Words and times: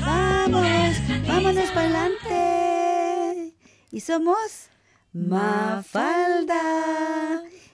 vamos, 0.00 0.66
vámonos 1.26 1.70
para 1.70 1.80
adelante. 1.82 3.54
Y 3.90 4.00
somos 4.00 4.68
Mafalda. 5.12 6.62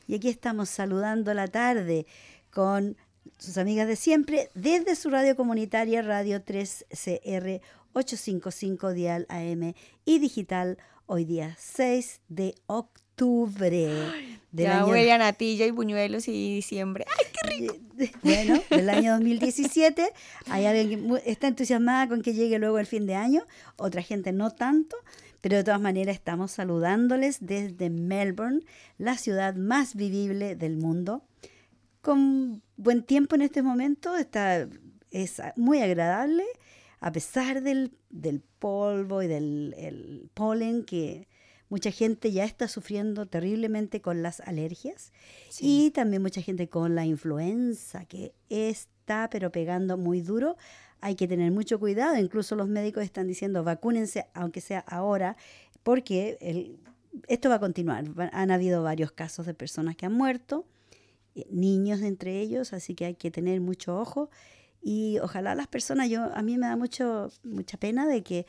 Y 0.07 0.15
aquí 0.15 0.29
estamos 0.29 0.69
saludando 0.69 1.35
la 1.35 1.49
tarde 1.49 2.07
con 2.51 2.97
sus 3.39 3.59
amigas 3.59 3.89
de 3.89 3.97
siempre 3.97 4.51
desde 4.55 4.95
su 4.95 5.11
radio 5.11 5.35
comunitaria 5.37 6.03
Radio 6.03 6.45
3CR 6.45 7.61
855 7.95 8.93
Dial 8.93 9.27
AM 9.29 9.75
y 10.05 10.19
digital 10.19 10.79
hoy 11.07 11.25
día 11.25 11.57
6 11.59 12.21
de 12.29 12.55
octubre. 12.67 13.12
Del 14.53 14.67
ya 14.67 14.85
huele 14.85 15.13
a 15.13 15.19
natilla 15.19 15.65
y 15.65 15.71
buñuelos 15.71 16.29
y 16.29 16.55
diciembre. 16.55 17.07
¡Ay, 17.09 17.27
qué 17.33 17.49
rico! 17.49 17.77
Bueno, 18.23 18.61
del 18.69 18.91
año 18.91 19.13
2017. 19.13 20.11
Hay 20.51 20.67
alguien 20.67 21.09
que 21.09 21.31
está 21.31 21.49
entusiasmada 21.49 22.09
con 22.09 22.21
que 22.21 22.35
llegue 22.35 22.59
luego 22.59 22.79
el 22.79 22.87
fin 22.87 23.07
de 23.07 23.15
año, 23.15 23.45
otra 23.77 24.03
gente 24.03 24.33
no 24.33 24.51
tanto, 24.51 24.97
pero 25.41 25.57
de 25.57 25.65
todas 25.65 25.81
maneras 25.81 26.17
estamos 26.17 26.53
saludándoles 26.53 27.39
desde 27.41 27.89
Melbourne, 27.89 28.61
la 28.99 29.17
ciudad 29.17 29.55
más 29.55 29.95
vivible 29.95 30.55
del 30.55 30.77
mundo 30.77 31.23
con 32.03 32.63
buen 32.77 33.05
tiempo 33.05 33.37
en 33.37 33.43
este 33.43 33.63
momento, 33.63 34.17
está, 34.17 34.69
es 35.11 35.41
muy 35.57 35.81
agradable, 35.81 36.45
a 37.01 37.13
pesar 37.13 37.63
del, 37.63 37.93
polvo 38.59 39.23
y 39.23 39.29
del 39.29 40.29
polen 40.35 40.85
que 40.85 41.27
mucha 41.73 41.91
gente 41.91 42.31
ya 42.31 42.45
está 42.45 42.69
sufriendo 42.69 43.25
terriblemente 43.25 44.03
con 44.03 44.23
las 44.23 44.41
alergias 44.41 45.11
y 45.59 45.91
también 45.93 46.21
mucha 46.21 46.43
gente 46.43 46.69
con 46.69 46.95
la 46.95 47.07
influenza 47.07 48.05
que 48.05 48.35
está 48.51 49.31
pero 49.31 49.51
pegando 49.51 49.97
muy 49.97 50.21
duro. 50.21 50.59
Hay 51.01 51.15
que 51.15 51.27
tener 51.27 51.51
mucho 51.51 51.81
cuidado, 51.81 52.19
incluso 52.19 52.57
los 52.57 52.69
médicos 52.69 53.05
están 53.05 53.27
diciendo 53.27 53.65
vacúnense 53.65 54.27
aunque 54.35 54.61
sea 54.61 54.81
ahora 54.81 55.39
porque 55.83 56.37
el, 56.43 56.79
esto 57.27 57.49
va 57.49 57.55
a 57.55 57.61
continuar. 57.61 58.05
Han 58.33 58.51
habido 58.51 58.83
varios 58.83 59.11
casos 59.11 59.47
de 59.47 59.55
personas 59.55 59.97
que 59.97 60.05
han 60.05 60.13
muerto 60.13 60.67
eh, 61.35 61.47
niños 61.51 62.03
entre 62.03 62.39
ellos, 62.39 62.75
así 62.75 62.95
que 62.95 63.07
hay 63.07 63.15
que 63.15 63.31
tener 63.31 63.63
mucho 63.63 63.99
ojo 63.99 64.29
y 64.83 65.21
ojalá 65.21 65.55
las 65.55 65.69
personas, 65.69 66.11
yo 66.11 66.25
a 66.35 66.43
mí 66.43 66.59
me 66.59 66.67
da 66.67 66.77
mucho 66.77 67.31
mucha 67.45 67.79
pena 67.79 68.07
de 68.07 68.23
que 68.23 68.45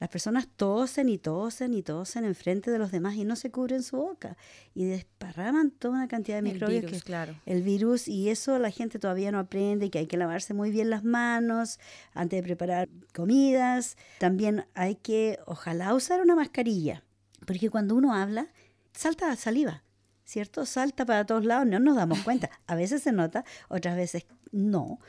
las 0.00 0.08
personas 0.08 0.48
tosen 0.56 1.10
y 1.10 1.18
tosen 1.18 1.74
y 1.74 1.82
tosen 1.82 2.24
enfrente 2.24 2.70
de 2.70 2.78
los 2.78 2.90
demás 2.90 3.14
y 3.16 3.24
no 3.24 3.36
se 3.36 3.50
cubren 3.50 3.82
su 3.82 3.98
boca 3.98 4.38
y 4.74 4.86
desparraman 4.86 5.70
toda 5.70 5.94
una 5.94 6.08
cantidad 6.08 6.38
de 6.38 6.42
microbios. 6.42 6.84
El 6.84 6.86
virus, 6.86 7.04
claro. 7.04 7.36
El 7.44 7.62
virus 7.62 8.08
y 8.08 8.30
eso 8.30 8.58
la 8.58 8.70
gente 8.70 8.98
todavía 8.98 9.30
no 9.30 9.38
aprende, 9.38 9.90
que 9.90 9.98
hay 9.98 10.06
que 10.06 10.16
lavarse 10.16 10.54
muy 10.54 10.70
bien 10.70 10.88
las 10.88 11.04
manos 11.04 11.78
antes 12.14 12.38
de 12.38 12.42
preparar 12.42 12.88
comidas. 13.14 13.96
También 14.18 14.64
hay 14.74 14.96
que, 14.96 15.38
ojalá, 15.44 15.94
usar 15.94 16.22
una 16.22 16.34
mascarilla, 16.34 17.04
porque 17.46 17.68
cuando 17.68 17.94
uno 17.94 18.14
habla, 18.14 18.48
salta 18.92 19.36
saliva. 19.36 19.84
¿cierto? 20.30 20.64
Salta 20.64 21.04
para 21.04 21.26
todos 21.26 21.44
lados, 21.44 21.66
no 21.66 21.80
nos 21.80 21.96
damos 21.96 22.20
cuenta. 22.20 22.50
A 22.68 22.76
veces 22.76 23.02
se 23.02 23.10
nota, 23.10 23.44
otras 23.68 23.96
veces 23.96 24.26
no. 24.52 25.00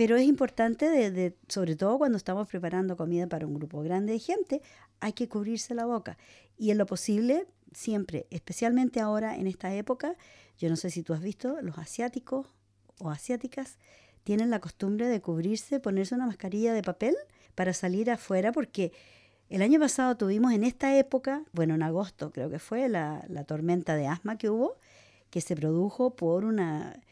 Pero 0.00 0.16
es 0.16 0.26
importante, 0.26 0.88
de, 0.88 1.36
sobre 1.46 1.76
todo 1.76 1.98
cuando 1.98 2.16
estamos 2.16 2.48
preparando 2.48 2.96
comida 2.96 3.26
para 3.26 3.46
un 3.46 3.52
grupo 3.52 3.82
grande 3.82 4.14
de 4.14 4.18
gente, 4.18 4.62
hay 4.98 5.12
que 5.12 5.28
cubrirse 5.28 5.74
la 5.74 5.84
boca. 5.84 6.16
Y 6.56 6.70
en 6.70 6.78
lo 6.78 6.86
posible, 6.86 7.46
siempre, 7.74 8.26
especialmente 8.30 9.00
ahora 9.00 9.36
en 9.36 9.46
esta 9.46 9.74
época, 9.74 10.16
yo 10.56 10.70
no 10.70 10.76
sé 10.76 10.88
si 10.88 11.02
tú 11.02 11.12
has 11.12 11.20
visto, 11.20 11.60
los 11.60 11.76
asiáticos 11.76 12.46
o 12.98 13.10
asiáticas 13.10 13.76
tienen 14.24 14.48
la 14.48 14.58
costumbre 14.58 15.06
de 15.06 15.20
cubrirse, 15.20 15.80
ponerse 15.80 16.14
una 16.14 16.24
mascarilla 16.24 16.72
de 16.72 16.82
papel 16.82 17.14
para 17.54 17.74
salir 17.74 18.10
afuera 18.10 18.52
porque 18.52 18.92
el 19.50 19.60
año 19.60 19.78
pasado 19.78 20.16
tuvimos 20.16 20.54
en 20.54 20.64
esta 20.64 20.96
época, 20.96 21.44
bueno, 21.52 21.74
en 21.74 21.82
agosto 21.82 22.30
creo 22.30 22.48
que 22.48 22.58
fue, 22.58 22.88
la, 22.88 23.22
tormenta 23.46 23.96
de 23.96 24.06
asma 24.06 24.38
que 24.38 24.48
hubo, 24.48 24.78
que 25.28 25.42
se 25.42 25.56
produjo 25.56 26.16
por 26.16 26.46
una, 26.46 27.02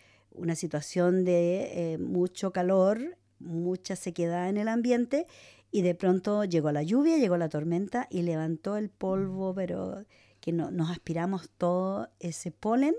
situación 0.55 1.25
de 1.25 1.93
eh, 1.93 1.99
mucho 1.99 2.53
calor, 2.53 3.17
mucha 3.39 3.97
sequedad 3.97 4.49
en 4.49 4.57
el 4.57 4.69
ambiente, 4.69 5.27
y 5.71 5.83
de 5.83 5.95
pronto 5.95 6.45
llegó 6.45 6.73
la 6.73 6.83
lluvia, 6.83 7.19
llegó 7.19 7.37
la 7.37 7.49
tormenta 7.49 8.07
y 8.11 8.23
levantó 8.23 8.77
el 8.77 8.89
polvo, 8.89 9.55
pero 9.55 10.05
que 10.41 10.53
no, 10.53 10.71
nos 10.71 10.91
aspiramos 10.91 11.51
todo 11.51 12.09
ese 12.21 12.51
polen, 12.51 12.95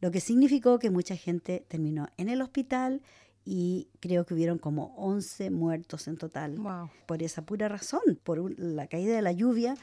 lo 0.00 0.10
que 0.10 0.20
significó 0.20 0.78
que 0.78 0.90
mucha 0.90 1.16
gente 1.16 1.64
terminó 1.68 2.08
en 2.16 2.28
el 2.28 2.42
hospital, 2.42 3.00
y 3.48 3.88
creo 4.00 4.26
que 4.26 4.34
hubieron 4.34 4.58
como 4.58 4.92
11 4.96 5.50
muertos 5.50 6.08
en 6.08 6.16
total 6.16 6.58
por 7.06 7.22
esa 7.22 7.46
pura 7.46 7.68
razón, 7.68 8.00
por 8.24 8.58
la 8.58 8.88
caída 8.88 9.14
de 9.14 9.22
la 9.22 9.30
lluvia 9.30 9.76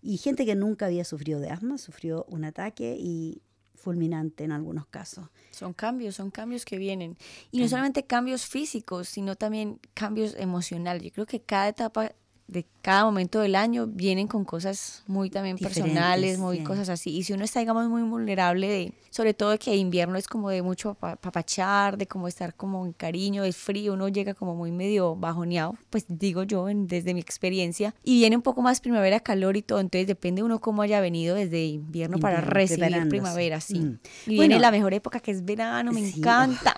y 0.00 0.16
gente 0.16 0.46
que 0.46 0.56
nunca 0.56 0.86
había 0.86 1.04
sufrido 1.04 1.38
de 1.38 1.50
asma, 1.50 1.76
sufrió 1.76 2.24
un 2.30 2.44
ataque 2.44 2.96
y 2.98 3.42
fulminante 3.80 4.44
en 4.44 4.52
algunos 4.52 4.86
casos. 4.86 5.28
Son 5.50 5.72
cambios, 5.72 6.14
son 6.16 6.30
cambios 6.30 6.64
que 6.64 6.78
vienen. 6.78 7.16
Y 7.50 7.60
no 7.60 7.68
solamente 7.68 8.04
cambios 8.04 8.46
físicos, 8.46 9.08
sino 9.08 9.36
también 9.36 9.80
cambios 9.94 10.34
emocionales. 10.36 11.02
Yo 11.02 11.10
creo 11.12 11.26
que 11.26 11.40
cada 11.40 11.68
etapa 11.68 12.12
de 12.50 12.66
cada 12.82 13.04
momento 13.04 13.40
del 13.40 13.54
año 13.54 13.86
vienen 13.86 14.26
con 14.26 14.44
cosas 14.44 15.04
muy 15.06 15.30
también 15.30 15.56
personales, 15.56 16.38
muy 16.38 16.60
cosas 16.64 16.88
así. 16.88 17.16
Y 17.16 17.22
si 17.22 17.32
uno 17.32 17.44
está, 17.44 17.60
digamos, 17.60 17.88
muy 17.88 18.02
vulnerable, 18.02 18.68
de, 18.68 18.92
sobre 19.10 19.34
todo 19.34 19.56
que 19.58 19.76
invierno 19.76 20.16
es 20.16 20.26
como 20.26 20.50
de 20.50 20.62
mucho 20.62 20.94
papachar, 20.94 21.96
de 21.96 22.06
como 22.06 22.26
estar 22.26 22.54
como 22.54 22.84
en 22.84 22.92
cariño, 22.92 23.44
es 23.44 23.56
frío, 23.56 23.92
uno 23.92 24.08
llega 24.08 24.34
como 24.34 24.56
muy 24.56 24.72
medio 24.72 25.14
bajoneado, 25.14 25.76
pues 25.90 26.06
digo 26.08 26.42
yo 26.42 26.66
desde 26.72 27.14
mi 27.14 27.20
experiencia. 27.20 27.94
Y 28.02 28.18
viene 28.20 28.36
un 28.36 28.42
poco 28.42 28.62
más 28.62 28.80
primavera, 28.80 29.20
calor 29.20 29.56
y 29.56 29.62
todo, 29.62 29.78
entonces 29.78 30.08
depende 30.08 30.42
uno 30.42 30.60
cómo 30.60 30.82
haya 30.82 31.00
venido 31.00 31.36
desde 31.36 31.64
invierno, 31.66 32.18
para 32.18 32.40
recibir 32.40 33.08
primavera, 33.08 33.60
sí. 33.60 33.78
Mm. 33.78 33.98
Y 34.26 34.38
viene 34.38 34.58
la 34.58 34.70
mejor 34.72 34.92
época 34.94 35.20
que 35.20 35.30
es 35.30 35.44
verano, 35.44 35.92
me 35.92 36.08
encanta. 36.08 36.74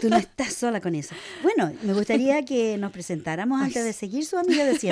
tú 0.00 0.08
no 0.08 0.16
estás 0.16 0.52
sola 0.52 0.80
con 0.80 0.94
eso. 0.94 1.14
Bueno, 1.42 1.72
me 1.82 1.92
gustaría 1.92 2.44
que 2.44 2.76
nos 2.78 2.92
presentáramos 2.92 3.60
antes 3.60 3.84
de 3.84 3.92
seguir 3.92 4.24
su 4.24 4.36
amiga 4.36 4.64
de 4.64 4.78
siempre 4.78 4.91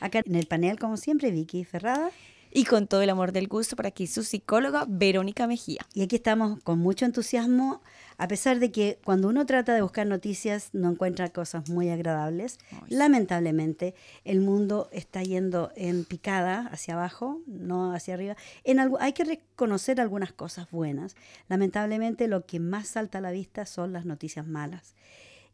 Acá 0.00 0.22
en 0.24 0.34
el 0.34 0.46
panel, 0.46 0.78
como 0.78 0.96
siempre, 0.96 1.30
Vicky 1.30 1.64
Ferrada. 1.64 2.10
Y 2.52 2.64
con 2.64 2.88
todo 2.88 3.02
el 3.02 3.10
amor 3.10 3.30
del 3.30 3.46
gusto, 3.46 3.76
para 3.76 3.90
aquí 3.90 4.08
su 4.08 4.24
psicóloga 4.24 4.84
Verónica 4.88 5.46
Mejía. 5.46 5.86
Y 5.94 6.02
aquí 6.02 6.16
estamos 6.16 6.60
con 6.64 6.80
mucho 6.80 7.04
entusiasmo, 7.04 7.80
a 8.18 8.26
pesar 8.26 8.58
de 8.58 8.72
que 8.72 8.98
cuando 9.04 9.28
uno 9.28 9.46
trata 9.46 9.72
de 9.72 9.82
buscar 9.82 10.08
noticias 10.08 10.70
no 10.72 10.90
encuentra 10.90 11.28
cosas 11.28 11.68
muy 11.68 11.90
agradables. 11.90 12.58
Lamentablemente, 12.88 13.94
el 14.24 14.40
mundo 14.40 14.88
está 14.90 15.22
yendo 15.22 15.70
en 15.76 16.04
picada 16.04 16.68
hacia 16.72 16.94
abajo, 16.94 17.40
no 17.46 17.92
hacia 17.94 18.14
arriba. 18.14 18.36
En 18.64 18.80
algo, 18.80 18.98
hay 19.00 19.12
que 19.12 19.22
reconocer 19.22 20.00
algunas 20.00 20.32
cosas 20.32 20.68
buenas. 20.72 21.14
Lamentablemente, 21.48 22.26
lo 22.26 22.46
que 22.46 22.58
más 22.58 22.88
salta 22.88 23.18
a 23.18 23.20
la 23.20 23.30
vista 23.30 23.64
son 23.64 23.92
las 23.92 24.06
noticias 24.06 24.44
malas. 24.44 24.96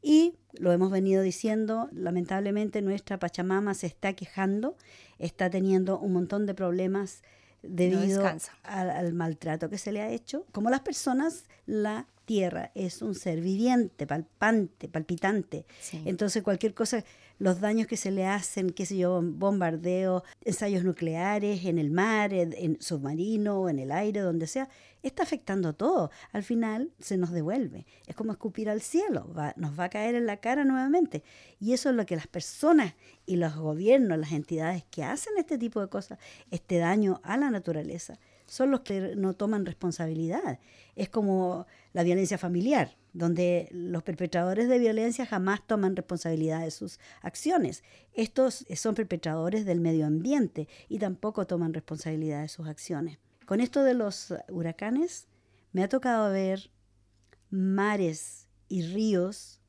Y 0.03 0.35
lo 0.53 0.73
hemos 0.73 0.91
venido 0.91 1.23
diciendo, 1.23 1.89
lamentablemente 1.93 2.83
nuestra 2.83 3.19
Pachamama 3.19 3.75
se 3.75 3.87
está 3.87 4.13
quejando, 4.13 4.77
está 5.19 5.51
teniendo 5.51 5.99
un 5.99 6.13
montón 6.13 6.47
de 6.47 6.55
problemas 6.55 7.23
debido 7.63 8.25
al, 8.63 9.13
maltrato 9.13 9.69
que 9.69 9.79
se 9.79 9.93
le 9.93 10.03
ha 10.03 10.11
hecho. 10.11 10.47
Como 10.53 10.71
las 10.71 10.81
personas, 10.81 11.45
la 11.67 12.07
tierra 12.25 12.71
es 12.75 13.03
un 13.03 13.15
ser 13.15 13.41
viviente, 13.41 14.07
palpante, 14.07 14.89
palpitante. 14.89 15.65
Entonces 16.05 16.43
cualquier 16.43 16.75
cosa, 16.75 17.05
los 17.39 17.61
daños 17.61 17.87
que 17.87 17.97
se 17.97 18.11
le 18.11 18.27
hacen, 18.27 18.71
qué 18.71 18.85
sé 18.85 18.97
yo, 18.97 19.21
bombardeos, 19.23 20.23
ensayos 20.45 20.85
nucleares 20.85 21.65
en 21.65 21.79
el 21.79 21.91
mar, 21.91 22.33
en, 22.33 22.53
en 22.53 22.81
submarino, 22.81 23.69
en 23.69 23.79
el 23.79 23.93
aire, 23.93 24.21
donde 24.21 24.47
sea, 24.47 24.69
está 25.07 25.23
afectando 25.23 25.75
todo. 25.75 26.11
Al 26.33 26.43
final 26.43 26.93
se 26.99 27.17
nos 27.17 27.31
devuelve. 27.31 27.87
Es 28.07 28.15
como 28.15 28.33
escupir 28.33 28.69
al 28.69 28.81
cielo, 28.81 29.33
nos 29.57 29.79
va 29.79 29.85
a 29.85 29.89
caer 29.89 30.15
en 30.15 30.27
la 30.27 30.39
cara 30.39 30.65
nuevamente. 30.65 31.23
Y 31.61 31.73
eso 31.73 31.91
es 31.91 31.97
lo 31.97 32.07
que 32.07 32.17
las 32.17 32.27
personas 32.27 32.95
y 33.25 33.37
los 33.37 33.57
gobiernos, 33.57 34.19
las 34.19 34.33
entidades 34.33 34.85
que 34.91 35.05
hacen 35.05 35.35
este 35.39 35.59
tipo 35.59 35.81
de 35.81 35.89
cosas, 35.89 36.19
este 36.51 36.79
daño 36.79 37.21
a 37.23 37.37
la 37.37 37.51
naturaleza, 37.51 38.19
son 38.47 38.71
los 38.71 38.81
que 38.81 39.17
no 39.17 39.35
toman 39.35 39.67
responsabilidad. 39.67 40.61
Es 40.95 41.09
como 41.09 41.67
la 41.93 42.03
violencia 42.03 42.39
familiar, 42.39 42.97
donde 43.13 43.69
los 43.73 44.03
perpetradores 44.03 44.69
de 44.69 44.79
violencia 44.79 45.27
jamás 45.27 45.67
toman 45.67 45.97
responsabilidad 45.97 46.63
de 46.63 46.71
sus 46.71 47.01
acciones. 47.23 47.83
Estos 48.13 48.67
son 48.77 48.95
perpetradores 48.95 49.65
del 49.65 49.81
medio 49.81 50.07
ambiente 50.07 50.69
y 50.89 50.99
tampoco 50.99 51.47
toman 51.47 51.75
responsabilidad 51.75 52.43
de 52.43 52.49
sus 52.49 52.69
acciones. 52.69 53.19
Con 53.47 53.61
esto 53.61 53.85
de 53.85 53.95
los 53.95 54.35
huracanes, 54.49 55.29
me 55.73 55.85
ha 55.85 55.89
tocado 55.89 56.33
ver 56.33 56.71
mares 57.49 58.49
y 58.69 58.83
ríos 58.83 59.61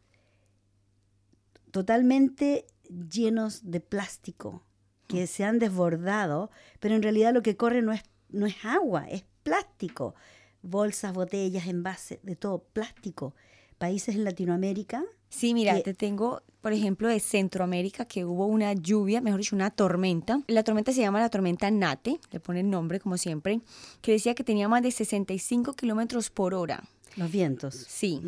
totalmente 1.71 2.65
llenos 2.89 3.69
de 3.69 3.79
plástico 3.79 4.63
que 5.07 5.27
se 5.27 5.44
han 5.44 5.59
desbordado, 5.59 6.50
pero 6.79 6.95
en 6.95 7.03
realidad 7.03 7.33
lo 7.33 7.44
que 7.44 7.56
corre 7.56 7.81
no 7.83 7.94
es, 7.94 8.03
no 8.29 8.45
es 8.47 8.56
agua, 8.65 9.07
es 9.09 9.24
plástico. 9.44 10.15
Bolsas, 10.63 11.13
botellas, 11.13 11.68
envases, 11.68 12.19
de 12.24 12.35
todo 12.35 12.63
plástico. 12.63 13.35
Países 13.77 14.15
en 14.15 14.24
Latinoamérica. 14.24 15.03
Sí, 15.29 15.53
mira, 15.53 15.79
te 15.81 15.94
tengo, 15.94 16.41
por 16.62 16.74
ejemplo, 16.74 17.07
de 17.07 17.19
Centroamérica 17.19 18.06
que 18.06 18.25
hubo 18.25 18.45
una 18.45 18.74
lluvia, 18.74 19.21
mejor 19.21 19.41
dicho, 19.41 19.56
una 19.56 19.71
tormenta. 19.71 20.41
La 20.47 20.63
tormenta 20.63 20.94
se 20.94 21.01
llama 21.01 21.19
la 21.19 21.29
tormenta 21.29 21.69
Nate, 21.69 22.19
le 22.31 22.39
pone 22.39 22.62
el 22.62 22.69
nombre 22.69 23.00
como 23.00 23.18
siempre, 23.18 23.62
que 24.01 24.13
decía 24.13 24.35
que 24.35 24.44
tenía 24.44 24.68
más 24.68 24.83
de 24.83 24.91
65 24.91 25.74
kilómetros 25.74 26.29
por 26.29 26.53
hora. 26.53 26.83
Los 27.18 27.31
vientos. 27.31 27.75
Sí. 27.75 28.21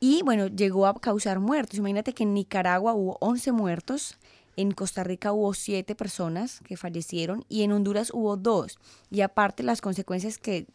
Y 0.00 0.22
bueno, 0.24 0.48
llegó 0.48 0.86
a 0.86 1.00
causar 1.00 1.38
muertos. 1.38 1.78
Imagínate 1.78 2.12
que 2.12 2.24
en 2.24 2.34
Nicaragua 2.34 2.92
hubo 2.92 3.16
11 3.20 3.52
muertos, 3.52 4.18
en 4.56 4.72
Costa 4.72 5.04
Rica 5.04 5.32
hubo 5.32 5.54
siete 5.54 5.94
personas 5.94 6.60
que 6.60 6.76
fallecieron 6.76 7.44
y 7.48 7.62
en 7.62 7.72
Honduras 7.72 8.10
hubo 8.12 8.36
dos. 8.36 8.78
Y 9.10 9.20
aparte 9.22 9.62
las 9.62 9.80
consecuencias 9.80 10.38
que 10.38 10.66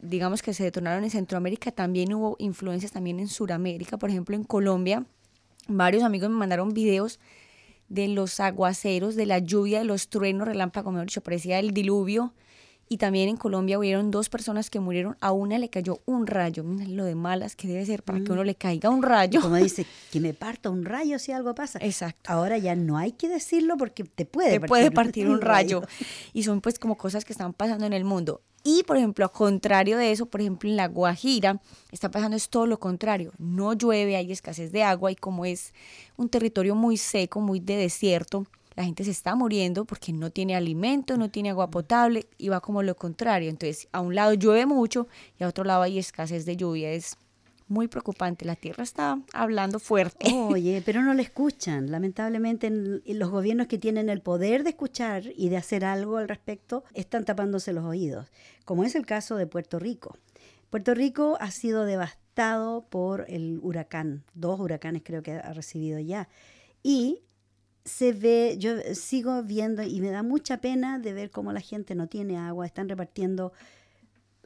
digamos 0.00 0.42
que 0.42 0.54
se 0.54 0.64
detonaron 0.64 1.04
en 1.04 1.10
Centroamérica, 1.10 1.72
también 1.72 2.12
hubo 2.14 2.36
influencias 2.38 2.92
también 2.92 3.20
en 3.20 3.28
Sudamérica. 3.28 3.96
Por 3.96 4.10
ejemplo, 4.10 4.36
en 4.36 4.44
Colombia, 4.44 5.04
varios 5.66 6.02
amigos 6.02 6.30
me 6.30 6.36
mandaron 6.36 6.74
videos 6.74 7.18
de 7.88 8.08
los 8.08 8.38
aguaceros, 8.40 9.16
de 9.16 9.26
la 9.26 9.38
lluvia, 9.38 9.78
de 9.78 9.84
los 9.84 10.08
truenos, 10.08 10.46
relámpagos, 10.46 10.92
mejor 10.92 11.06
dicho, 11.06 11.22
parecía 11.22 11.58
el 11.58 11.72
diluvio 11.72 12.34
y 12.90 12.96
también 12.96 13.28
en 13.28 13.36
Colombia 13.36 13.78
hubieron 13.78 14.10
dos 14.10 14.28
personas 14.28 14.70
que 14.70 14.80
murieron, 14.80 15.16
a 15.20 15.32
una 15.32 15.58
le 15.58 15.68
cayó 15.68 16.00
un 16.06 16.26
rayo. 16.26 16.64
Miren 16.64 16.96
lo 16.96 17.04
de 17.04 17.14
malas 17.14 17.54
que 17.54 17.68
debe 17.68 17.84
ser 17.84 18.02
para 18.02 18.20
que 18.20 18.32
uno 18.32 18.42
mm. 18.42 18.46
le 18.46 18.54
caiga 18.54 18.88
un 18.88 19.02
rayo. 19.02 19.42
Como 19.42 19.56
dice, 19.56 19.84
que 20.10 20.20
me 20.20 20.32
parta 20.32 20.70
un 20.70 20.84
rayo 20.84 21.18
si 21.18 21.32
algo 21.32 21.54
pasa. 21.54 21.78
Exacto. 21.82 22.32
Ahora 22.32 22.56
ya 22.56 22.74
no 22.74 22.96
hay 22.96 23.12
que 23.12 23.28
decirlo 23.28 23.76
porque 23.76 24.04
te 24.04 24.24
puede 24.24 24.52
te 24.52 24.60
partir, 24.60 24.68
puede 24.68 24.90
partir 24.90 25.28
un 25.28 25.40
rayo. 25.42 25.82
Y 26.32 26.44
son 26.44 26.62
pues 26.62 26.78
como 26.78 26.96
cosas 26.96 27.24
que 27.24 27.32
están 27.32 27.52
pasando 27.52 27.84
en 27.84 27.92
el 27.92 28.04
mundo. 28.04 28.40
Y 28.64 28.82
por 28.82 28.96
ejemplo, 28.96 29.24
a 29.24 29.32
contrario 29.32 29.96
de 29.96 30.12
eso, 30.12 30.26
por 30.26 30.40
ejemplo, 30.40 30.68
en 30.68 30.76
la 30.76 30.88
Guajira 30.88 31.60
está 31.90 32.10
pasando 32.10 32.36
es 32.36 32.48
todo 32.48 32.66
lo 32.66 32.78
contrario. 32.78 33.32
No 33.38 33.72
llueve, 33.72 34.16
hay 34.16 34.32
escasez 34.32 34.72
de 34.72 34.82
agua 34.82 35.12
y 35.12 35.16
como 35.16 35.44
es 35.44 35.72
un 36.16 36.28
territorio 36.28 36.74
muy 36.74 36.96
seco, 36.96 37.40
muy 37.40 37.60
de 37.60 37.76
desierto, 37.76 38.46
la 38.78 38.84
gente 38.84 39.02
se 39.02 39.10
está 39.10 39.34
muriendo 39.34 39.84
porque 39.84 40.12
no 40.12 40.30
tiene 40.30 40.54
alimento, 40.54 41.16
no 41.16 41.30
tiene 41.30 41.50
agua 41.50 41.68
potable 41.68 42.28
y 42.38 42.48
va 42.48 42.60
como 42.60 42.84
lo 42.84 42.94
contrario. 42.94 43.50
Entonces, 43.50 43.88
a 43.90 44.00
un 44.00 44.14
lado 44.14 44.34
llueve 44.34 44.66
mucho 44.66 45.08
y 45.36 45.42
a 45.42 45.48
otro 45.48 45.64
lado 45.64 45.82
hay 45.82 45.98
escasez 45.98 46.46
de 46.46 46.56
lluvia. 46.56 46.92
Es 46.92 47.16
muy 47.68 47.88
preocupante. 47.88 48.44
La 48.44 48.56
tierra 48.56 48.82
está 48.82 49.20
hablando 49.32 49.78
fuerte. 49.78 50.32
Oye, 50.32 50.82
pero 50.86 51.02
no 51.02 51.14
le 51.14 51.22
escuchan. 51.22 51.90
Lamentablemente, 51.90 52.70
los 52.70 53.30
gobiernos 53.30 53.66
que 53.66 53.78
tienen 53.78 54.08
el 54.08 54.20
poder 54.20 54.64
de 54.64 54.70
escuchar 54.70 55.24
y 55.36 55.48
de 55.48 55.56
hacer 55.56 55.84
algo 55.84 56.16
al 56.16 56.28
respecto 56.28 56.84
están 56.94 57.24
tapándose 57.24 57.72
los 57.72 57.84
oídos, 57.84 58.26
como 58.64 58.84
es 58.84 58.94
el 58.94 59.06
caso 59.06 59.36
de 59.36 59.46
Puerto 59.46 59.78
Rico. 59.78 60.16
Puerto 60.70 60.94
Rico 60.94 61.38
ha 61.40 61.50
sido 61.50 61.84
devastado 61.84 62.86
por 62.88 63.24
el 63.28 63.58
huracán, 63.62 64.24
dos 64.34 64.60
huracanes 64.60 65.02
creo 65.04 65.22
que 65.22 65.32
ha 65.32 65.52
recibido 65.52 65.98
ya. 65.98 66.28
Y 66.82 67.22
se 67.84 68.12
ve, 68.12 68.56
yo 68.58 68.72
sigo 68.94 69.42
viendo 69.42 69.82
y 69.82 70.00
me 70.00 70.10
da 70.10 70.22
mucha 70.22 70.60
pena 70.60 70.98
de 70.98 71.14
ver 71.14 71.30
cómo 71.30 71.52
la 71.52 71.60
gente 71.60 71.94
no 71.94 72.06
tiene 72.06 72.36
agua, 72.36 72.66
están 72.66 72.88
repartiendo 72.88 73.52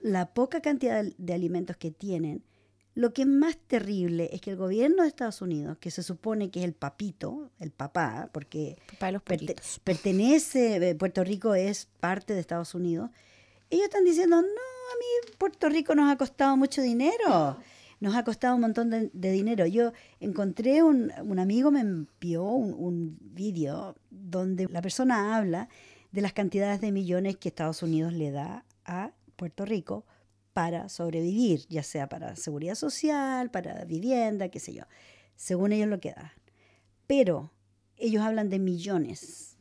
la 0.01 0.33
poca 0.33 0.61
cantidad 0.61 1.05
de, 1.05 1.35
alimentos 1.35 1.77
que 1.77 1.91
tienen. 1.91 2.45
Lo 2.95 3.13
que 3.13 3.23
es 3.23 3.29
más 3.29 3.57
terrible 3.57 4.29
es 4.33 4.41
que 4.41 4.51
el 4.51 4.57
gobierno 4.57 5.03
de 5.03 5.09
Estados 5.09 5.41
Unidos, 5.41 5.79
que 5.79 5.91
se 5.91 6.03
supone 6.03 6.51
que 6.51 6.61
es 6.61 6.65
el 6.67 6.75
papito, 6.75 7.51
el 7.59 7.71
papá, 7.71 8.29
porque 8.33 8.77
pertenece, 9.85 10.91
eh, 10.91 10.95
Puerto 10.95 11.25
Rico 11.25 11.55
es 11.55 11.89
parte 12.01 12.35
de 12.35 12.41
Estados 12.41 12.75
Unidos, 12.75 13.11
ellos 13.71 13.85
están 13.85 14.05
diciendo, 14.05 14.37
no, 14.37 14.47
a 14.47 14.97
mí 14.99 15.33
Puerto 15.39 15.71
Rico 15.71 15.95
nos 15.95 16.13
ha 16.13 16.17
costado 16.17 16.57
mucho 16.57 16.83
dinero 16.83 17.59
nos 18.03 18.17
ha 18.17 18.25
costado 18.25 18.57
un 18.57 18.63
montón 18.63 18.91
de, 18.91 19.31
dinero. 19.31 19.65
Yo 19.65 19.93
encontré 20.19 20.83
un, 20.83 21.13
un 21.23 21.39
amigo 21.39 21.71
me 21.71 21.83
envió 21.83 22.43
un, 22.43 22.75
un 22.75 23.17
vídeo 23.21 23.95
donde 24.11 24.67
la 24.69 24.83
persona 24.83 25.37
habla 25.37 25.69
de 26.11 26.21
las 26.21 26.33
cantidades 26.33 26.81
de 26.81 26.91
millones 26.91 27.37
que 27.37 27.49
Estados 27.49 27.81
Unidos 27.81 28.13
le 28.13 28.33
da 28.33 28.65
a 28.85 29.13
Puerto 29.37 29.65
Rico 29.65 30.05
para 30.53 30.89
sobrevivir, 30.89 31.67
ya 31.69 31.83
sea 31.83 32.09
para 32.09 32.37
seguridad 32.37 32.75
social, 32.75 33.51
para 33.51 33.85
vivienda, 33.85 34.49
qué 34.49 34.61
sé 34.61 34.75
yo, 34.75 34.85
según 35.37 35.73
ellos 35.73 35.89
lo 35.89 36.01
que 36.01 36.13
dan. 36.13 36.33
Pero 37.07 37.53
ellos 37.97 38.23
hablan 38.23 38.51
de 38.51 38.59
millones. 38.59 39.57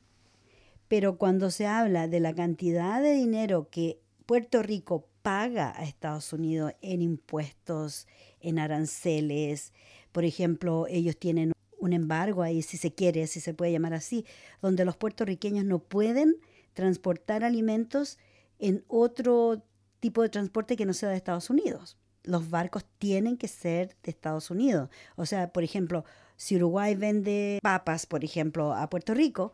Pero 0.88 1.18
cuando 1.18 1.52
se 1.52 1.68
habla 1.68 2.08
de 2.08 2.20
la 2.20 2.34
cantidad 2.34 3.02
de 3.02 3.14
dinero 3.14 3.70
que 3.70 4.02
Puerto 4.26 4.62
Rico 4.62 5.08
paga 5.22 5.74
a 5.78 5.84
Estados 5.84 6.34
Unidos 6.34 6.74
en 6.82 7.02
impuestos, 7.02 8.08
en 8.40 8.60
aranceles. 8.60 9.74
Por 10.12 10.26
ejemplo, 10.26 10.88
ellos 10.90 11.18
tienen 11.18 11.52
un 11.80 11.94
embargo 11.94 12.42
ahí, 12.44 12.62
si 12.62 12.78
se 12.78 12.94
quiere, 12.94 13.28
si 13.28 13.40
se 13.40 13.54
puede 13.54 13.72
llamar 13.72 13.94
así, 13.94 14.26
donde 14.62 14.86
los 14.86 14.98
puertorriqueños 14.98 15.66
no 15.66 15.80
pueden 15.80 16.38
transportar 16.74 17.44
alimentos 17.44 18.18
en 18.60 18.84
otro 18.88 19.64
tipo 20.02 20.22
de 20.22 20.30
transporte 20.30 20.76
que 20.76 20.86
no 20.86 20.94
sea 20.94 21.10
de 21.10 21.16
Estados 21.16 21.50
Unidos. 21.50 21.98
Los 22.24 22.50
barcos 22.50 22.86
tienen 22.98 23.38
que 23.38 23.48
ser 23.48 23.96
de 24.04 24.12
Estados 24.12 24.52
Unidos. 24.52 24.90
O 25.16 25.26
sea, 25.26 25.54
por 25.54 25.64
ejemplo, 25.64 26.04
si 26.36 26.58
Uruguay 26.58 26.96
vende 26.96 27.60
papas, 27.64 28.06
por 28.06 28.26
ejemplo, 28.26 28.74
a 28.74 28.90
Puerto 28.90 29.14
Rico, 29.14 29.54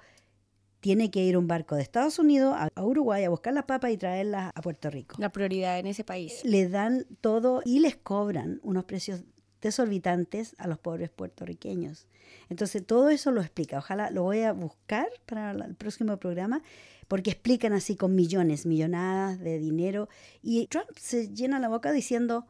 tiene 0.80 1.12
que 1.12 1.24
ir 1.24 1.38
un 1.38 1.48
barco 1.48 1.76
de 1.76 1.82
Estados 1.82 2.20
Unidos 2.20 2.56
a, 2.58 2.84
Uruguay 2.84 3.24
a 3.24 3.30
buscar 3.30 3.54
las 3.54 3.66
papas 3.66 3.92
y 3.92 3.98
traerlas 3.98 4.52
a 4.54 4.62
Puerto 4.62 4.90
Rico. 4.90 5.16
La 5.20 5.32
prioridad 5.32 5.80
en 5.80 5.88
ese 5.88 6.04
país. 6.04 6.42
Le 6.44 6.68
dan 6.70 7.06
todo 7.22 7.62
y 7.66 7.80
les 7.80 7.98
cobran 7.98 8.60
unos 8.64 8.86
precios 8.86 9.24
desorbitantes 9.62 10.56
a 10.58 10.68
los 10.68 10.78
pobres 10.80 11.10
puertorriqueños. 11.10 12.08
Entonces 12.50 12.86
todo 12.86 13.10
eso 13.10 13.32
lo 13.32 13.42
explica. 13.42 13.80
Ojalá 13.80 14.12
lo 14.12 14.24
voy 14.24 14.42
a 14.42 14.54
buscar 14.54 15.08
para 15.26 15.52
el 15.52 15.76
próximo 15.76 16.18
programa 16.18 16.62
porque 17.08 17.32
explican 17.32 17.74
así 17.74 17.96
con 17.96 18.16
millones, 18.16 18.66
millonadas 18.66 19.40
de 19.40 19.60
dinero. 19.60 20.10
Y 20.42 20.68
Trump 20.68 20.90
se 20.96 21.34
llena 21.34 21.60
la 21.60 21.70
boca 21.70 21.92
diciendo, 21.92 22.46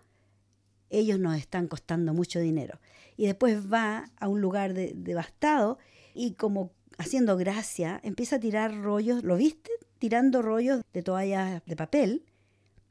ellos 0.90 1.20
nos 1.20 1.38
están 1.38 1.68
costando 1.68 2.14
mucho 2.14 2.40
dinero. 2.40 2.80
Y 3.16 3.26
después 3.26 3.72
va 3.72 4.12
a 4.20 4.28
un 4.28 4.42
lugar 4.42 4.74
devastado 4.74 5.78
y 6.14 6.34
como 6.34 6.72
haciendo 6.98 7.38
gracia, 7.38 8.00
empieza 8.04 8.38
a 8.38 8.40
tirar 8.40 8.76
rollos, 8.76 9.24
¿lo 9.24 9.36
viste? 9.36 9.70
Tirando 10.00 10.42
rollos 10.42 10.82
de 10.94 11.04
toallas 11.04 11.62
de 11.66 11.76
papel. 11.76 12.26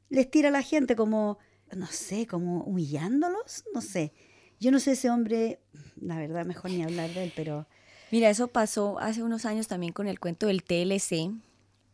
Les 0.09 0.29
tira 0.29 0.49
a 0.49 0.51
la 0.51 0.61
gente 0.61 0.95
como, 0.95 1.37
no 1.75 1.87
sé, 1.87 2.27
como 2.27 2.63
humillándolos, 2.63 3.65
no 3.73 3.81
sé. 3.81 4.13
Yo 4.59 4.71
no 4.71 4.79
sé 4.79 4.93
ese 4.93 5.09
hombre, 5.09 5.59
la 6.01 6.17
verdad, 6.17 6.45
mejor 6.45 6.71
ni 6.71 6.83
hablar 6.83 7.09
de 7.11 7.25
él, 7.25 7.33
pero... 7.35 7.67
Mira, 8.09 8.29
eso 8.29 8.47
pasó 8.47 8.99
hace 8.99 9.21
unos 9.21 9.45
años 9.45 9.67
también 9.67 9.91
con 9.91 10.07
el 10.07 10.19
cuento 10.19 10.47
del 10.47 10.63
TLC, 10.63 11.31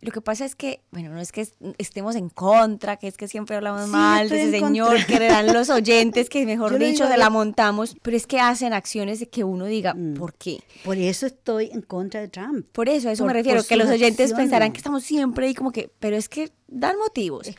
lo 0.03 0.11
que 0.11 0.21
pasa 0.21 0.45
es 0.45 0.55
que, 0.55 0.81
bueno, 0.91 1.09
no 1.09 1.19
es 1.19 1.31
que 1.31 1.47
estemos 1.77 2.15
en 2.15 2.29
contra, 2.29 2.97
que 2.97 3.07
es 3.07 3.17
que 3.17 3.27
siempre 3.27 3.55
hablamos 3.55 3.87
mal 3.87 4.27
de 4.29 4.43
ese 4.43 4.59
señor, 4.59 5.05
que 5.05 5.15
eran 5.15 5.51
los 5.53 5.69
oyentes, 5.69 6.29
que 6.29 6.45
mejor 6.45 6.77
dicho, 6.79 7.07
se 7.07 7.17
la 7.17 7.29
montamos, 7.29 7.95
pero 8.01 8.17
es 8.17 8.27
que 8.27 8.39
hacen 8.39 8.73
acciones 8.73 9.19
de 9.19 9.29
que 9.29 9.43
uno 9.43 9.65
diga, 9.65 9.93
mm. 9.93 10.15
¿por 10.15 10.33
qué? 10.33 10.61
Por 10.83 10.97
eso 10.97 11.25
estoy 11.25 11.69
en 11.71 11.81
contra 11.81 12.21
de 12.21 12.27
Trump. 12.27 12.65
Por 12.71 12.89
eso, 12.89 13.09
a 13.09 13.13
eso 13.13 13.25
me 13.25 13.33
refiero, 13.33 13.63
que 13.63 13.75
los 13.75 13.89
oyentes 13.89 14.33
pensarán 14.33 14.73
que 14.73 14.77
estamos 14.77 15.03
siempre 15.03 15.47
ahí 15.47 15.53
como 15.53 15.71
que, 15.71 15.89
pero 15.99 16.15
es 16.17 16.27
que 16.27 16.51
dan 16.67 16.97
motivos. 16.97 17.49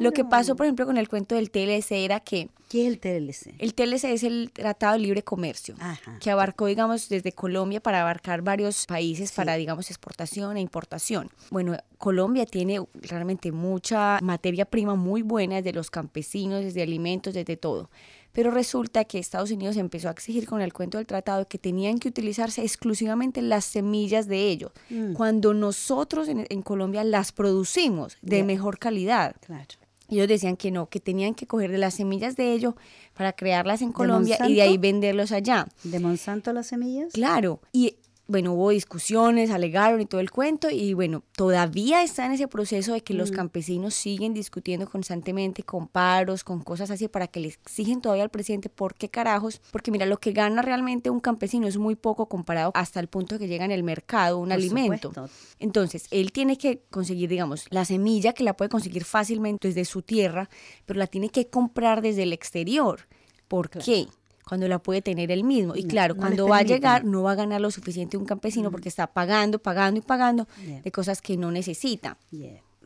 Lo 0.00 0.12
que 0.12 0.24
pasó, 0.24 0.56
por 0.56 0.66
ejemplo, 0.66 0.86
con 0.86 0.96
el 0.96 1.08
cuento 1.08 1.34
del 1.34 1.50
TLC 1.50 1.92
era 1.92 2.20
que... 2.20 2.48
¿Qué 2.72 2.86
es 2.86 2.88
el 2.88 3.00
TLC? 3.00 3.54
El 3.58 3.74
TLC 3.74 4.04
es 4.04 4.22
el 4.22 4.50
Tratado 4.50 4.94
de 4.94 5.00
Libre 5.00 5.22
Comercio, 5.22 5.74
que 6.20 6.30
abarcó, 6.30 6.64
digamos, 6.64 7.10
desde 7.10 7.32
Colombia 7.32 7.82
para 7.82 8.00
abarcar 8.00 8.40
varios 8.40 8.86
países 8.86 9.30
para, 9.30 9.56
digamos, 9.56 9.90
exportación 9.90 10.56
e 10.56 10.60
importación. 10.62 11.28
Bueno, 11.50 11.76
Colombia 11.98 12.46
tiene 12.46 12.82
realmente 12.94 13.52
mucha 13.52 14.20
materia 14.22 14.64
prima 14.64 14.94
muy 14.94 15.20
buena, 15.20 15.56
desde 15.56 15.74
los 15.74 15.90
campesinos, 15.90 16.64
desde 16.64 16.80
alimentos, 16.80 17.34
desde 17.34 17.58
todo. 17.58 17.90
Pero 18.32 18.50
resulta 18.50 19.04
que 19.04 19.18
Estados 19.18 19.50
Unidos 19.50 19.76
empezó 19.76 20.08
a 20.08 20.12
exigir 20.12 20.46
con 20.46 20.62
el 20.62 20.72
cuento 20.72 20.96
del 20.96 21.06
tratado 21.06 21.46
que 21.46 21.58
tenían 21.58 21.98
que 21.98 22.08
utilizarse 22.08 22.62
exclusivamente 22.62 23.42
las 23.42 23.66
semillas 23.66 24.28
de 24.28 24.48
ellos, 24.48 24.72
mm. 24.88 25.12
cuando 25.12 25.52
nosotros 25.52 26.26
en, 26.26 26.62
Colombia 26.62 27.04
las 27.04 27.32
producimos 27.32 28.16
de 28.22 28.42
mejor 28.44 28.78
calidad. 28.78 29.36
Claro. 29.44 29.81
Ellos 30.16 30.28
decían 30.28 30.56
que 30.56 30.70
no, 30.70 30.88
que 30.88 31.00
tenían 31.00 31.34
que 31.34 31.46
coger 31.46 31.70
de 31.70 31.78
las 31.78 31.94
semillas 31.94 32.36
de 32.36 32.52
ellos 32.52 32.74
para 33.14 33.32
crearlas 33.32 33.82
en 33.82 33.92
Colombia 33.92 34.38
y 34.46 34.54
de 34.54 34.62
ahí 34.62 34.78
venderlos 34.78 35.32
allá. 35.32 35.66
¿De 35.84 36.00
Monsanto 36.00 36.52
las 36.52 36.66
semillas? 36.66 37.12
Claro. 37.12 37.60
Y 37.72 37.96
bueno, 38.32 38.54
hubo 38.54 38.70
discusiones, 38.70 39.50
alegaron 39.50 40.00
y 40.00 40.06
todo 40.06 40.20
el 40.20 40.30
cuento, 40.30 40.70
y 40.70 40.94
bueno, 40.94 41.22
todavía 41.36 42.02
está 42.02 42.26
en 42.26 42.32
ese 42.32 42.48
proceso 42.48 42.94
de 42.94 43.02
que 43.02 43.12
los 43.14 43.30
mm. 43.30 43.34
campesinos 43.34 43.94
siguen 43.94 44.32
discutiendo 44.32 44.88
constantemente 44.88 45.62
con 45.62 45.86
paros, 45.86 46.42
con 46.42 46.62
cosas 46.62 46.90
así, 46.90 47.08
para 47.08 47.28
que 47.28 47.40
le 47.40 47.48
exigen 47.48 48.00
todavía 48.00 48.24
al 48.24 48.30
presidente 48.30 48.70
por 48.70 48.94
qué 48.94 49.10
carajos, 49.10 49.60
porque 49.70 49.90
mira, 49.90 50.06
lo 50.06 50.18
que 50.18 50.32
gana 50.32 50.62
realmente 50.62 51.10
un 51.10 51.20
campesino 51.20 51.68
es 51.68 51.76
muy 51.76 51.94
poco 51.94 52.26
comparado 52.26 52.72
hasta 52.74 53.00
el 53.00 53.06
punto 53.06 53.38
que 53.38 53.48
llega 53.48 53.66
en 53.66 53.70
el 53.70 53.82
mercado 53.82 54.38
un 54.38 54.50
alimento. 54.50 55.12
Entonces, 55.58 56.06
él 56.10 56.32
tiene 56.32 56.56
que 56.56 56.82
conseguir, 56.90 57.28
digamos, 57.28 57.66
la 57.68 57.84
semilla 57.84 58.32
que 58.32 58.44
la 58.44 58.56
puede 58.56 58.70
conseguir 58.70 59.04
fácilmente 59.04 59.68
desde 59.68 59.84
su 59.84 60.00
tierra, 60.00 60.48
pero 60.86 60.98
la 60.98 61.06
tiene 61.06 61.28
que 61.28 61.48
comprar 61.48 62.00
desde 62.00 62.22
el 62.22 62.32
exterior. 62.32 63.06
¿Por 63.46 63.68
qué? 63.68 64.08
Cuando 64.46 64.68
la 64.68 64.78
puede 64.80 65.02
tener 65.02 65.30
él 65.30 65.44
mismo. 65.44 65.76
Y 65.76 65.84
claro, 65.84 66.16
cuando 66.16 66.48
va 66.48 66.58
a 66.58 66.62
llegar 66.62 67.04
no 67.04 67.22
va 67.22 67.32
a 67.32 67.34
ganar 67.34 67.60
lo 67.60 67.70
suficiente 67.70 68.16
un 68.16 68.24
campesino 68.24 68.70
porque 68.70 68.88
está 68.88 69.06
pagando, 69.06 69.58
pagando 69.58 69.98
y 69.98 70.02
pagando 70.02 70.48
de 70.82 70.92
cosas 70.92 71.20
que 71.20 71.36
no 71.36 71.50
necesita. 71.50 72.18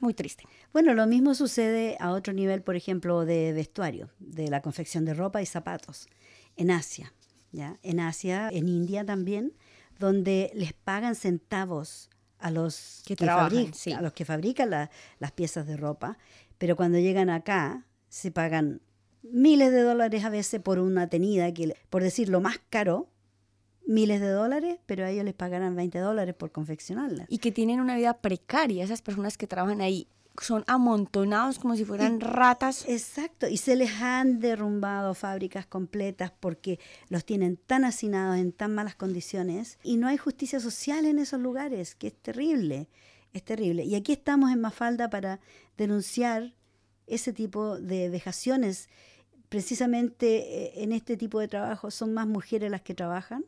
Muy 0.00 0.12
triste. 0.14 0.44
Bueno, 0.72 0.92
lo 0.94 1.06
mismo 1.06 1.34
sucede 1.34 1.96
a 2.00 2.10
otro 2.10 2.34
nivel, 2.34 2.62
por 2.62 2.76
ejemplo, 2.76 3.24
de 3.24 3.52
vestuario, 3.52 4.10
de 4.18 4.48
la 4.48 4.60
confección 4.60 5.06
de 5.06 5.14
ropa 5.14 5.40
y 5.40 5.46
zapatos, 5.46 6.08
en 6.56 6.70
Asia. 6.70 7.14
¿ya? 7.52 7.78
En 7.82 8.00
Asia, 8.00 8.50
en 8.52 8.68
India 8.68 9.04
también, 9.04 9.54
donde 9.98 10.50
les 10.54 10.74
pagan 10.74 11.14
centavos 11.14 12.10
a 12.38 12.50
los 12.50 13.02
que, 13.06 13.16
fabrican, 13.16 13.98
a 13.98 14.02
los 14.02 14.12
que 14.12 14.24
fabrican 14.26 14.70
las 14.70 15.32
piezas 15.32 15.66
de 15.66 15.76
ropa, 15.76 16.18
pero 16.58 16.76
cuando 16.76 16.98
llegan 16.98 17.30
acá 17.30 17.86
se 18.08 18.30
pagan 18.30 18.82
miles 19.22 19.72
de 19.72 19.82
dólares 19.82 20.24
a 20.24 20.30
veces 20.30 20.60
por 20.60 20.78
una 20.78 21.08
tenida, 21.08 21.52
que 21.52 21.76
por 21.90 22.02
decir 22.02 22.28
lo 22.28 22.40
más 22.40 22.60
caro, 22.70 23.08
miles 23.86 24.20
de 24.20 24.30
dólares, 24.30 24.78
pero 24.86 25.04
a 25.04 25.10
ellos 25.10 25.24
les 25.24 25.34
pagarán 25.34 25.76
20 25.76 25.98
dólares 25.98 26.34
por 26.34 26.52
confeccionarla. 26.52 27.26
Y 27.28 27.38
que 27.38 27.52
tienen 27.52 27.80
una 27.80 27.96
vida 27.96 28.18
precaria, 28.18 28.84
esas 28.84 29.02
personas 29.02 29.38
que 29.38 29.46
trabajan 29.46 29.80
ahí 29.80 30.08
son 30.42 30.64
amontonados 30.66 31.58
como 31.58 31.76
si 31.76 31.84
fueran 31.84 32.20
ratas. 32.20 32.84
Exacto, 32.88 33.48
y 33.48 33.56
se 33.56 33.76
les 33.76 34.00
han 34.00 34.40
derrumbado 34.40 35.14
fábricas 35.14 35.66
completas 35.66 36.32
porque 36.38 36.78
los 37.08 37.24
tienen 37.24 37.56
tan 37.56 37.84
hacinados 37.84 38.36
en 38.36 38.52
tan 38.52 38.74
malas 38.74 38.96
condiciones 38.96 39.78
y 39.82 39.96
no 39.96 40.08
hay 40.08 40.16
justicia 40.16 40.60
social 40.60 41.06
en 41.06 41.18
esos 41.18 41.40
lugares, 41.40 41.94
que 41.94 42.08
es 42.08 42.14
terrible, 42.14 42.88
es 43.32 43.42
terrible. 43.44 43.84
Y 43.84 43.94
aquí 43.94 44.12
estamos 44.12 44.50
en 44.52 44.60
Mafalda 44.60 45.08
para 45.08 45.40
denunciar 45.76 46.54
ese 47.06 47.32
tipo 47.32 47.78
de 47.78 48.08
vejaciones 48.08 48.88
precisamente 49.48 50.64
eh, 50.64 50.82
en 50.82 50.92
este 50.92 51.16
tipo 51.16 51.40
de 51.40 51.48
trabajo 51.48 51.90
son 51.90 52.12
más 52.12 52.26
mujeres 52.26 52.70
las 52.70 52.82
que 52.82 52.94
trabajan, 52.94 53.44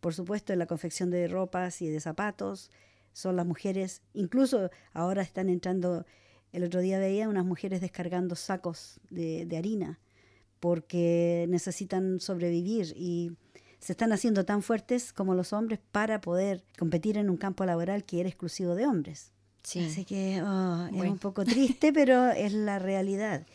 por 0.00 0.14
supuesto 0.14 0.52
en 0.52 0.58
la 0.58 0.66
confección 0.66 1.10
de 1.10 1.28
ropas 1.28 1.82
y 1.82 1.88
de 1.88 2.00
zapatos, 2.00 2.70
son 3.12 3.36
las 3.36 3.46
mujeres, 3.46 4.02
incluso 4.12 4.70
ahora 4.92 5.22
están 5.22 5.48
entrando, 5.48 6.04
el 6.52 6.64
otro 6.64 6.80
día 6.80 6.98
veía 6.98 7.28
unas 7.28 7.46
mujeres 7.46 7.80
descargando 7.80 8.36
sacos 8.36 9.00
de, 9.10 9.48
harina 9.56 9.98
porque 10.60 11.46
necesitan 11.48 12.20
sobrevivir 12.20 12.92
y 12.96 13.32
se 13.78 13.92
están 13.92 14.12
haciendo 14.12 14.44
tan 14.44 14.62
fuertes 14.62 15.12
como 15.12 15.34
los 15.34 15.52
hombres 15.52 15.78
para 15.92 16.20
poder 16.20 16.64
competir 16.78 17.18
en 17.18 17.30
un 17.30 17.36
campo 17.36 17.64
laboral 17.64 18.04
que 18.04 18.20
era 18.20 18.28
exclusivo 18.28 18.74
de 18.74 18.86
hombres. 18.86 19.32
Así 19.66 20.04
que 20.04 20.42
oh, 20.42 20.86
es 20.86 21.10
un 21.10 21.18
poco 21.18 21.44
triste, 21.44 21.92
pero 21.92 22.30
es 22.30 22.52
la 22.52 22.78
realidad. 22.78 23.46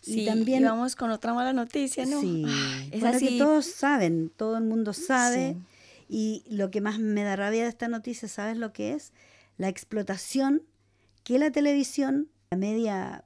Sí, 0.00 0.22
y 0.22 0.26
también 0.26 0.64
vamos 0.64 0.96
con 0.96 1.10
otra 1.10 1.32
mala 1.32 1.52
noticia, 1.52 2.04
¿no? 2.04 2.20
Sí, 2.20 2.44
es 2.90 3.04
así. 3.04 3.28
que 3.28 3.38
todos 3.38 3.66
saben, 3.66 4.32
todo 4.36 4.56
el 4.56 4.64
mundo 4.64 4.92
sabe. 4.92 5.56
Y 6.08 6.42
lo 6.48 6.70
que 6.70 6.80
más 6.80 6.98
me 6.98 7.22
da 7.22 7.36
rabia 7.36 7.62
de 7.62 7.68
esta 7.68 7.86
noticia, 7.86 8.28
¿sabes 8.28 8.56
lo 8.56 8.72
que 8.72 8.94
es? 8.94 9.12
La 9.56 9.68
explotación 9.68 10.62
que 11.22 11.38
la 11.38 11.52
televisión, 11.52 12.28
la 12.50 12.56
media 12.56 13.24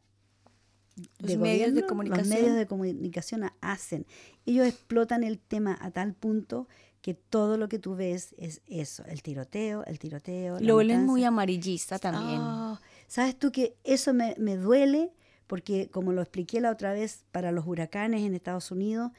los 1.19 1.37
medios 1.37 1.75
de 1.75 1.85
comunicación. 1.85 2.29
los 2.29 2.39
medios 2.39 2.57
de 2.57 2.67
comunicación 2.67 3.51
hacen. 3.61 4.07
Ellos 4.45 4.67
explotan 4.67 5.25
el 5.25 5.39
tema 5.39 5.77
a 5.81 5.91
tal 5.91 6.15
punto 6.15 6.69
que 7.07 7.15
todo 7.15 7.57
lo 7.57 7.69
que 7.69 7.79
tú 7.79 7.95
ves 7.95 8.35
es 8.37 8.63
eso, 8.67 9.05
el 9.07 9.23
tiroteo, 9.23 9.85
el 9.85 10.01
tiroteo. 10.01 10.59
Lo 10.59 10.75
vuelven 10.75 11.07
muy 11.07 11.23
amarillista 11.23 12.01
también. 12.01 12.41
Ah, 12.43 12.81
¿Sabes 13.07 13.39
tú 13.39 13.53
que 13.53 13.77
eso 13.85 14.13
me, 14.13 14.35
me 14.39 14.57
duele? 14.57 15.13
porque 15.47 15.89
como 15.91 16.13
lo 16.13 16.23
expliqué 16.23 16.61
la 16.61 16.71
otra 16.71 16.93
vez, 16.93 17.25
para 17.33 17.53
los 17.53 17.67
huracanes 17.67 18.23
en 18.23 18.35
Estados 18.35 18.71
Unidos 18.71 19.13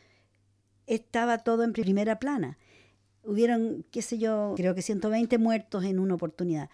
estaba 0.86 1.40
todo 1.40 1.64
en 1.64 1.74
primera 1.74 2.20
plana. 2.20 2.58
Hubieron, 3.24 3.86
qué 3.92 4.02
sé 4.02 4.18
yo, 4.18 4.54
creo 4.56 4.74
que 4.76 4.82
120 4.82 5.38
muertos 5.38 5.84
en 5.84 6.00
una 6.00 6.16
oportunidad. 6.16 6.70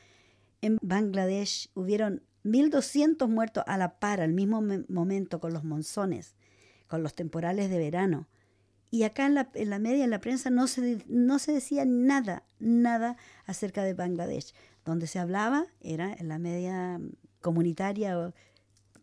En 0.62 0.78
Bangladesh 0.82 1.70
hubieron 1.74 2.24
1.200 2.44 3.28
muertos 3.28 3.64
a 3.68 3.78
la 3.78 4.00
par, 4.00 4.22
al 4.22 4.34
mismo 4.34 4.64
momento, 4.88 5.40
con 5.40 5.54
los 5.54 5.64
monzones, 5.64 6.36
con 6.88 7.02
los 7.02 7.16
temporales 7.16 7.70
de 7.70 7.78
verano. 7.78 8.28
Y 8.94 9.06
acá 9.06 9.26
en 9.26 9.34
la, 9.34 9.50
en 9.56 9.72
la 9.72 9.80
media, 9.80 10.04
en 10.04 10.12
la 10.12 10.22
prensa, 10.22 10.52
no 10.52 10.68
se, 10.68 11.04
no 11.08 11.40
se 11.40 11.52
decía 11.52 11.84
nada, 11.84 12.44
nada 12.60 13.18
acerca 13.48 13.84
de 13.84 13.96
Bangladesh. 13.96 14.54
Donde 14.86 15.08
se 15.08 15.18
hablaba 15.18 15.66
era 15.82 16.14
en 16.14 16.28
la 16.28 16.38
media 16.38 17.02
comunitaria 17.42 18.32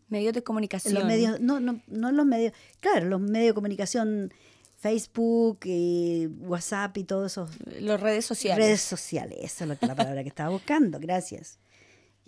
Medios 0.08 0.32
de 0.32 0.44
comunicación. 0.44 0.94
Los 0.94 1.04
medios, 1.06 1.40
no, 1.40 1.58
no, 1.58 1.82
no 1.88 2.12
los 2.12 2.24
medios, 2.24 2.52
claro, 2.78 3.06
los 3.06 3.20
medios 3.20 3.48
de 3.48 3.54
comunicación, 3.54 4.32
Facebook, 4.76 5.58
eh, 5.64 6.28
WhatsApp 6.38 6.96
y 6.96 7.02
todos 7.02 7.32
esos. 7.32 7.50
Las 7.80 8.00
redes 8.00 8.24
sociales. 8.24 8.64
Redes 8.64 8.82
sociales, 8.82 9.38
esa 9.42 9.64
es 9.64 9.80
la 9.80 9.96
palabra 9.96 10.22
que 10.22 10.28
estaba 10.28 10.50
buscando, 10.50 11.00
gracias. 11.00 11.58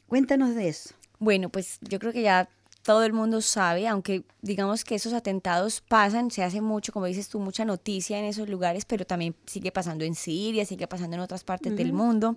Cuéntanos 0.09 0.57
de 0.57 0.67
eso. 0.67 0.97
Bueno, 1.21 1.49
pues 1.49 1.79
yo 1.83 2.01
creo 2.01 2.13
que 2.13 2.23
ya 2.23 2.49
todo 2.83 3.05
el 3.05 3.13
mundo 3.13 3.41
sabe, 3.41 3.87
aunque 3.87 4.25
digamos 4.41 4.85
que 4.85 4.97
esos 4.97 5.13
atentados 5.13 5.81
pasan, 5.81 6.31
se 6.31 6.43
hace 6.43 6.61
mucho, 6.61 6.93
como 6.93 7.07
dices 7.07 7.29
tú, 7.29 7.39
mucha 7.39 7.65
noticia 7.65 8.19
en 8.19 8.25
esos 8.25 8.49
lugares, 8.49 8.85
pero 8.85 9.05
también 9.05 9.37
sigue 9.47 9.71
pasando 9.71 10.05
en 10.05 10.15
Siria, 10.15 10.65
sigue 10.65 10.89
pasando 10.89 11.17
en 11.17 11.23
otras 11.23 11.45
partes 11.45 11.77
del 11.77 11.93
mundo. 11.93 12.37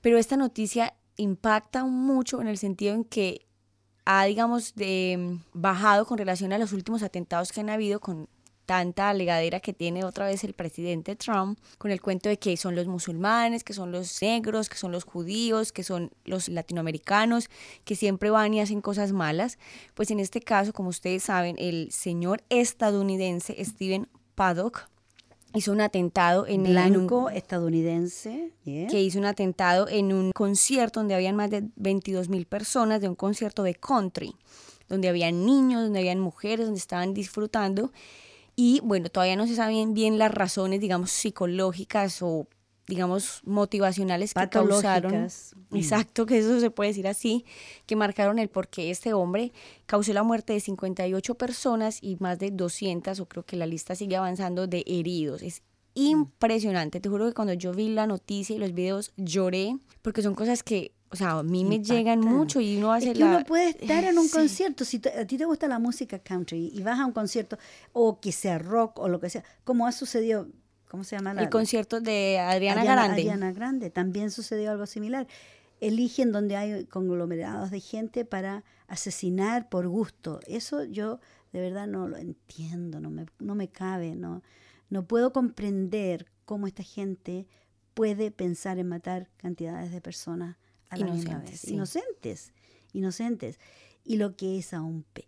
Pero 0.00 0.18
esta 0.18 0.36
noticia 0.36 0.94
impacta 1.16 1.84
mucho 1.84 2.40
en 2.40 2.48
el 2.48 2.58
sentido 2.58 2.94
en 2.94 3.04
que 3.04 3.46
ha, 4.04 4.24
digamos, 4.24 4.74
de, 4.74 5.38
bajado 5.52 6.06
con 6.06 6.18
relación 6.18 6.52
a 6.52 6.58
los 6.58 6.72
últimos 6.72 7.02
atentados 7.02 7.52
que 7.52 7.60
han 7.60 7.70
habido 7.70 8.00
con 8.00 8.28
tanta 8.66 9.08
alegadera 9.08 9.60
que 9.60 9.72
tiene 9.72 10.04
otra 10.04 10.26
vez 10.26 10.44
el 10.44 10.52
presidente 10.52 11.16
Trump 11.16 11.58
con 11.78 11.90
el 11.90 12.02
cuento 12.02 12.28
de 12.28 12.38
que 12.38 12.56
son 12.56 12.74
los 12.74 12.86
musulmanes, 12.86 13.64
que 13.64 13.72
son 13.72 13.92
los 13.92 14.20
negros, 14.20 14.68
que 14.68 14.76
son 14.76 14.92
los 14.92 15.04
judíos, 15.04 15.72
que 15.72 15.84
son 15.84 16.10
los 16.24 16.48
latinoamericanos, 16.48 17.48
que 17.84 17.94
siempre 17.94 18.30
van 18.30 18.52
y 18.52 18.60
hacen 18.60 18.80
cosas 18.80 19.12
malas. 19.12 19.58
Pues 19.94 20.10
en 20.10 20.20
este 20.20 20.40
caso, 20.40 20.72
como 20.72 20.88
ustedes 20.90 21.22
saben, 21.22 21.56
el 21.58 21.90
señor 21.92 22.42
estadounidense 22.50 23.64
Steven 23.64 24.08
Paddock 24.34 24.88
hizo 25.54 25.72
un 25.72 25.80
atentado 25.80 26.46
en 26.46 26.64
blanco 26.64 27.30
estadounidense 27.30 28.52
que 28.64 29.00
hizo 29.00 29.18
un 29.18 29.24
atentado 29.24 29.88
en 29.88 30.12
un 30.12 30.32
concierto 30.32 31.00
donde 31.00 31.14
habían 31.14 31.36
más 31.36 31.50
de 31.50 31.64
22 31.76 32.28
mil 32.28 32.46
personas 32.46 33.00
de 33.00 33.08
un 33.08 33.14
concierto 33.14 33.62
de 33.62 33.74
country 33.74 34.34
donde 34.88 35.08
habían 35.08 35.46
niños 35.46 35.82
donde 35.82 36.00
habían 36.00 36.20
mujeres 36.20 36.66
donde 36.66 36.78
estaban 36.78 37.14
disfrutando 37.14 37.90
y 38.56 38.80
bueno 38.82 39.08
todavía 39.10 39.36
no 39.36 39.46
se 39.46 39.54
saben 39.54 39.94
bien 39.94 40.18
las 40.18 40.32
razones 40.32 40.80
digamos 40.80 41.10
psicológicas 41.12 42.22
o 42.22 42.48
digamos, 42.86 43.40
motivacionales 43.44 44.32
que 44.32 44.48
causaron, 44.48 45.24
mm. 45.70 45.76
exacto, 45.76 46.24
que 46.24 46.38
eso 46.38 46.60
se 46.60 46.70
puede 46.70 46.90
decir 46.90 47.08
así, 47.08 47.44
que 47.84 47.96
marcaron 47.96 48.38
el 48.38 48.48
por 48.48 48.68
qué 48.68 48.90
este 48.90 49.12
hombre 49.12 49.52
causó 49.86 50.12
la 50.12 50.22
muerte 50.22 50.52
de 50.52 50.60
58 50.60 51.34
personas 51.34 51.98
y 52.00 52.16
más 52.20 52.38
de 52.38 52.50
200, 52.50 53.18
o 53.20 53.26
creo 53.26 53.44
que 53.44 53.56
la 53.56 53.66
lista 53.66 53.94
sigue 53.94 54.16
avanzando, 54.16 54.66
de 54.66 54.84
heridos. 54.86 55.42
Es 55.42 55.62
impresionante, 55.94 57.00
te 57.00 57.08
juro 57.08 57.26
que 57.26 57.34
cuando 57.34 57.54
yo 57.54 57.72
vi 57.72 57.88
la 57.88 58.06
noticia 58.06 58.54
y 58.54 58.58
los 58.58 58.72
videos 58.72 59.12
lloré, 59.16 59.76
porque 60.02 60.22
son 60.22 60.34
cosas 60.34 60.62
que 60.62 60.92
o 61.10 61.16
sea, 61.16 61.38
a 61.38 61.42
mí 61.42 61.64
me 61.64 61.78
llegan 61.80 62.20
mucho 62.20 62.60
y 62.60 62.78
uno 62.78 62.92
hace 62.92 63.12
es 63.12 63.18
que 63.18 63.24
uno 63.24 63.44
puede 63.44 63.70
estar 63.70 64.04
en 64.04 64.18
un 64.18 64.28
concierto, 64.30 64.84
si 64.84 65.00
a 65.18 65.26
ti 65.26 65.38
te 65.38 65.44
gusta 65.44 65.68
la 65.68 65.78
música 65.78 66.18
country 66.18 66.72
y 66.74 66.82
vas 66.82 66.98
a 66.98 67.06
un 67.06 67.12
concierto, 67.12 67.58
o 67.92 68.20
que 68.20 68.32
sea 68.32 68.58
rock 68.58 68.98
o 68.98 69.08
lo 69.08 69.20
que 69.20 69.30
sea, 69.30 69.44
como 69.64 69.86
ha 69.86 69.92
sucedido 69.92 70.48
¿cómo 70.88 71.04
se 71.04 71.16
llama? 71.16 71.32
el 71.32 71.50
concierto 71.50 72.00
de 72.00 72.38
Adriana, 72.38 72.84
Grande. 72.84 73.12
Adriana 73.12 73.52
Grande, 73.52 73.90
también 73.90 74.30
sucedió 74.30 74.70
algo 74.72 74.86
similar. 74.86 75.26
Eligen 75.80 76.32
donde 76.32 76.56
hay 76.56 76.86
conglomerados 76.86 77.70
de 77.70 77.80
gente 77.80 78.24
para 78.24 78.64
asesinar 78.88 79.68
por 79.68 79.86
gusto. 79.88 80.40
Eso 80.46 80.84
yo 80.84 81.20
de 81.52 81.60
verdad 81.60 81.86
no 81.86 82.08
lo 82.08 82.16
entiendo, 82.16 83.00
no 83.00 83.10
me, 83.10 83.26
no 83.38 83.54
me 83.54 83.68
cabe, 83.68 84.16
no, 84.16 84.42
no 84.88 85.06
puedo 85.06 85.32
comprender 85.32 86.26
cómo 86.46 86.66
esta 86.66 86.82
gente 86.82 87.46
puede 87.94 88.30
pensar 88.30 88.78
en 88.78 88.88
matar 88.88 89.28
cantidades 89.36 89.92
de 89.92 90.00
personas 90.00 90.56
a 90.90 90.96
vez. 90.96 91.64
Inocentes, 91.64 92.52
inocentes. 92.92 93.60
Y 94.04 94.16
lo 94.16 94.36
que 94.36 94.58
es 94.58 94.72
aún 94.72 95.04
peor 95.12 95.26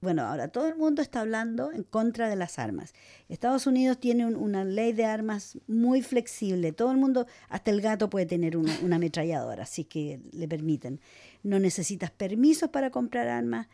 bueno, 0.00 0.22
ahora 0.22 0.48
todo 0.48 0.68
el 0.68 0.76
mundo 0.76 1.02
está 1.02 1.20
hablando 1.20 1.72
en 1.72 1.82
contra 1.82 2.28
de 2.28 2.36
las 2.36 2.58
armas. 2.58 2.94
Estados 3.28 3.66
Unidos 3.66 3.98
tiene 3.98 4.26
una 4.26 4.64
ley 4.64 4.92
de 4.92 5.04
armas 5.04 5.58
muy 5.66 6.02
flexible. 6.02 6.72
Todo 6.72 6.90
el 6.92 6.98
mundo, 6.98 7.26
hasta 7.48 7.70
el 7.70 7.80
gato 7.80 8.08
puede 8.08 8.26
tener 8.26 8.56
una, 8.56 8.74
ametralladora, 8.94 9.64
así 9.64 9.84
que 9.84 10.20
le 10.32 10.48
permiten. 10.48 11.00
No 11.42 11.58
necesitas 11.58 12.10
permisos 12.10 12.70
para 12.70 12.90
comprar 12.90 13.28
armas. 13.28 13.68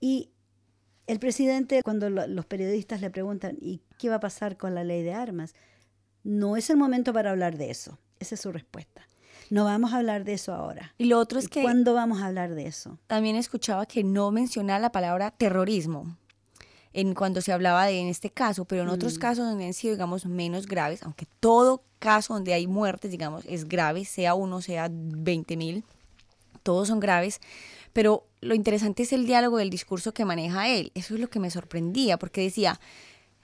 Y 0.00 0.30
el 1.06 1.18
presidente, 1.18 1.82
cuando 1.82 2.08
los 2.08 2.46
periodistas 2.46 3.00
le 3.00 3.10
preguntan, 3.10 3.56
¿y 3.60 3.80
qué 3.98 4.08
va 4.08 4.16
a 4.16 4.20
pasar 4.20 4.56
con 4.56 4.74
la 4.74 4.84
ley 4.84 5.02
de 5.02 5.12
armas? 5.12 5.54
No 6.24 6.56
es 6.56 6.70
el 6.70 6.76
momento 6.76 7.12
para 7.12 7.30
hablar 7.30 7.58
de 7.58 7.70
eso. 7.70 7.98
Esa 8.20 8.36
es 8.36 8.40
su 8.40 8.52
respuesta. 8.52 9.06
No 9.50 9.64
vamos 9.64 9.92
a 9.92 9.98
hablar 9.98 10.24
de 10.24 10.34
eso 10.34 10.52
ahora. 10.52 10.94
Y 10.98 11.04
lo 11.04 11.18
otro 11.18 11.38
es 11.38 11.48
que... 11.48 11.62
¿Cuándo 11.62 11.94
vamos 11.94 12.20
a 12.20 12.26
hablar 12.26 12.54
de 12.54 12.66
eso? 12.66 12.98
También 13.06 13.36
escuchaba 13.36 13.86
que 13.86 14.04
no 14.04 14.30
menciona 14.30 14.78
la 14.78 14.92
palabra 14.92 15.30
terrorismo. 15.30 16.16
en 16.92 17.14
cuando 17.14 17.42
se 17.42 17.52
hablaba 17.52 17.84
de 17.84 18.00
en 18.00 18.08
este 18.08 18.30
caso, 18.30 18.64
pero 18.64 18.82
en 18.82 18.88
otros 18.88 19.18
mm. 19.18 19.20
casos 19.20 19.46
donde 19.46 19.66
han 19.66 19.74
sido, 19.74 19.94
digamos, 19.94 20.24
menos 20.24 20.66
graves, 20.66 21.02
aunque 21.02 21.26
todo 21.40 21.82
caso 21.98 22.32
donde 22.34 22.54
hay 22.54 22.66
muertes, 22.66 23.10
digamos, 23.10 23.44
es 23.46 23.68
grave, 23.68 24.04
sea 24.04 24.34
uno, 24.34 24.62
sea 24.62 24.88
20 24.90 25.56
mil, 25.56 25.84
todos 26.62 26.88
son 26.88 26.98
graves, 26.98 27.40
pero 27.92 28.26
lo 28.40 28.54
interesante 28.54 29.04
es 29.04 29.12
el 29.12 29.26
diálogo 29.26 29.58
del 29.58 29.70
discurso 29.70 30.12
que 30.12 30.24
maneja 30.24 30.68
él. 30.68 30.90
Eso 30.94 31.14
es 31.14 31.20
lo 31.20 31.28
que 31.28 31.38
me 31.38 31.50
sorprendía, 31.50 32.18
porque 32.18 32.42
decía, 32.42 32.80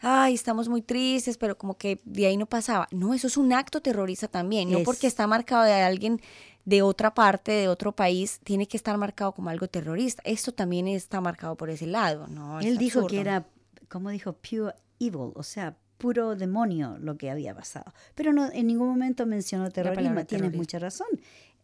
ay, 0.03 0.35
estamos 0.35 0.69
muy 0.69 0.83
tristes, 0.83 1.39
pero 1.39 1.57
como 1.57 1.79
que 1.79 2.01
de 2.05 2.27
ahí 2.27 2.37
no 2.37 2.47
pasaba. 2.47 2.89
No, 2.91 3.15
eso 3.15 3.29
es 3.29 3.37
un 3.37 3.53
acto 3.53 3.81
terrorista 3.81 4.29
también, 4.29 4.71
no 4.71 4.81
porque 4.83 5.07
está 5.07 5.27
marcado 5.27 5.63
de 5.63 5.73
alguien 5.73 6.21
de 6.65 6.83
otra 6.83 7.15
parte, 7.15 7.53
de 7.53 7.69
otro 7.69 7.93
país, 7.93 8.41
tiene 8.45 8.67
que 8.67 8.77
estar 8.77 8.97
marcado 8.99 9.33
como 9.33 9.49
algo 9.49 9.69
terrorista. 9.69 10.23
Esto 10.25 10.53
también 10.53 10.89
está 10.89 11.21
marcado 11.21 11.57
por 11.57 11.71
ese 11.71 11.87
lado, 11.87 12.27
¿no? 12.27 12.61
Él 12.61 12.79
dijo 12.79 13.07
que 13.07 13.21
era, 13.21 13.47
como 13.89 14.11
dijo, 14.11 14.35
pure 14.35 14.75
evil, 14.99 15.33
o 15.35 15.43
sea, 15.43 15.77
puro 15.99 16.35
demonio 16.35 16.99
lo 16.99 17.17
que 17.17 17.31
había 17.31 17.55
pasado. 17.55 17.93
Pero 18.15 18.33
no 18.33 18.51
en 18.53 18.67
ningún 18.67 18.89
momento 18.89 19.25
mencionó 19.25 19.71
terrorismo, 19.71 20.25
tienes 20.25 20.53
mucha 20.53 20.79
razón. 20.79 21.09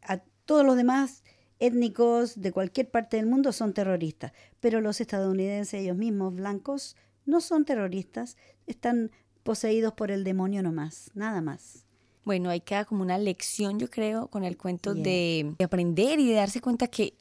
A 0.03 0.19
todos 0.45 0.65
los 0.65 0.77
demás 0.77 1.23
étnicos 1.59 2.41
de 2.41 2.53
cualquier 2.53 2.89
parte 2.89 3.17
del 3.17 3.27
mundo 3.27 3.53
son 3.53 3.75
terroristas, 3.75 4.33
pero 4.61 4.81
los 4.81 5.01
estadounidenses 5.01 5.81
ellos 5.81 5.97
mismos, 5.97 6.35
blancos, 6.35 6.97
no 7.29 7.43
son 7.43 7.65
terroristas, 7.65 8.37
están 8.67 9.13
poseídos 9.43 9.93
por 9.93 10.11
el 10.11 10.25
demonio 10.25 10.63
nomás, 10.63 11.11
nada 11.15 11.41
más. 11.41 11.85
Bueno, 12.25 12.51
ahí 12.51 12.61
queda 12.61 12.85
como 12.85 13.03
una 13.03 13.19
lección, 13.19 13.79
yo 13.79 13.89
creo, 13.91 14.29
con 14.29 14.45
el 14.45 14.57
cuento 14.57 14.95
de, 14.95 15.55
aprender 15.63 16.19
y 16.21 16.29
de 16.29 16.35
darse 16.35 16.61
cuenta 16.61 16.89
que 16.89 17.15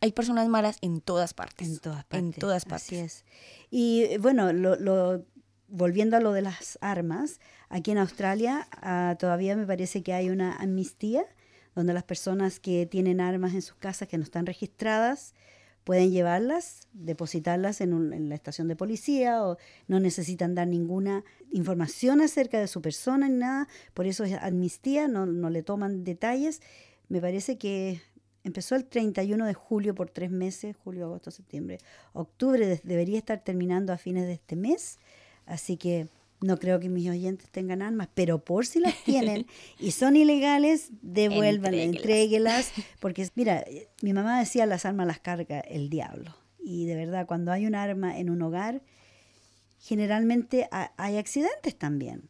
hay 0.00 0.12
personas 0.12 0.48
malas 0.48 0.78
en 0.80 1.00
todas 1.00 1.34
partes. 1.34 1.68
En 1.68 1.78
todas 1.78 2.04
partes. 2.04 2.20
En 2.20 2.32
todas 2.32 2.64
partes. 2.64 2.86
Así 2.86 2.96
es. 2.96 3.24
Y 3.70 4.16
bueno, 4.18 4.52
lo, 4.52 5.24
volviendo 5.68 6.16
a 6.16 6.20
lo 6.20 6.32
de 6.32 6.42
las 6.42 6.78
armas, 6.80 7.38
aquí 7.68 7.90
en 7.90 7.98
Australia 7.98 8.66
ah, 8.72 9.16
todavía 9.18 9.56
me 9.56 9.66
parece 9.66 10.02
que 10.02 10.14
hay 10.14 10.30
una 10.30 10.56
amnistía 10.56 11.24
donde 11.74 11.92
las 11.92 12.04
personas 12.04 12.60
que 12.60 12.86
tienen 12.86 13.20
armas 13.20 13.54
en 13.54 13.62
sus 13.62 13.76
casas 13.76 14.08
que 14.08 14.16
no 14.16 14.24
están 14.24 14.46
registradas 14.46 15.34
pueden 15.90 16.12
llevarlas, 16.12 16.86
depositarlas 16.92 17.80
en, 17.80 18.28
la 18.28 18.34
estación 18.36 18.68
de 18.68 18.76
policía 18.76 19.44
o 19.44 19.56
no 19.88 19.98
necesitan 19.98 20.54
dar 20.54 20.68
ninguna 20.68 21.24
información 21.50 22.20
acerca 22.20 22.60
de 22.60 22.68
su 22.68 22.80
persona 22.80 23.28
ni 23.28 23.38
nada, 23.38 23.66
por 23.92 24.06
eso 24.06 24.22
es 24.22 24.34
amnistía, 24.34 25.08
no, 25.08 25.26
no 25.26 25.50
le 25.50 25.64
toman 25.64 26.04
detalles. 26.04 26.62
Me 27.08 27.20
parece 27.20 27.58
que 27.58 28.02
empezó 28.44 28.76
el 28.76 28.84
31 28.84 29.44
de 29.44 29.52
julio 29.52 29.96
por 29.96 30.10
tres 30.10 30.30
meses, 30.30 30.76
julio, 30.76 31.06
agosto, 31.06 31.32
septiembre, 31.32 31.78
octubre, 32.12 32.80
debería 32.84 33.18
estar 33.18 33.42
terminando 33.42 33.92
a 33.92 33.98
fines 33.98 34.28
de 34.28 34.34
este 34.34 34.54
mes, 34.54 35.00
así 35.44 35.76
que 35.76 36.06
no 36.40 36.58
creo 36.58 36.80
que 36.80 36.88
mis 36.88 37.08
oyentes 37.08 37.50
tengan 37.50 37.82
armas, 37.82 38.08
pero 38.14 38.42
por 38.42 38.66
si 38.66 38.80
las 38.80 38.94
tienen 39.04 39.46
y 39.78 39.90
son 39.90 40.16
ilegales, 40.16 40.88
devuélvanlas, 41.02 41.82
entréguelas. 41.82 42.72
Porque, 42.98 43.28
mira, 43.34 43.64
mi 44.02 44.12
mamá 44.12 44.38
decía 44.38 44.66
las 44.66 44.84
armas 44.84 45.06
las 45.06 45.20
carga 45.20 45.60
el 45.60 45.90
diablo. 45.90 46.34
Y 46.58 46.86
de 46.86 46.96
verdad, 46.96 47.26
cuando 47.26 47.52
hay 47.52 47.66
un 47.66 47.74
arma 47.74 48.18
en 48.18 48.30
un 48.30 48.42
hogar, 48.42 48.82
generalmente 49.80 50.68
hay 50.96 51.16
accidentes 51.16 51.76
también. 51.76 52.28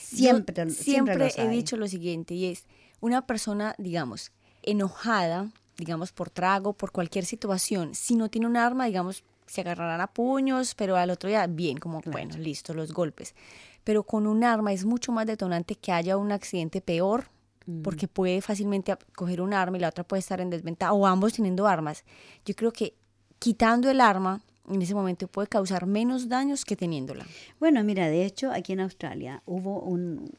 Siempre, 0.00 0.70
siempre, 0.70 1.30
he 1.36 1.48
dicho 1.48 1.76
lo 1.76 1.86
siguiente, 1.86 2.34
y 2.34 2.46
es 2.46 2.64
una 3.00 3.26
persona, 3.26 3.74
digamos, 3.76 4.32
enojada, 4.62 5.50
digamos, 5.76 6.12
por 6.12 6.30
trago, 6.30 6.72
por 6.72 6.92
cualquier 6.92 7.26
situación, 7.26 7.94
si 7.94 8.16
no 8.16 8.30
tiene 8.30 8.46
un 8.46 8.56
arma, 8.56 8.86
digamos, 8.86 9.22
se 9.48 9.62
agarrarán 9.62 10.00
a 10.00 10.06
puños, 10.06 10.74
pero 10.74 10.96
al 10.96 11.10
otro 11.10 11.28
día, 11.28 11.46
bien, 11.46 11.78
como, 11.78 12.00
bueno, 12.06 12.36
listo, 12.36 12.74
los 12.74 12.92
golpes. 12.92 13.34
Pero 13.82 14.02
con 14.02 14.26
un 14.26 14.44
arma 14.44 14.72
es 14.72 14.84
mucho 14.84 15.10
más 15.10 15.26
detonante 15.26 15.74
que 15.74 15.90
haya 15.90 16.16
un 16.16 16.30
accidente 16.30 16.80
peor, 16.80 17.30
mm. 17.66 17.82
porque 17.82 18.06
puede 18.06 18.40
fácilmente 18.40 18.96
coger 19.16 19.40
un 19.40 19.54
arma 19.54 19.78
y 19.78 19.80
la 19.80 19.88
otra 19.88 20.04
puede 20.04 20.20
estar 20.20 20.40
en 20.40 20.50
desventaja, 20.50 20.92
o 20.92 21.06
ambos 21.06 21.32
teniendo 21.32 21.66
armas. 21.66 22.04
Yo 22.44 22.54
creo 22.54 22.72
que 22.72 22.94
quitando 23.38 23.90
el 23.90 24.00
arma, 24.00 24.42
en 24.70 24.82
ese 24.82 24.94
momento 24.94 25.26
puede 25.28 25.48
causar 25.48 25.86
menos 25.86 26.28
daños 26.28 26.64
que 26.64 26.76
teniéndola. 26.76 27.26
Bueno, 27.58 27.82
mira, 27.84 28.08
de 28.08 28.26
hecho, 28.26 28.52
aquí 28.52 28.74
en 28.74 28.80
Australia 28.80 29.42
hubo 29.46 29.80
un, 29.80 30.30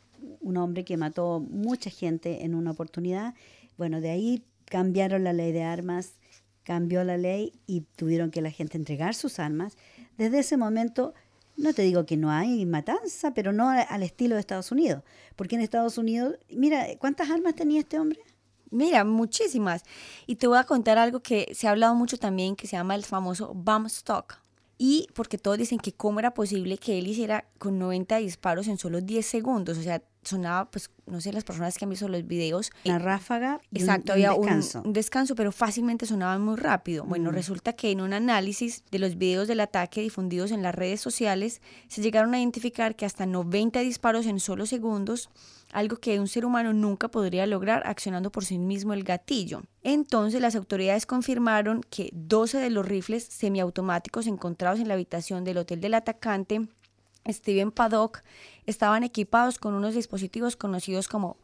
un 0.42 0.58
hombre 0.58 0.86
que 0.86 0.98
mató 0.98 1.40
mucha 1.40 1.90
gente 1.90 2.46
en 2.46 2.54
una 2.54 2.72
oportunidad. 2.72 3.34
Bueno, 3.78 4.02
de 4.02 4.12
ahí 4.12 4.44
cambiaron 4.66 5.24
la 5.24 5.34
ley 5.34 5.52
de 5.52 5.64
armas 5.64 6.19
cambió 6.70 7.04
la 7.04 7.18
ley 7.18 7.52
y 7.66 7.82
tuvieron 7.96 8.30
que 8.30 8.44
la 8.44 8.52
gente 8.52 8.78
entregar 8.78 9.16
sus 9.16 9.40
armas. 9.40 9.76
Desde 10.20 10.38
ese 10.38 10.56
momento, 10.56 11.16
no 11.58 11.74
te 11.74 11.82
digo 11.82 12.06
que 12.06 12.16
no 12.16 12.30
hay 12.30 12.64
matanza, 12.68 13.34
pero 13.34 13.52
no 13.52 13.70
al 13.70 14.04
estilo 14.04 14.36
de 14.36 14.42
Estados 14.42 14.72
Unidos. 14.72 15.02
Porque 15.36 15.56
en 15.56 15.62
Estados 15.62 15.98
Unidos, 15.98 16.36
mira, 16.52 16.86
¿cuántas 17.00 17.32
armas 17.32 17.56
tenía 17.56 17.80
este 17.80 17.98
hombre? 17.98 18.20
Mira, 18.70 19.04
muchísimas. 19.04 19.82
Y 20.28 20.36
te 20.36 20.46
voy 20.46 20.60
a 20.60 20.64
contar 20.64 21.00
algo 21.00 21.22
que 21.22 21.50
se 21.56 21.68
ha 21.68 21.72
hablado 21.72 21.96
mucho 21.96 22.20
también, 22.20 22.56
que 22.56 22.68
se 22.68 22.78
llama 22.78 22.94
el 22.94 23.04
famoso 23.04 23.52
bump 23.56 23.88
stock. 23.88 24.38
Y 24.78 25.08
porque 25.16 25.40
todos 25.40 25.58
dicen 25.58 25.80
que 25.80 25.94
cómo 25.94 26.20
era 26.20 26.36
posible 26.36 26.78
que 26.78 27.00
él 27.00 27.08
hiciera 27.08 27.46
con 27.58 27.80
90 27.80 28.18
disparos 28.18 28.68
en 28.68 28.78
solo 28.78 29.02
10 29.02 29.26
segundos. 29.26 29.80
O 29.80 29.82
sea, 29.82 30.04
sonaba, 30.24 30.70
pues, 30.70 30.92
no 31.06 31.22
sé, 31.22 31.32
las 31.34 31.44
personas 31.44 31.78
que 31.78 31.86
han 31.86 31.90
visto 31.90 32.08
los 32.08 32.26
videos. 32.28 32.72
La 32.84 33.00
ráfaga. 33.00 33.62
exacto, 33.74 34.14
había 34.14 34.34
un 34.34 34.42
descanso. 34.42 34.82
Un, 34.84 34.94
descanso, 34.94 35.36
pero 35.36 35.52
fácilmente 35.52 36.06
sonaban 36.06 36.42
muy 36.42 36.56
rápido. 36.56 37.06
Bueno, 37.06 37.32
resulta 37.32 37.74
que 37.74 37.92
en 37.92 38.02
un 38.02 38.14
análisis 38.14 38.84
de 38.92 39.00
los 39.00 39.18
videos 39.18 39.48
del 39.48 39.60
ataque 39.62 40.02
difundidos 40.02 40.52
en 40.52 40.62
las 40.62 40.76
redes 40.76 41.02
sociales, 41.02 41.62
se 41.88 42.02
llegaron 42.02 42.34
a 42.34 42.40
identificar 42.40 42.96
que 42.96 43.06
hasta 43.06 43.26
90 43.26 43.80
disparos 43.80 44.26
en 44.26 44.40
solo 44.40 44.66
segundos, 44.66 45.30
algo 45.72 45.98
que 45.98 46.20
un 46.20 46.28
ser 46.28 46.46
humano 46.46 46.74
nunca 46.74 47.10
podría 47.10 47.46
lograr 47.46 47.84
accionando 47.86 48.32
por 48.32 48.46
sí 48.46 48.58
mismo 48.58 48.94
el 48.94 49.04
gatillo. 49.04 49.64
Entonces, 49.84 50.42
las 50.42 50.56
autoridades 50.56 51.06
confirmaron 51.06 51.82
que 51.90 52.10
12 52.14 52.58
de 52.58 52.70
los 52.70 52.86
rifles 52.86 53.24
semiautomáticos 53.24 54.28
encontrados 54.28 54.80
en 54.80 54.88
la 54.88 54.96
habitación 54.96 55.44
del 55.44 55.58
hotel 55.58 55.80
del 55.80 55.94
atacante 55.94 56.68
Steven 57.28 57.72
Paddock 57.72 58.24
estaban 58.66 59.04
equipados 59.04 59.60
con 59.60 59.74
unos 59.74 59.96
dispositivos 59.96 60.56
conocidos 60.56 61.08
como 61.08 61.38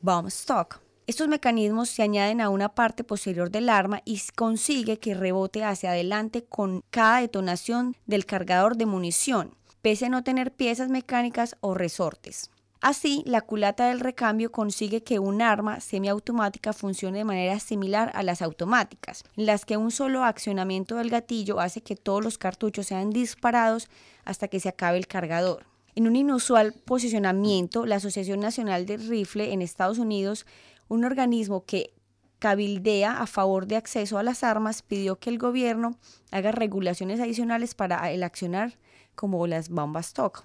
bomb 0.00 0.28
stock. 0.28 0.80
Estos 1.06 1.28
mecanismos 1.28 1.88
se 1.88 2.02
añaden 2.02 2.40
a 2.40 2.48
una 2.48 2.74
parte 2.74 3.02
posterior 3.02 3.50
del 3.50 3.68
arma 3.68 4.02
y 4.04 4.20
consigue 4.36 4.98
que 4.98 5.14
rebote 5.14 5.64
hacia 5.64 5.90
adelante 5.90 6.44
con 6.44 6.84
cada 6.90 7.20
detonación 7.20 7.96
del 8.06 8.24
cargador 8.24 8.76
de 8.76 8.86
munición, 8.86 9.56
pese 9.82 10.06
a 10.06 10.08
no 10.08 10.22
tener 10.22 10.52
piezas 10.52 10.90
mecánicas 10.90 11.56
o 11.60 11.74
resortes. 11.74 12.50
Así, 12.82 13.22
la 13.26 13.42
culata 13.42 13.86
del 13.86 14.00
recambio 14.00 14.50
consigue 14.50 15.04
que 15.04 15.20
un 15.20 15.40
arma 15.40 15.78
semiautomática 15.78 16.72
funcione 16.72 17.18
de 17.18 17.24
manera 17.24 17.60
similar 17.60 18.10
a 18.12 18.24
las 18.24 18.42
automáticas, 18.42 19.22
en 19.36 19.46
las 19.46 19.64
que 19.64 19.76
un 19.76 19.92
solo 19.92 20.24
accionamiento 20.24 20.96
del 20.96 21.08
gatillo 21.08 21.60
hace 21.60 21.80
que 21.80 21.94
todos 21.94 22.24
los 22.24 22.38
cartuchos 22.38 22.88
sean 22.88 23.10
disparados 23.10 23.88
hasta 24.24 24.48
que 24.48 24.58
se 24.58 24.68
acabe 24.68 24.98
el 24.98 25.06
cargador. 25.06 25.64
En 25.94 26.08
un 26.08 26.16
inusual 26.16 26.72
posicionamiento, 26.72 27.86
la 27.86 27.96
Asociación 27.96 28.40
Nacional 28.40 28.84
de 28.84 28.96
Rifle 28.96 29.52
en 29.52 29.62
Estados 29.62 29.98
Unidos, 29.98 30.44
un 30.88 31.04
organismo 31.04 31.64
que 31.64 31.94
cabildea 32.40 33.22
a 33.22 33.28
favor 33.28 33.68
de 33.68 33.76
acceso 33.76 34.18
a 34.18 34.24
las 34.24 34.42
armas, 34.42 34.82
pidió 34.82 35.20
que 35.20 35.30
el 35.30 35.38
gobierno 35.38 35.94
haga 36.32 36.50
regulaciones 36.50 37.20
adicionales 37.20 37.76
para 37.76 38.10
el 38.10 38.24
accionar 38.24 38.76
como 39.14 39.46
las 39.46 39.68
bombas 39.68 40.08
stock. 40.08 40.42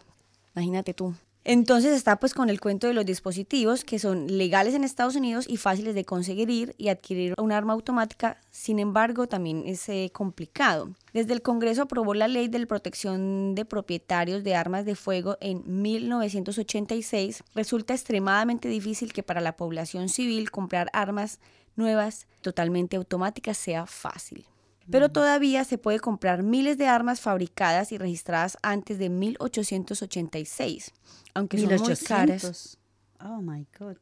Imagínate 0.53 0.93
tú. 0.93 1.15
Entonces 1.49 1.93
está 1.93 2.19
pues 2.19 2.33
con 2.33 2.49
el 2.49 2.59
cuento 2.59 2.87
de 2.87 2.93
los 2.93 3.05
dispositivos 3.05 3.85
que 3.85 3.99
son 3.99 4.27
legales 4.37 4.73
en 4.73 4.83
Estados 4.83 5.15
Unidos 5.15 5.45
y 5.47 5.55
fáciles 5.55 5.95
de 5.95 6.03
conseguir 6.03 6.75
y 6.77 6.89
adquirir 6.89 7.35
un 7.37 7.53
arma 7.53 7.71
automática, 7.71 8.41
sin 8.51 8.79
embargo 8.79 9.27
también 9.27 9.63
es 9.65 9.87
eh, 9.87 10.09
complicado. 10.11 10.89
Desde 11.13 11.31
el 11.31 11.41
Congreso 11.41 11.83
aprobó 11.83 12.13
la 12.13 12.27
ley 12.27 12.49
de 12.49 12.67
protección 12.67 13.55
de 13.55 13.63
propietarios 13.63 14.43
de 14.43 14.55
armas 14.55 14.83
de 14.83 14.95
fuego 14.95 15.37
en 15.39 15.63
1986. 15.65 17.41
Resulta 17.55 17.93
extremadamente 17.93 18.67
difícil 18.67 19.13
que 19.13 19.23
para 19.23 19.39
la 19.39 19.55
población 19.55 20.09
civil 20.09 20.51
comprar 20.51 20.89
armas 20.91 21.39
nuevas 21.77 22.27
totalmente 22.41 22.97
automáticas 22.97 23.55
sea 23.55 23.85
fácil 23.85 24.45
pero 24.91 25.09
todavía 25.09 25.63
se 25.63 25.77
puede 25.77 25.99
comprar 25.99 26.43
miles 26.43 26.77
de 26.77 26.87
armas 26.87 27.21
fabricadas 27.21 27.91
y 27.91 27.97
registradas 27.97 28.57
antes 28.61 28.99
de 28.99 29.09
1886, 29.09 30.93
aunque 31.33 31.57
son 31.57 31.75
muy 31.75 31.95
caras. 31.97 32.77
Oh 33.19 33.41
my 33.41 33.65
God. 33.79 33.97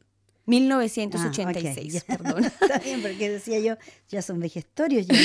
1986, 0.47 2.05
ah, 2.07 2.17
perdón. 2.17 2.45
Está 2.61 2.77
bien, 2.79 3.01
porque 3.01 3.29
decía 3.29 3.59
yo, 3.59 3.75
ya 4.09 4.21
son 4.21 4.39
vejestorios, 4.39 5.07
ya, 5.07 5.15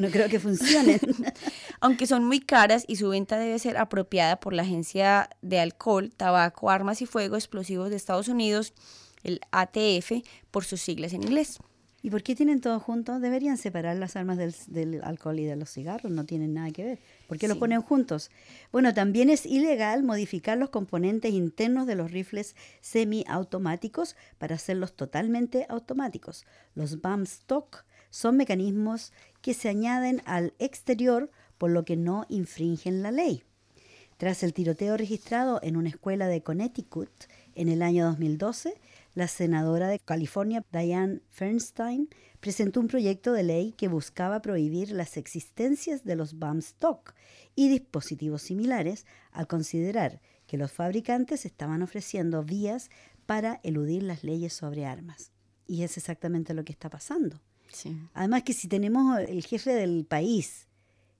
no 0.00 0.08
creo 0.08 0.28
que 0.28 0.40
funcionen. 0.40 0.98
Aunque 1.80 2.06
son 2.06 2.24
muy 2.24 2.40
caras 2.40 2.84
y 2.88 2.96
su 2.96 3.10
venta 3.10 3.38
debe 3.38 3.58
ser 3.58 3.76
apropiada 3.76 4.40
por 4.40 4.54
la 4.54 4.62
Agencia 4.62 5.28
de 5.42 5.60
Alcohol, 5.60 6.12
Tabaco, 6.16 6.70
Armas 6.70 7.02
y 7.02 7.06
Fuego 7.06 7.36
Explosivos 7.36 7.90
de 7.90 7.96
Estados 7.96 8.28
Unidos, 8.28 8.72
el 9.22 9.40
ATF, 9.50 10.24
por 10.50 10.64
sus 10.64 10.80
siglas 10.80 11.12
en 11.12 11.24
inglés. 11.24 11.58
¿Y 12.04 12.10
por 12.10 12.22
qué 12.22 12.34
tienen 12.34 12.60
todo 12.60 12.80
juntos? 12.80 13.22
Deberían 13.22 13.56
separar 13.56 13.96
las 13.96 14.14
armas 14.14 14.36
del, 14.36 15.00
alcohol 15.04 15.38
y 15.38 15.46
de 15.46 15.56
los 15.56 15.70
cigarros, 15.70 16.12
no 16.12 16.26
tienen 16.26 16.52
nada 16.52 16.70
que 16.70 16.84
ver. 16.84 16.98
¿Por 17.26 17.38
qué 17.38 17.48
los 17.48 17.56
ponen 17.56 17.80
juntos? 17.80 18.30
Bueno, 18.70 18.92
también 18.92 19.30
es 19.30 19.46
ilegal 19.46 20.02
modificar 20.02 20.58
los 20.58 20.68
componentes 20.68 21.32
internos 21.32 21.86
de 21.86 21.94
los 21.94 22.10
rifles 22.10 22.56
semiautomáticos 22.82 24.16
para 24.36 24.56
hacerlos 24.56 24.92
totalmente 24.92 25.64
automáticos. 25.70 26.44
Los 26.74 27.00
bump 27.00 27.24
stock 27.24 27.86
son 28.10 28.36
mecanismos 28.36 29.14
que 29.40 29.54
se 29.54 29.70
añaden 29.70 30.20
al 30.26 30.52
exterior 30.58 31.30
por 31.56 31.70
lo 31.70 31.86
que 31.86 31.96
no 31.96 32.26
infringen 32.28 33.02
la 33.02 33.12
ley. 33.12 33.44
Tras 34.18 34.42
el 34.42 34.52
tiroteo 34.52 34.98
registrado 34.98 35.58
en 35.62 35.74
una 35.74 35.88
escuela 35.88 36.28
de 36.28 36.42
Connecticut 36.42 37.08
en 37.54 37.70
el 37.70 37.80
año 37.80 38.04
2012, 38.04 38.74
la 39.14 39.28
senadora 39.28 39.88
de 39.88 40.00
California, 40.00 40.64
Diane 40.72 41.20
Fernstein, 41.30 42.08
presentó 42.40 42.80
un 42.80 42.88
proyecto 42.88 43.32
de 43.32 43.42
ley 43.42 43.72
que 43.72 43.88
buscaba 43.88 44.42
prohibir 44.42 44.90
las 44.90 45.16
existencias 45.16 46.04
de 46.04 46.16
los 46.16 46.34
bump 46.34 46.60
stock 46.60 47.14
y 47.54 47.68
dispositivos 47.68 48.42
similares 48.42 49.06
al 49.32 49.46
considerar 49.46 50.20
que 50.46 50.58
los 50.58 50.72
fabricantes 50.72 51.46
estaban 51.46 51.82
ofreciendo 51.82 52.42
vías 52.42 52.90
para 53.26 53.60
eludir 53.62 54.02
las 54.02 54.24
leyes 54.24 54.52
sobre 54.52 54.84
armas. 54.84 55.32
Y 55.66 55.84
es 55.84 55.96
exactamente 55.96 56.52
lo 56.52 56.64
que 56.64 56.72
está 56.72 56.90
pasando. 56.90 57.40
Además 58.12 58.42
que 58.42 58.52
si 58.52 58.68
tenemos 58.68 59.18
el 59.20 59.44
jefe 59.44 59.72
del 59.74 60.04
país 60.04 60.68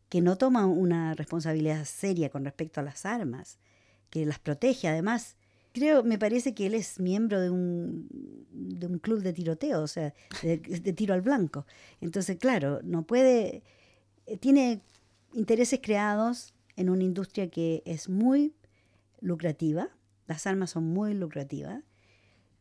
que 0.09 0.21
no 0.21 0.37
toma 0.37 0.67
una 0.67 1.15
responsabilidad 1.15 1.85
seria 1.85 2.31
con 2.31 2.45
respecto 2.45 2.81
a 2.81 2.85
las 2.85 3.05
armas, 3.07 3.59
que 4.11 4.27
las 4.27 4.39
protege 4.39 4.87
además, 4.87 5.37
creo, 5.75 6.05
me 6.05 6.19
parece 6.19 6.55
que 6.55 6.67
él 6.67 6.75
es 6.75 7.01
miembro 7.01 7.41
de 7.41 7.51
un, 7.51 8.09
de 8.53 8.87
un 8.87 8.99
club 8.99 9.21
de 9.21 9.33
tiroteo, 9.33 9.83
o 9.83 9.89
sea, 9.89 10.15
de, 10.41 10.59
tiro 10.59 11.13
al 11.13 11.21
blanco. 11.21 11.67
Entonces, 12.01 12.39
claro, 12.39 12.81
no 12.85 13.03
puede, 13.03 13.63
eh, 14.27 14.39
tiene 14.39 14.81
intereses 15.35 15.81
creados 15.83 16.55
en 16.77 16.89
una 16.89 17.03
industria 17.03 17.51
que 17.51 17.83
es 17.85 18.09
muy 18.09 18.55
lucrativa, 19.21 19.91
las 20.27 20.47
armas 20.47 20.71
son 20.71 20.85
muy 20.85 21.13
lucrativas, 21.13 21.83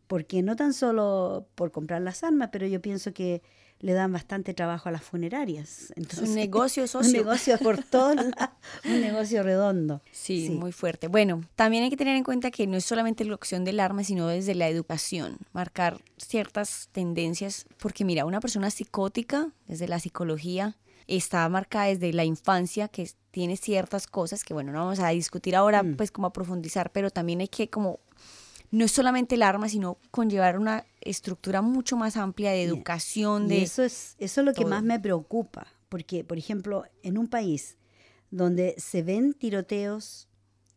porque 0.08 0.41
no 0.41 0.56
tan 0.56 0.73
solo 0.73 1.47
por 1.56 1.71
comprar 1.71 2.02
las 2.02 2.23
armas, 2.23 2.49
pero 2.52 2.65
yo 2.65 2.82
pienso 2.82 3.13
que 3.13 3.43
le 3.84 3.91
dan 3.91 4.13
bastante 4.13 4.54
trabajo 4.54 4.88
a 4.88 4.93
las 4.93 5.04
funerarias. 5.04 5.91
Entonces, 5.98 6.30
un 6.30 6.36
negocio 6.36 6.88
socio. 6.88 7.19
Un 7.19 7.26
negocio 7.26 7.58
por 7.58 7.84
todo, 7.84 8.13
un 8.86 9.02
negocio 9.02 9.43
redondo. 9.43 10.02
Sí, 10.12 10.50
muy 10.50 10.72
fuerte. 10.72 11.10
Bueno, 11.10 11.43
también 11.56 11.84
hay 11.84 11.89
que 11.89 11.98
tener 11.98 12.15
en 12.15 12.24
cuenta 12.24 12.50
que 12.50 12.65
no 12.65 12.78
es 12.78 12.86
solamente 12.86 13.26
la 13.26 13.36
opción 13.36 13.65
del 13.65 13.82
arma, 13.82 14.06
sino 14.06 14.28
desde 14.28 14.56
la 14.56 14.69
educación, 14.69 15.38
marcar 15.52 16.00
ciertas 16.17 16.88
tendencias, 16.93 17.65
porque 17.78 18.06
mira, 18.06 18.24
una 18.26 18.39
persona 18.39 18.69
psicótica, 18.69 19.50
desde 19.67 19.89
la 19.89 20.00
psicología, 20.00 20.78
está 21.08 21.48
marcada 21.50 21.88
desde 21.88 22.13
la 22.13 22.24
infancia, 22.24 22.88
que 22.88 23.10
tiene 23.32 23.58
ciertas 23.58 24.08
cosas 24.08 24.46
que, 24.46 24.54
bueno, 24.54 24.72
no 24.72 24.80
vamos 24.80 25.00
a 25.00 25.10
discutir 25.10 25.58
ahora, 25.58 25.84
mm. 25.84 25.98
pues 25.98 26.10
como 26.10 26.28
a 26.28 26.34
profundizar, 26.34 26.89
pero 26.93 27.12
también 27.12 27.41
hay 27.41 27.50
que 27.50 27.69
como 27.69 28.00
no 28.74 28.86
es 28.86 28.92
solamente 28.92 29.36
el 29.36 29.44
arma, 29.44 29.70
sino 29.70 30.00
conllevar 30.10 30.58
una 30.58 30.84
estructura 31.00 31.62
mucho 31.62 31.96
más 31.96 32.18
amplia 32.18 32.50
de 32.50 32.64
educación. 32.64 33.48
De 33.48 33.62
eso 33.62 33.84
es, 33.84 34.16
eso 34.18 34.42
es 34.42 34.46
lo 34.46 34.52
que 34.52 34.66
más 34.66 34.82
me 34.82 35.00
preocupa, 35.00 35.68
porque, 35.90 36.24
por 36.24 36.40
ejemplo, 36.40 36.84
en 37.04 37.20
un 37.20 37.28
país 37.28 37.78
donde 38.32 38.74
se 38.80 39.04
ven 39.04 39.36
tiroteos 39.36 40.28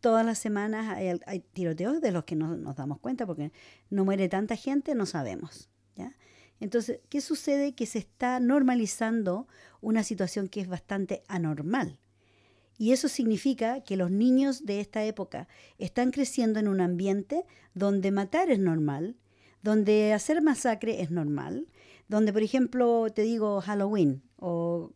todas 0.00 0.26
las 0.26 0.38
semanas, 0.38 0.94
hay, 1.24 1.40
tiroteos 1.54 2.02
de 2.02 2.10
los 2.10 2.24
que 2.24 2.36
no 2.36 2.54
nos 2.54 2.76
damos 2.76 2.98
cuenta, 2.98 3.24
porque 3.24 3.50
no 3.88 4.04
muere 4.04 4.28
tanta 4.28 4.56
gente, 4.56 4.94
no 4.94 5.06
sabemos. 5.06 5.70
¿ya? 5.94 6.14
Entonces, 6.60 7.00
¿qué 7.08 7.22
sucede? 7.22 7.74
Que 7.74 7.86
se 7.86 8.00
está 8.00 8.40
normalizando 8.40 9.48
una 9.80 10.04
situación 10.04 10.48
que 10.48 10.60
es 10.60 10.68
bastante 10.68 11.22
anormal. 11.28 11.98
Y 12.78 12.92
eso 12.92 13.08
significa 13.08 13.80
que 13.82 13.96
los 13.96 14.10
niños 14.10 14.66
de 14.66 14.80
esta 14.80 15.04
época 15.04 15.48
están 15.78 16.10
creciendo 16.10 16.60
en 16.60 16.68
un 16.68 16.80
ambiente 16.80 17.44
donde 17.74 18.10
matar 18.10 18.50
es 18.50 18.58
normal, 18.58 19.16
donde 19.62 20.12
hacer 20.12 20.42
masacre 20.42 21.00
es 21.00 21.10
normal, 21.10 21.66
donde, 22.08 22.32
por 22.32 22.42
ejemplo, 22.42 23.06
te 23.12 23.22
digo 23.22 23.60
Halloween 23.60 24.22
o 24.36 24.92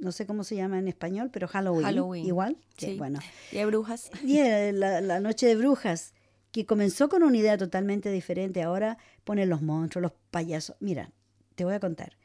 no 0.00 0.12
sé 0.12 0.26
cómo 0.26 0.44
se 0.44 0.56
llama 0.56 0.78
en 0.78 0.88
español, 0.88 1.30
pero 1.32 1.46
Halloween. 1.46 1.84
Halloween. 1.84 2.26
Igual. 2.26 2.56
Sí. 2.76 2.96
Bueno. 2.96 3.20
Y 3.52 3.56
de 3.56 3.66
brujas. 3.66 4.10
Y 4.24 4.38
la, 4.72 5.00
la, 5.00 5.20
noche 5.20 5.46
de 5.46 5.56
brujas, 5.56 6.14
que 6.52 6.64
comenzó 6.64 7.08
con 7.08 7.22
una 7.22 7.36
idea 7.36 7.58
totalmente 7.58 8.10
diferente. 8.10 8.62
Ahora 8.62 8.96
ponen 9.24 9.50
los 9.50 9.60
monstruos, 9.60 10.02
los 10.02 10.12
payasos. 10.30 10.76
Mira, 10.80 11.12
te 11.54 11.64
voy 11.64 11.74
a 11.74 11.80
contar. 11.80 12.16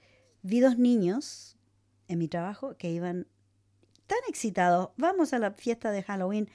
Vi 0.42 0.62
dos 0.62 0.78
niños 0.78 1.58
en 2.08 2.20
mi 2.20 2.28
trabajo 2.28 2.78
que 2.78 2.92
iban 2.92 3.28
tan 4.08 4.20
excitados, 4.28 4.90
vamos 4.98 5.34
a 5.34 5.40
la 5.40 5.52
fiesta 5.52 5.92
de 5.92 6.04
Halloween 6.04 6.50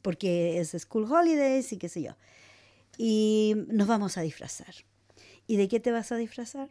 porque 0.00 0.58
es 0.58 0.70
School 0.78 1.10
Holidays 1.10 1.72
y 1.72 1.78
qué 1.78 1.88
sé 1.88 2.02
yo. 2.02 2.16
Y 2.96 3.54
nos 3.68 3.86
vamos 3.86 4.16
a 4.18 4.22
disfrazar. 4.22 4.74
¿Y 5.46 5.56
de 5.56 5.68
qué 5.68 5.80
te 5.80 5.90
vas 5.90 6.12
a 6.12 6.16
disfrazar? 6.16 6.70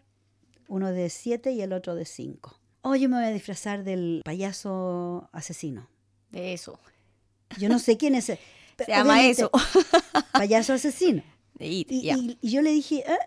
Uno 0.68 0.92
de 0.92 1.10
siete 1.10 1.52
y 1.52 1.62
el 1.62 1.74
otro 1.74 1.96
de 1.96 2.06
cinco. 2.06 2.58
Hoy 2.82 3.00
oh, 3.00 3.02
yo 3.04 3.10
me 3.10 3.18
voy 3.18 3.26
a 3.26 3.32
disfrazar 3.32 3.84
del 3.84 4.22
payaso 4.24 5.30
asesino. 5.34 5.88
De 6.30 6.54
eso. 6.54 6.80
Yo 7.58 7.70
no 7.70 7.80
sé 7.80 7.98
quién 7.98 8.16
es. 8.16 8.26
Se 8.26 8.40
llama 8.88 9.26
eso. 9.26 9.52
payaso 10.32 10.74
asesino. 10.74 11.24
y, 11.60 12.38
yo 12.42 12.62
le 12.62 12.72
dije, 12.72 13.04
¿Eh? 13.08 13.18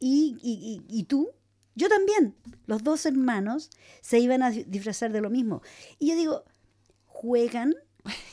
¿Y, 0.00 0.82
y 0.88 1.04
tú? 1.04 1.30
Yo 1.78 1.88
también. 1.88 2.34
Los 2.66 2.82
dos 2.82 3.06
hermanos 3.06 3.70
se 4.00 4.18
iban 4.18 4.42
a 4.42 4.50
disfrazar 4.50 5.12
de 5.12 5.20
lo 5.20 5.30
mismo. 5.30 5.62
Y 5.98 6.08
yo 6.08 6.16
digo, 6.16 6.44
juegan 7.06 7.74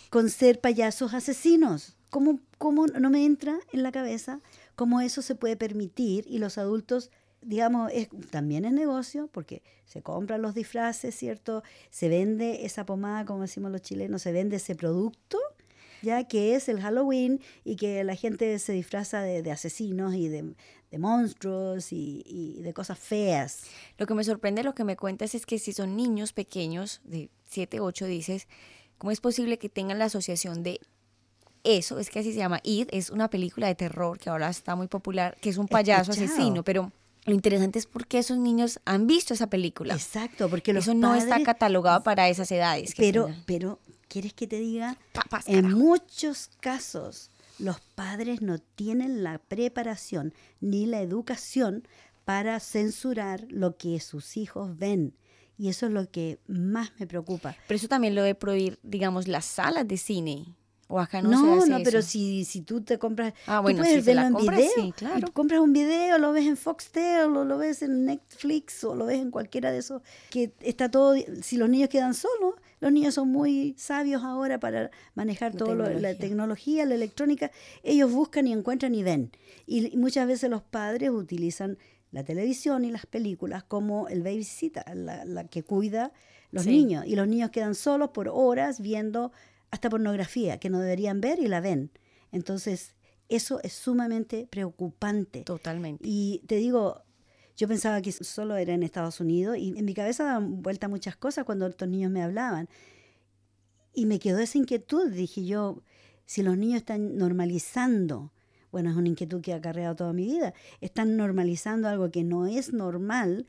con 0.10 0.30
ser 0.30 0.60
payasos 0.60 1.14
asesinos. 1.14 1.96
¿Cómo, 2.10 2.40
¿Cómo 2.58 2.88
no 2.88 3.10
me 3.10 3.24
entra 3.24 3.60
en 3.72 3.84
la 3.84 3.92
cabeza 3.92 4.42
cómo 4.76 5.00
eso 5.00 5.22
se 5.22 5.36
puede 5.36 5.56
permitir 5.56 6.26
y 6.28 6.40
los 6.40 6.58
adultos 6.58 7.12
digamos, 7.42 7.92
es, 7.94 8.10
también 8.32 8.66
es 8.66 8.74
negocio 8.74 9.30
porque 9.32 9.62
se 9.86 10.02
compran 10.02 10.42
los 10.42 10.56
disfraces, 10.56 11.14
¿cierto? 11.16 11.62
Se 11.92 12.10
vende 12.10 12.66
esa 12.66 12.88
pomada, 12.88 13.24
como 13.26 13.44
decimos 13.44 13.72
los 13.72 13.84
chilenos, 13.84 14.24
se 14.24 14.32
vende 14.32 14.56
ese 14.56 14.74
producto, 14.74 15.38
ya 16.02 16.28
que 16.28 16.56
es 16.56 16.68
el 16.70 16.82
Halloween 16.82 17.40
y 17.64 17.76
que 17.76 18.04
la 18.04 18.16
gente 18.16 18.58
se 18.58 18.74
disfraza 18.74 19.22
de 19.22 19.52
asesinos 19.52 20.16
y 20.16 20.28
de, 20.28 20.56
de 20.96 21.00
monstruos 21.00 21.92
y, 21.92 22.62
de 22.62 22.74
cosas 22.74 22.98
feas. 22.98 23.64
Lo 23.98 24.08
que 24.08 24.14
me 24.14 24.24
sorprende, 24.24 24.64
lo 24.64 24.74
que 24.74 24.86
me 24.86 24.96
cuentas 24.96 25.36
es 25.36 25.46
que 25.46 25.60
si 25.60 25.74
son 25.74 25.98
niños 25.98 26.32
pequeños, 26.32 27.02
de 27.04 27.30
7, 27.50 27.82
8, 27.82 28.06
dices, 28.06 28.48
¿cómo 28.98 29.12
es 29.12 29.20
posible 29.20 29.58
que 29.58 29.68
tengan 29.68 30.00
la 30.00 30.06
asociación 30.06 30.64
de 30.64 30.80
eso? 31.66 32.00
Es 32.00 32.10
que 32.10 32.20
así 32.20 32.32
se 32.32 32.38
llama 32.38 32.62
It, 32.64 32.88
es 32.94 33.10
una 33.10 33.30
película 33.30 33.68
de 33.68 33.76
terror 33.76 34.18
que 34.18 34.30
ahora 34.30 34.50
está 34.50 34.78
muy 34.78 34.88
popular, 34.88 35.38
que 35.42 35.50
es 35.50 35.58
un 35.58 35.68
payaso 35.68 36.12
asesino, 36.12 36.64
pero... 36.64 36.92
Lo 37.26 37.34
interesante 37.34 37.80
es 37.80 37.88
porque 37.88 38.20
esos 38.20 38.38
niños 38.38 38.80
han 38.86 39.08
visto 39.08 39.34
esa 39.34 39.48
película. 39.48 39.96
Exacto, 39.96 40.48
porque 40.48 40.72
eso 40.72 40.94
no 40.94 41.16
está 41.16 41.42
catalogado 41.42 42.04
para 42.04 42.30
esas 42.30 42.52
edades. 42.52 42.94
pero, 42.96 43.30
pero, 43.48 43.80
¿quieres 44.08 44.34
que 44.34 44.46
te 44.46 44.60
diga? 44.60 44.96
en 45.48 45.74
muchos 45.74 46.52
casos, 46.60 47.32
los 47.60 47.80
padres 47.80 48.42
no 48.42 48.60
tienen 48.60 49.24
la 49.24 49.38
preparación 49.40 50.34
ni 50.60 50.86
la 50.86 51.02
educación 51.02 51.88
para 52.26 52.60
censurar 52.60 53.46
lo 53.50 53.78
que 53.78 54.00
sus 54.00 54.38
hijos 54.38 54.78
ven. 54.78 55.16
Y 55.58 55.70
eso 55.70 55.86
es 55.86 55.94
lo 55.94 56.10
que 56.10 56.40
más 56.48 56.92
me 57.00 57.08
preocupa. 57.08 57.56
Pero 57.68 57.78
eso 57.78 57.88
también 57.88 58.16
lo 58.16 58.24
de 58.24 58.36
prohibir, 58.36 58.80
digamos, 58.84 59.28
las 59.28 59.46
salas 59.46 59.88
de 59.88 59.98
cine. 59.98 60.56
O 60.88 61.00
acá 61.00 61.22
no, 61.22 61.30
no, 61.30 61.62
se 61.62 61.70
no 61.70 61.80
pero 61.84 62.02
si, 62.04 62.46
si 62.46 62.62
tú 62.62 62.82
te 62.82 63.00
compras, 63.00 63.34
ah, 63.48 63.60
bueno, 63.60 63.80
tú 63.80 63.86
puedes 63.86 64.06
verlo 64.06 64.22
en 64.22 64.36
video, 64.36 64.94
claro. 64.96 65.32
compras 65.34 65.60
un 65.60 65.74
video, 65.74 66.20
lo 66.20 66.32
ves 66.32 66.46
en 66.46 66.58
Foxtel, 66.58 67.36
o 67.36 67.44
lo 67.44 67.58
ves 67.58 67.82
en 67.82 68.06
Netflix, 68.06 68.84
o 68.84 68.94
lo 68.94 69.08
ves 69.08 69.20
en 69.20 69.32
cualquiera 69.32 69.72
de 69.72 69.80
esos, 69.80 70.04
que 70.30 70.54
está 70.60 70.92
todo, 70.92 71.16
si 71.42 71.58
los 71.58 71.70
niños 71.70 71.90
quedan 71.90 72.14
solos, 72.14 72.54
los 72.80 72.92
niños 72.92 73.14
son 73.14 73.30
muy 73.30 73.74
sabios 73.78 74.24
ahora 74.24 74.60
para 74.60 74.92
manejar 75.14 75.56
toda 75.56 75.76
la 75.76 76.16
tecnología, 76.16 76.86
la 76.86 76.96
electrónica, 76.96 77.52
ellos 77.84 78.12
buscan 78.12 78.48
y 78.48 78.54
encuentran 78.54 78.94
y 78.96 79.04
ven. 79.04 79.32
Y 79.66 79.96
muchas 79.98 80.28
veces 80.28 80.50
los 80.50 80.62
padres 80.62 81.10
utilizan 81.10 81.78
la 82.12 82.24
televisión 82.24 82.86
y 82.86 82.92
las 82.92 83.06
películas 83.06 83.64
como 83.64 84.08
el 84.08 84.24
babysitter, 84.24 84.84
la, 84.96 85.26
la 85.26 85.48
que 85.48 85.64
cuida 85.64 86.14
los 86.52 86.66
niños, 86.66 87.06
y 87.06 87.16
los 87.16 87.28
niños 87.28 87.50
quedan 87.50 87.76
solos 87.76 88.12
por 88.12 88.30
horas 88.30 88.80
viendo 88.80 89.32
hasta 89.72 89.90
pornografía 89.90 90.58
que 90.58 90.70
no 90.70 90.80
deberían 90.80 91.20
ver 91.20 91.40
y 91.40 91.48
la 91.48 91.60
ven. 91.60 91.92
Entonces, 92.32 92.96
eso 93.28 93.60
es 93.64 93.74
sumamente 93.74 94.48
preocupante. 94.50 95.42
Totalmente. 95.42 96.04
Y 96.08 96.44
te 96.48 96.56
digo, 96.56 97.04
yo 97.56 97.68
pensaba 97.68 98.02
que 98.02 98.12
solo 98.12 98.58
era 98.58 98.74
en 98.74 98.84
Estados 98.84 99.20
Unidos 99.20 99.58
y 99.58 99.78
en 99.78 99.86
mi 99.86 99.94
cabeza 99.94 100.24
daban 100.24 100.62
vuelta 100.62 100.88
muchas 100.88 101.16
cosas 101.16 101.46
cuando 101.46 101.68
estos 101.68 101.88
niños 101.88 102.12
me 102.12 102.22
hablaban. 102.22 102.68
Y 103.94 104.06
me 104.06 104.20
quedó 104.20 104.40
esa 104.40 104.58
inquietud, 104.58 105.10
dije 105.12 105.46
yo, 105.46 105.82
si 106.26 106.44
los 106.44 106.58
niños 106.58 106.78
están 106.78 107.18
normalizando 107.18 108.32
bueno, 108.76 108.90
es 108.90 108.98
una 108.98 109.08
inquietud 109.08 109.40
que 109.40 109.54
ha 109.54 109.56
acarreado 109.56 109.96
toda 109.96 110.12
mi 110.12 110.26
vida. 110.26 110.54
Están 110.82 111.16
normalizando 111.16 111.88
algo 111.88 112.12
que 112.12 112.26
no 112.26 112.46
es 112.46 112.74
normal. 112.74 113.48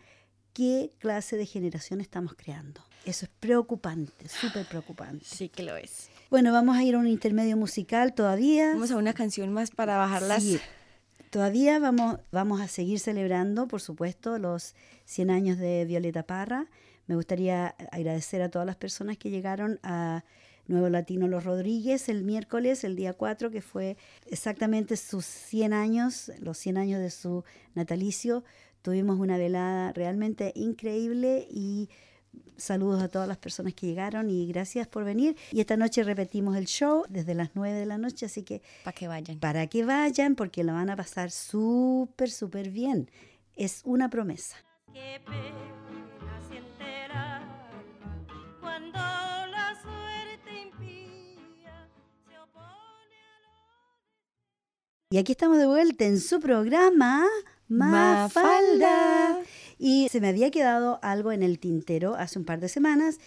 ¿Qué 0.53 0.92
clase 1.01 1.37
de 1.37 1.47
generación 1.47 2.01
estamos 2.01 2.35
creando? 2.37 2.81
Eso 3.05 3.25
es 3.25 3.33
preocupante, 3.40 4.29
súper 4.29 4.66
preocupante. 4.66 5.25
Sí 5.25 5.49
que 5.49 5.64
lo 5.64 5.77
es. 5.77 6.11
Bueno, 6.31 6.53
vamos 6.53 6.77
a 6.77 6.85
ir 6.85 6.95
a 6.95 6.99
un 6.99 7.09
intermedio 7.09 7.57
musical 7.57 8.14
todavía. 8.14 8.75
Vamos 8.75 8.92
a 8.92 8.99
una 8.99 9.14
canción 9.14 9.53
más 9.53 9.73
para 9.73 9.97
bajar 9.97 10.23
las... 10.23 10.45
Todavía 11.37 11.79
vamos, 11.79 12.18
vamos 12.33 12.62
a 12.62 12.66
seguir 12.66 12.99
celebrando, 12.99 13.68
por 13.68 13.83
supuesto, 13.83 14.38
los 14.38 14.75
100 15.05 15.29
años 15.31 15.59
de 15.59 15.85
Violeta 15.85 16.22
Parra. 16.22 16.70
Me 17.09 17.14
gustaría 17.14 17.77
agradecer 17.92 18.40
a 18.40 18.49
todas 18.51 18.64
las 18.64 18.77
personas 18.77 19.18
que 19.18 19.29
llegaron 19.29 19.79
a 19.83 20.25
Nuevo 20.66 20.88
Latino 20.88 21.29
Los 21.29 21.44
Rodríguez 21.44 22.09
el 22.09 22.25
miércoles, 22.25 22.85
el 22.85 22.96
día 22.96 23.12
4, 23.12 23.51
que 23.51 23.61
fue 23.61 23.99
exactamente 24.25 24.96
sus 24.96 25.27
100 25.27 25.75
años, 25.75 26.33
los 26.40 26.57
100 26.57 26.79
años 26.79 27.01
de 27.01 27.11
su 27.11 27.44
natalicio. 27.75 28.42
Tuvimos 28.81 29.20
una 29.20 29.37
velada 29.37 29.92
realmente 29.92 30.53
increíble 30.55 31.46
y 31.51 31.90
saludos 32.57 33.03
a 33.03 33.09
todas 33.09 33.29
las 33.29 33.37
personas 33.37 33.75
que 33.75 33.87
llegaron 33.87 34.31
y 34.31 34.46
gracias 34.46 34.87
por 34.87 35.05
venir. 35.05 35.37
Y 35.53 35.61
esta 35.61 35.77
noche 35.77 36.03
repetimos 36.03 36.57
el 36.57 36.66
show 36.66 37.05
desde 37.09 37.35
las 37.35 37.51
9 37.55 37.79
de 37.79 37.87
la 37.87 37.99
noche, 37.99 38.27
así 38.27 38.42
que... 38.42 38.62
Para 38.85 38.94
que 38.94 39.09
vayan. 39.09 39.38
Para 39.38 39.66
que 39.66 39.85
vayan 39.85 40.35
porque 40.35 40.64
lo 40.64 40.72
van 40.72 40.90
a 40.90 40.96
pasar 40.96 41.31
súper, 41.31 42.31
súper 42.31 42.70
bien. 42.70 43.11
Es 43.55 43.83
una 43.85 44.11
promesa. 44.11 44.57
Y 55.09 55.18
aquí 55.18 55.33
estamos 55.33 55.59
de 55.59 55.66
vuelta 55.66 56.05
en 56.05 56.20
su 56.20 56.40
programa 56.40 57.25
Mafalda. 57.68 59.38
Y 59.79 60.09
se 60.11 60.21
me 60.21 60.29
había 60.29 60.51
quedado 60.51 60.99
algo 61.03 61.33
en 61.33 61.43
el 61.43 61.59
tintero 61.59 62.15
hace 62.15 62.39
un 62.39 62.45
par 62.45 62.61
de 62.61 62.69
semanas 62.69 63.19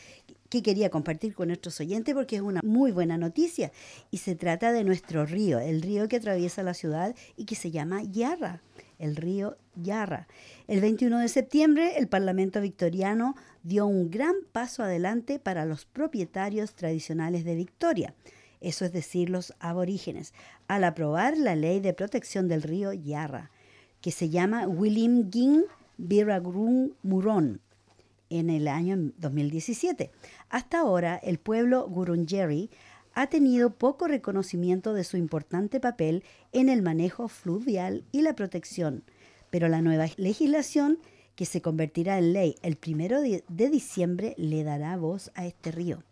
que 0.50 0.64
quería 0.64 0.90
compartir 0.90 1.36
con 1.36 1.50
nuestros 1.50 1.80
oyentes 1.80 2.16
porque 2.16 2.38
es 2.38 2.42
una 2.42 2.62
muy 2.64 2.92
buena 2.92 3.18
noticia. 3.18 3.72
Y 4.10 4.18
se 4.18 4.36
trata 4.36 4.72
de 4.72 4.84
nuestro 4.84 5.26
río, 5.26 5.60
el 5.60 5.82
río 5.82 6.08
que 6.08 6.16
atraviesa 6.16 6.64
la 6.64 6.74
ciudad 6.74 7.16
y 7.38 7.46
que 7.46 7.56
se 7.56 7.70
llama 7.70 8.02
Yarra, 8.04 8.62
el 8.98 9.16
río 9.16 9.58
Yarra. 9.76 10.28
El 10.68 10.82
21 10.82 11.20
de 11.20 11.28
septiembre 11.28 11.98
el 11.98 12.08
Parlamento 12.08 12.62
victoriano 12.62 13.36
dio 13.64 13.86
un 13.86 14.10
gran 14.10 14.36
paso 14.52 14.82
adelante 14.82 15.38
para 15.38 15.66
los 15.66 15.86
propietarios 15.86 16.74
tradicionales 16.74 17.46
de 17.46 17.56
Victoria 17.56 18.16
eso 18.62 18.86
es 18.86 18.92
decir, 18.92 19.30
los 19.30 19.54
aborígenes, 19.60 20.34
al 20.68 20.84
aprobar 20.84 21.38
la 21.38 21.56
ley 21.56 21.80
de 21.80 21.94
protección 21.94 22.48
del 22.48 22.62
río 22.62 22.92
Yarra, 22.92 23.52
que 24.02 24.12
se 24.12 24.30
llama 24.30 24.68
William 24.68 25.32
Ging 25.32 25.64
Biragrun 26.00 26.96
Muron 27.04 27.60
en 28.30 28.50
el 28.50 28.70
año 28.70 29.12
2017. 29.18 30.12
Hasta 30.50 30.80
ahora, 30.80 31.18
el 31.18 31.40
pueblo 31.40 31.88
Gurungeri 31.90 32.70
ha 33.14 33.28
tenido 33.28 33.72
poco 33.72 34.08
reconocimiento 34.08 34.94
de 34.94 35.04
su 35.04 35.18
importante 35.18 35.82
papel 35.82 36.24
en 36.54 36.70
el 36.70 36.82
manejo 36.82 37.28
fluvial 37.28 38.06
y 38.14 38.22
la 38.22 38.34
protección, 38.34 39.04
pero 39.50 39.68
la 39.68 39.82
nueva 39.82 40.06
legislación 40.16 41.00
que 41.36 41.46
se 41.46 41.62
convertirá 41.62 42.18
en 42.18 42.32
ley 42.32 42.56
el 42.62 42.78
primero 42.78 43.20
de 43.22 43.70
diciembre 43.70 44.36
le 44.38 44.64
dará 44.64 44.96
voz 44.96 45.32
a 45.36 45.46
este 45.46 45.72
río. 45.72 46.04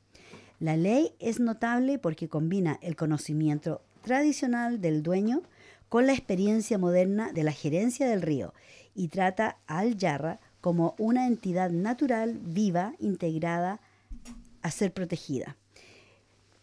La 0.60 0.76
ley 0.76 1.13
es 1.19 1.39
notable 1.39 1.97
porque 1.97 2.28
combina 2.28 2.78
el 2.82 2.97
conocimiento 2.97 3.82
tradicional 4.02 4.82
del 4.82 5.02
dueño 5.02 5.43
con 5.88 6.06
la 6.06 6.13
experiencia 6.13 6.78
moderna 6.78 7.32
de 7.32 7.43
la 7.43 7.54
gerencia 7.54 8.08
del 8.08 8.21
río 8.21 8.54
y 8.97 9.10
trata 9.10 9.60
al 9.67 9.95
Yarra 9.95 10.39
como 10.60 10.95
una 10.97 11.27
entidad 11.27 11.69
natural 11.69 12.39
viva, 12.43 12.95
integrada 12.99 13.79
a 14.63 14.71
ser 14.71 14.91
protegida. 14.91 15.55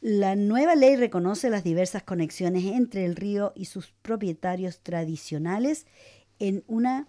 La 0.01 0.35
nueva 0.35 0.75
ley 0.75 0.97
reconoce 0.97 1.49
las 1.49 1.63
diversas 1.63 2.03
conexiones 2.03 2.65
entre 2.65 3.07
el 3.07 3.15
río 3.15 3.53
y 3.55 3.67
sus 3.67 3.95
propietarios 4.03 4.81
tradicionales 4.81 5.87
en 6.41 6.65
una 6.67 7.07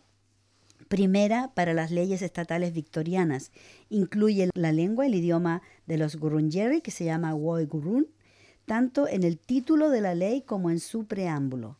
primera 0.87 1.51
para 1.55 1.73
las 1.73 1.89
leyes 1.89 2.21
estatales 2.21 2.71
victorianas. 2.71 3.51
Incluye 3.89 4.51
la 4.53 4.71
lengua, 4.71 5.07
el 5.07 5.15
idioma 5.15 5.63
de 5.87 5.97
los 5.97 6.17
Gurungeri, 6.17 6.81
que 6.81 6.91
se 6.91 7.03
llama 7.03 7.33
Woi 7.33 7.65
Gurun, 7.65 8.07
tanto 8.65 9.07
en 9.07 9.23
el 9.23 9.39
título 9.39 9.89
de 9.89 10.01
la 10.01 10.13
ley 10.13 10.43
como 10.43 10.69
en 10.69 10.79
su 10.79 11.05
preámbulo. 11.05 11.77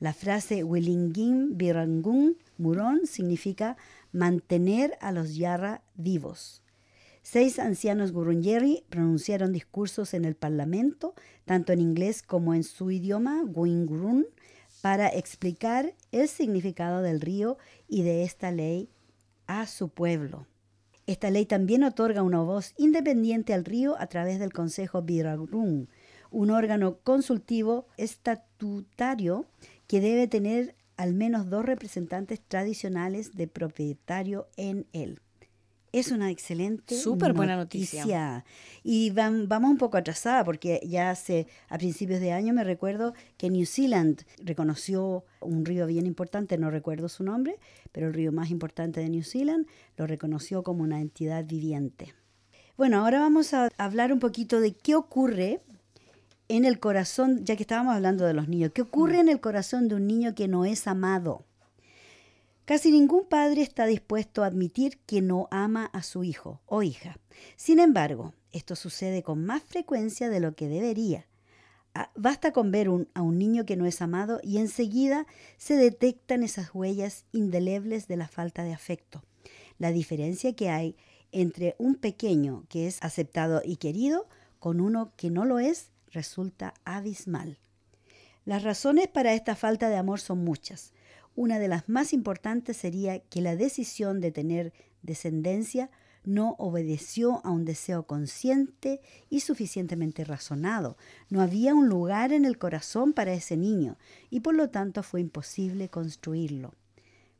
La 0.00 0.12
frase 0.12 0.62
Willingin 0.62 1.58
Birangun 1.58 2.36
Muron 2.56 3.06
significa 3.06 3.76
mantener 4.12 4.96
a 5.00 5.10
los 5.10 5.34
Yarra 5.34 5.82
vivos. 5.96 6.62
Seis 7.22 7.58
ancianos 7.58 8.12
Gurungeri 8.12 8.84
pronunciaron 8.88 9.52
discursos 9.52 10.14
en 10.14 10.24
el 10.24 10.36
Parlamento, 10.36 11.14
tanto 11.44 11.72
en 11.72 11.80
inglés 11.80 12.22
como 12.22 12.54
en 12.54 12.62
su 12.62 12.92
idioma, 12.92 13.42
Gurun, 13.44 14.26
para 14.82 15.08
explicar 15.08 15.94
el 16.12 16.28
significado 16.28 17.02
del 17.02 17.20
río 17.20 17.58
y 17.88 18.02
de 18.02 18.22
esta 18.22 18.52
ley 18.52 18.88
a 19.48 19.66
su 19.66 19.88
pueblo. 19.88 20.46
Esta 21.06 21.30
ley 21.30 21.44
también 21.44 21.82
otorga 21.82 22.22
una 22.22 22.40
voz 22.40 22.72
independiente 22.76 23.52
al 23.52 23.64
río 23.64 23.98
a 23.98 24.06
través 24.06 24.38
del 24.38 24.52
Consejo 24.52 25.02
Birarung, 25.02 25.88
un 26.30 26.50
órgano 26.50 26.98
consultivo 26.98 27.86
estatutario 27.96 29.46
que 29.88 30.00
debe 30.00 30.28
tener 30.28 30.76
al 30.96 31.14
menos 31.14 31.50
dos 31.50 31.64
representantes 31.64 32.40
tradicionales 32.40 33.34
de 33.34 33.48
propietario 33.48 34.46
en 34.56 34.86
él. 34.92 35.20
Es 35.90 36.12
una 36.12 36.30
excelente 36.30 36.94
Súper 36.94 37.32
buena 37.32 37.56
noticia. 37.56 38.44
Y 38.84 39.10
vamos 39.10 39.70
un 39.70 39.78
poco 39.78 39.96
atrasada 39.96 40.44
porque 40.44 40.80
ya 40.84 41.10
hace 41.10 41.46
a 41.68 41.78
principios 41.78 42.20
de 42.20 42.32
año 42.32 42.52
me 42.52 42.62
recuerdo 42.62 43.14
que 43.38 43.48
New 43.48 43.64
Zealand 43.64 44.22
reconoció 44.38 45.24
un 45.40 45.64
río 45.64 45.86
bien 45.86 46.06
importante, 46.06 46.58
no 46.58 46.70
recuerdo 46.70 47.08
su 47.08 47.24
nombre, 47.24 47.58
pero 47.90 48.08
el 48.08 48.14
río 48.14 48.32
más 48.32 48.50
importante 48.50 49.00
de 49.00 49.08
New 49.08 49.24
Zealand 49.24 49.66
lo 49.96 50.06
reconoció 50.06 50.62
como 50.62 50.82
una 50.82 51.00
entidad 51.00 51.46
viviente. 51.46 52.14
Bueno, 52.76 52.98
ahora 52.98 53.20
vamos 53.20 53.54
a 53.54 53.70
hablar 53.78 54.12
un 54.12 54.20
poquito 54.20 54.60
de 54.60 54.72
qué 54.72 54.94
ocurre 54.94 55.62
en 56.48 56.64
el 56.64 56.80
corazón, 56.80 57.44
ya 57.44 57.56
que 57.56 57.62
estábamos 57.62 57.94
hablando 57.94 58.24
de 58.24 58.34
los 58.34 58.48
niños, 58.48 58.72
qué 58.74 58.82
ocurre 58.82 59.18
mm. 59.18 59.20
en 59.20 59.28
el 59.28 59.40
corazón 59.40 59.88
de 59.88 59.94
un 59.94 60.06
niño 60.06 60.34
que 60.34 60.48
no 60.48 60.64
es 60.64 60.86
amado. 60.86 61.44
Casi 62.64 62.90
ningún 62.90 63.24
padre 63.24 63.62
está 63.62 63.86
dispuesto 63.86 64.42
a 64.42 64.46
admitir 64.46 64.98
que 65.06 65.22
no 65.22 65.48
ama 65.50 65.86
a 65.86 66.02
su 66.02 66.22
hijo 66.24 66.60
o 66.66 66.82
hija. 66.82 67.18
Sin 67.56 67.78
embargo, 67.78 68.34
esto 68.52 68.76
sucede 68.76 69.22
con 69.22 69.44
más 69.44 69.62
frecuencia 69.62 70.28
de 70.28 70.40
lo 70.40 70.54
que 70.54 70.68
debería. 70.68 71.26
Ah, 71.94 72.10
basta 72.14 72.52
con 72.52 72.70
ver 72.70 72.88
a 73.14 73.22
un 73.22 73.38
niño 73.38 73.64
que 73.64 73.76
no 73.76 73.86
es 73.86 74.02
amado 74.02 74.40
y 74.42 74.58
enseguida 74.58 75.26
se 75.56 75.76
detectan 75.76 76.42
esas 76.42 76.74
huellas 76.74 77.24
indelebles 77.32 78.06
de 78.06 78.16
la 78.18 78.28
falta 78.28 78.64
de 78.64 78.74
afecto. 78.74 79.22
La 79.78 79.90
diferencia 79.90 80.54
que 80.54 80.68
hay 80.68 80.96
entre 81.32 81.74
un 81.78 81.94
pequeño 81.94 82.64
que 82.68 82.86
es 82.86 83.02
aceptado 83.02 83.62
y 83.64 83.76
querido 83.76 84.28
con 84.58 84.80
uno 84.80 85.12
que 85.16 85.30
no 85.30 85.44
lo 85.44 85.58
es 85.58 85.90
resulta 86.12 86.74
abismal. 86.84 87.58
Las 88.44 88.62
razones 88.62 89.08
para 89.08 89.34
esta 89.34 89.54
falta 89.54 89.88
de 89.88 89.96
amor 89.96 90.20
son 90.20 90.44
muchas. 90.44 90.92
Una 91.36 91.58
de 91.58 91.68
las 91.68 91.88
más 91.88 92.12
importantes 92.12 92.76
sería 92.76 93.20
que 93.20 93.42
la 93.42 93.56
decisión 93.56 94.20
de 94.20 94.32
tener 94.32 94.72
descendencia 95.02 95.90
no 96.24 96.56
obedeció 96.58 97.40
a 97.44 97.50
un 97.50 97.64
deseo 97.64 98.06
consciente 98.06 99.00
y 99.30 99.40
suficientemente 99.40 100.24
razonado. 100.24 100.96
No 101.30 101.40
había 101.40 101.74
un 101.74 101.88
lugar 101.88 102.32
en 102.32 102.44
el 102.44 102.58
corazón 102.58 103.12
para 103.12 103.32
ese 103.32 103.56
niño 103.56 103.96
y 104.30 104.40
por 104.40 104.54
lo 104.54 104.68
tanto 104.68 105.02
fue 105.02 105.20
imposible 105.20 105.88
construirlo. 105.88 106.74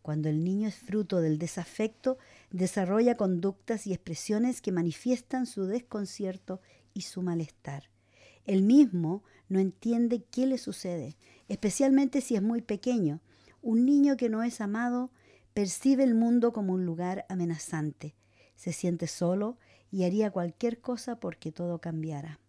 Cuando 0.01 0.29
el 0.29 0.43
niño 0.43 0.69
es 0.69 0.77
fruto 0.77 1.21
del 1.21 1.39
desafecto, 1.39 2.17
desarrolla 2.51 3.17
conductas 3.17 3.87
y 3.87 3.93
expresiones 3.93 4.63
que 4.63 4.73
manifiestan 4.73 5.45
su 5.45 5.67
desconcierto 5.67 6.63
y 6.95 7.03
su 7.03 7.21
malestar. 7.21 7.91
Él 8.49 8.63
mismo 8.63 9.23
no 9.49 9.61
entiende 9.61 10.25
qué 10.25 10.47
le 10.47 10.57
sucede, 10.57 11.17
especialmente 11.49 12.23
si 12.23 12.35
es 12.35 12.43
muy 12.43 12.63
pequeño, 12.63 13.21
un 13.61 13.85
niño 13.85 14.17
que 14.17 14.31
no 14.31 14.43
es 14.43 14.61
amado 14.63 15.11
percibe 15.53 16.03
el 16.03 16.15
mundo 16.15 16.53
como 16.53 16.73
un 16.73 16.87
lugar 16.87 17.27
amenazante, 17.29 18.15
se 18.57 18.73
siente 18.73 19.07
solo 19.07 19.59
y 19.91 20.05
haría 20.05 20.31
cualquier 20.31 20.81
cosa 20.81 21.21
porque 21.21 21.53
todo 21.53 21.79
cambiara. 21.81 22.41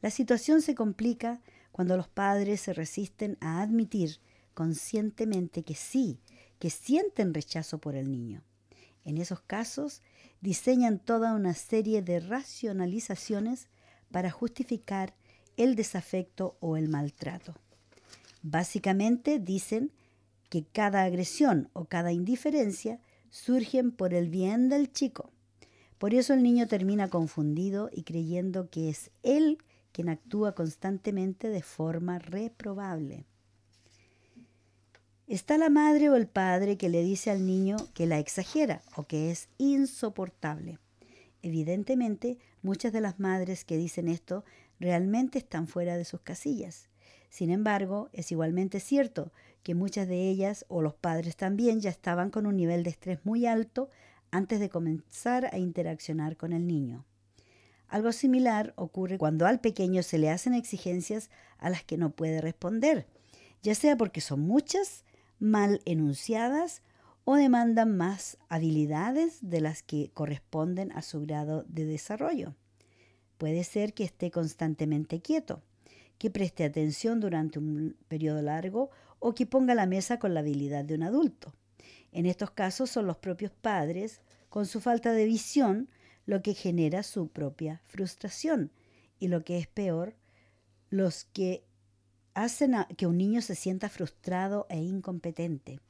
La 0.00 0.10
situación 0.10 0.62
se 0.62 0.76
complica 0.76 1.40
cuando 1.72 1.96
los 1.96 2.06
padres 2.06 2.60
se 2.60 2.72
resisten 2.72 3.36
a 3.40 3.60
admitir 3.62 4.20
conscientemente 4.54 5.64
que 5.64 5.74
sí, 5.74 6.20
que 6.60 6.70
sienten 6.70 7.34
rechazo 7.34 7.78
por 7.78 7.96
el 7.96 8.12
niño. 8.12 8.44
En 9.04 9.18
esos 9.18 9.40
casos, 9.40 10.02
diseñan 10.40 11.00
toda 11.00 11.34
una 11.34 11.54
serie 11.54 12.00
de 12.00 12.20
racionalizaciones 12.20 13.68
para 14.10 14.30
justificar 14.30 15.14
el 15.56 15.74
desafecto 15.74 16.56
o 16.60 16.76
el 16.76 16.88
maltrato. 16.88 17.54
Básicamente 18.42 19.38
dicen 19.38 19.92
que 20.48 20.64
cada 20.64 21.02
agresión 21.02 21.68
o 21.72 21.86
cada 21.86 22.12
indiferencia 22.12 23.00
surgen 23.30 23.90
por 23.90 24.14
el 24.14 24.28
bien 24.28 24.68
del 24.68 24.92
chico. 24.92 25.30
Por 25.98 26.14
eso 26.14 26.34
el 26.34 26.42
niño 26.42 26.66
termina 26.66 27.08
confundido 27.08 27.90
y 27.92 28.02
creyendo 28.02 28.70
que 28.70 28.88
es 28.90 29.10
él 29.22 29.58
quien 29.92 30.08
actúa 30.10 30.54
constantemente 30.54 31.48
de 31.48 31.62
forma 31.62 32.18
reprobable. 32.18 33.24
Está 35.26 35.58
la 35.58 35.70
madre 35.70 36.08
o 36.08 36.14
el 36.14 36.28
padre 36.28 36.76
que 36.76 36.88
le 36.88 37.02
dice 37.02 37.30
al 37.30 37.46
niño 37.46 37.76
que 37.94 38.06
la 38.06 38.18
exagera 38.18 38.82
o 38.94 39.06
que 39.06 39.30
es 39.30 39.48
insoportable. 39.58 40.78
Evidentemente, 41.42 42.38
muchas 42.66 42.92
de 42.92 43.00
las 43.00 43.20
madres 43.20 43.64
que 43.64 43.78
dicen 43.78 44.08
esto 44.08 44.44
realmente 44.80 45.38
están 45.38 45.68
fuera 45.68 45.96
de 45.96 46.04
sus 46.04 46.20
casillas. 46.20 46.90
Sin 47.30 47.50
embargo, 47.50 48.10
es 48.12 48.32
igualmente 48.32 48.80
cierto 48.80 49.32
que 49.62 49.74
muchas 49.74 50.08
de 50.08 50.28
ellas 50.28 50.64
o 50.68 50.82
los 50.82 50.94
padres 50.94 51.36
también 51.36 51.80
ya 51.80 51.90
estaban 51.90 52.30
con 52.30 52.44
un 52.44 52.56
nivel 52.56 52.82
de 52.82 52.90
estrés 52.90 53.20
muy 53.24 53.46
alto 53.46 53.88
antes 54.30 54.58
de 54.58 54.68
comenzar 54.68 55.48
a 55.54 55.58
interaccionar 55.58 56.36
con 56.36 56.52
el 56.52 56.66
niño. 56.66 57.04
Algo 57.88 58.10
similar 58.10 58.74
ocurre 58.76 59.16
cuando 59.16 59.46
al 59.46 59.60
pequeño 59.60 60.02
se 60.02 60.18
le 60.18 60.30
hacen 60.30 60.52
exigencias 60.52 61.30
a 61.58 61.70
las 61.70 61.84
que 61.84 61.96
no 61.96 62.10
puede 62.10 62.40
responder, 62.40 63.06
ya 63.62 63.76
sea 63.76 63.96
porque 63.96 64.20
son 64.20 64.40
muchas 64.40 65.04
mal 65.38 65.80
enunciadas 65.84 66.82
o 67.28 67.34
demandan 67.34 67.96
más 67.96 68.38
habilidades 68.48 69.38
de 69.42 69.60
las 69.60 69.82
que 69.82 70.12
corresponden 70.14 70.92
a 70.92 71.02
su 71.02 71.20
grado 71.22 71.64
de 71.66 71.84
desarrollo. 71.84 72.54
Puede 73.36 73.64
ser 73.64 73.94
que 73.94 74.04
esté 74.04 74.30
constantemente 74.30 75.20
quieto, 75.20 75.60
que 76.18 76.30
preste 76.30 76.62
atención 76.62 77.18
durante 77.18 77.58
un 77.58 77.96
periodo 78.06 78.42
largo 78.42 78.90
o 79.18 79.34
que 79.34 79.44
ponga 79.44 79.74
la 79.74 79.86
mesa 79.86 80.20
con 80.20 80.34
la 80.34 80.40
habilidad 80.40 80.84
de 80.84 80.94
un 80.94 81.02
adulto. 81.02 81.52
En 82.12 82.26
estos 82.26 82.52
casos 82.52 82.90
son 82.90 83.08
los 83.08 83.16
propios 83.16 83.50
padres, 83.50 84.20
con 84.48 84.64
su 84.64 84.80
falta 84.80 85.12
de 85.12 85.24
visión, 85.24 85.90
lo 86.26 86.42
que 86.42 86.54
genera 86.54 87.02
su 87.02 87.26
propia 87.26 87.82
frustración 87.86 88.70
y 89.18 89.26
lo 89.26 89.42
que 89.42 89.58
es 89.58 89.66
peor, 89.66 90.14
los 90.90 91.24
que 91.24 91.64
hacen 92.34 92.76
que 92.96 93.08
un 93.08 93.18
niño 93.18 93.42
se 93.42 93.56
sienta 93.56 93.88
frustrado 93.88 94.68
e 94.70 94.78
incompetente. 94.78 95.80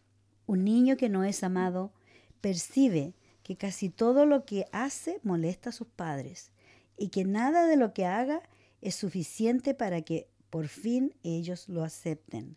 Un 0.47 0.65
niño 0.65 0.97
que 0.97 1.09
no 1.09 1.25
es 1.25 1.43
amado 1.43 1.93
percibe 2.41 3.15
que 3.43 3.57
casi 3.57 3.89
todo 3.89 4.27
lo 4.27 4.45
que 4.45 4.67
hace 4.73 5.21
molesta 5.23 5.71
a 5.71 5.73
sus 5.73 5.89
padres 5.89 6.51
y 6.97 7.09
que 7.09 7.25
nada 7.25 7.67
de 7.67 7.77
lo 7.77 7.93
que 7.93 8.07
haga 8.07 8.43
es 8.81 8.95
suficiente 8.95 9.75
para 9.75 10.03
que 10.03 10.29
por 10.51 10.69
fin 10.69 11.15
ellos 11.23 11.69
lo 11.69 11.83
acepten. 11.83 12.57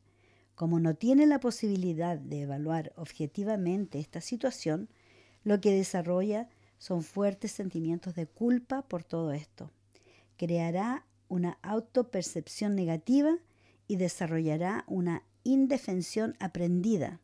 Como 0.56 0.80
no 0.80 0.96
tiene 0.96 1.26
la 1.26 1.40
posibilidad 1.40 2.18
de 2.18 2.42
evaluar 2.42 2.94
objetivamente 2.96 4.00
esta 4.00 4.22
situación, 4.22 4.90
lo 5.44 5.62
que 5.62 5.72
desarrolla 5.72 6.50
son 6.78 7.02
fuertes 7.02 7.52
sentimientos 7.52 8.16
de 8.16 8.28
culpa 8.28 8.84
por 8.84 9.04
todo 9.04 9.32
esto. 9.32 9.72
Creará 10.38 11.06
una 11.28 11.58
autopercepción 11.62 12.76
negativa 12.76 13.38
y 13.88 13.96
desarrollará 13.96 14.84
una 14.88 15.24
indefensión 15.44 16.36
aprendida. 16.40 17.20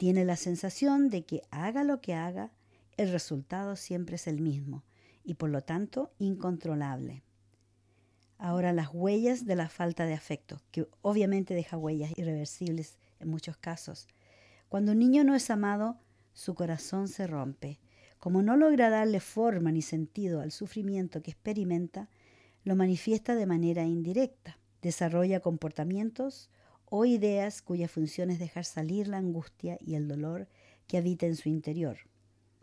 Tiene 0.00 0.24
la 0.24 0.36
sensación 0.36 1.10
de 1.10 1.26
que 1.26 1.42
haga 1.50 1.84
lo 1.84 2.00
que 2.00 2.14
haga, 2.14 2.50
el 2.96 3.12
resultado 3.12 3.76
siempre 3.76 4.16
es 4.16 4.26
el 4.28 4.40
mismo 4.40 4.82
y 5.24 5.34
por 5.34 5.50
lo 5.50 5.60
tanto 5.60 6.10
incontrolable. 6.18 7.22
Ahora 8.38 8.72
las 8.72 8.88
huellas 8.94 9.44
de 9.44 9.56
la 9.56 9.68
falta 9.68 10.06
de 10.06 10.14
afecto, 10.14 10.62
que 10.70 10.88
obviamente 11.02 11.52
deja 11.52 11.76
huellas 11.76 12.12
irreversibles 12.16 12.96
en 13.18 13.28
muchos 13.28 13.58
casos. 13.58 14.08
Cuando 14.70 14.92
un 14.92 15.00
niño 15.00 15.22
no 15.22 15.34
es 15.34 15.50
amado, 15.50 15.98
su 16.32 16.54
corazón 16.54 17.06
se 17.06 17.26
rompe. 17.26 17.78
Como 18.18 18.40
no 18.40 18.56
logra 18.56 18.88
darle 18.88 19.20
forma 19.20 19.70
ni 19.70 19.82
sentido 19.82 20.40
al 20.40 20.50
sufrimiento 20.50 21.20
que 21.20 21.32
experimenta, 21.32 22.08
lo 22.64 22.74
manifiesta 22.74 23.34
de 23.34 23.44
manera 23.44 23.84
indirecta. 23.84 24.56
Desarrolla 24.80 25.40
comportamientos 25.40 26.48
o 26.90 27.04
ideas 27.04 27.62
cuya 27.62 27.88
función 27.88 28.30
es 28.30 28.38
dejar 28.38 28.64
salir 28.64 29.08
la 29.08 29.18
angustia 29.18 29.78
y 29.80 29.94
el 29.94 30.08
dolor 30.08 30.48
que 30.86 30.98
habita 30.98 31.26
en 31.26 31.36
su 31.36 31.48
interior. 31.48 31.98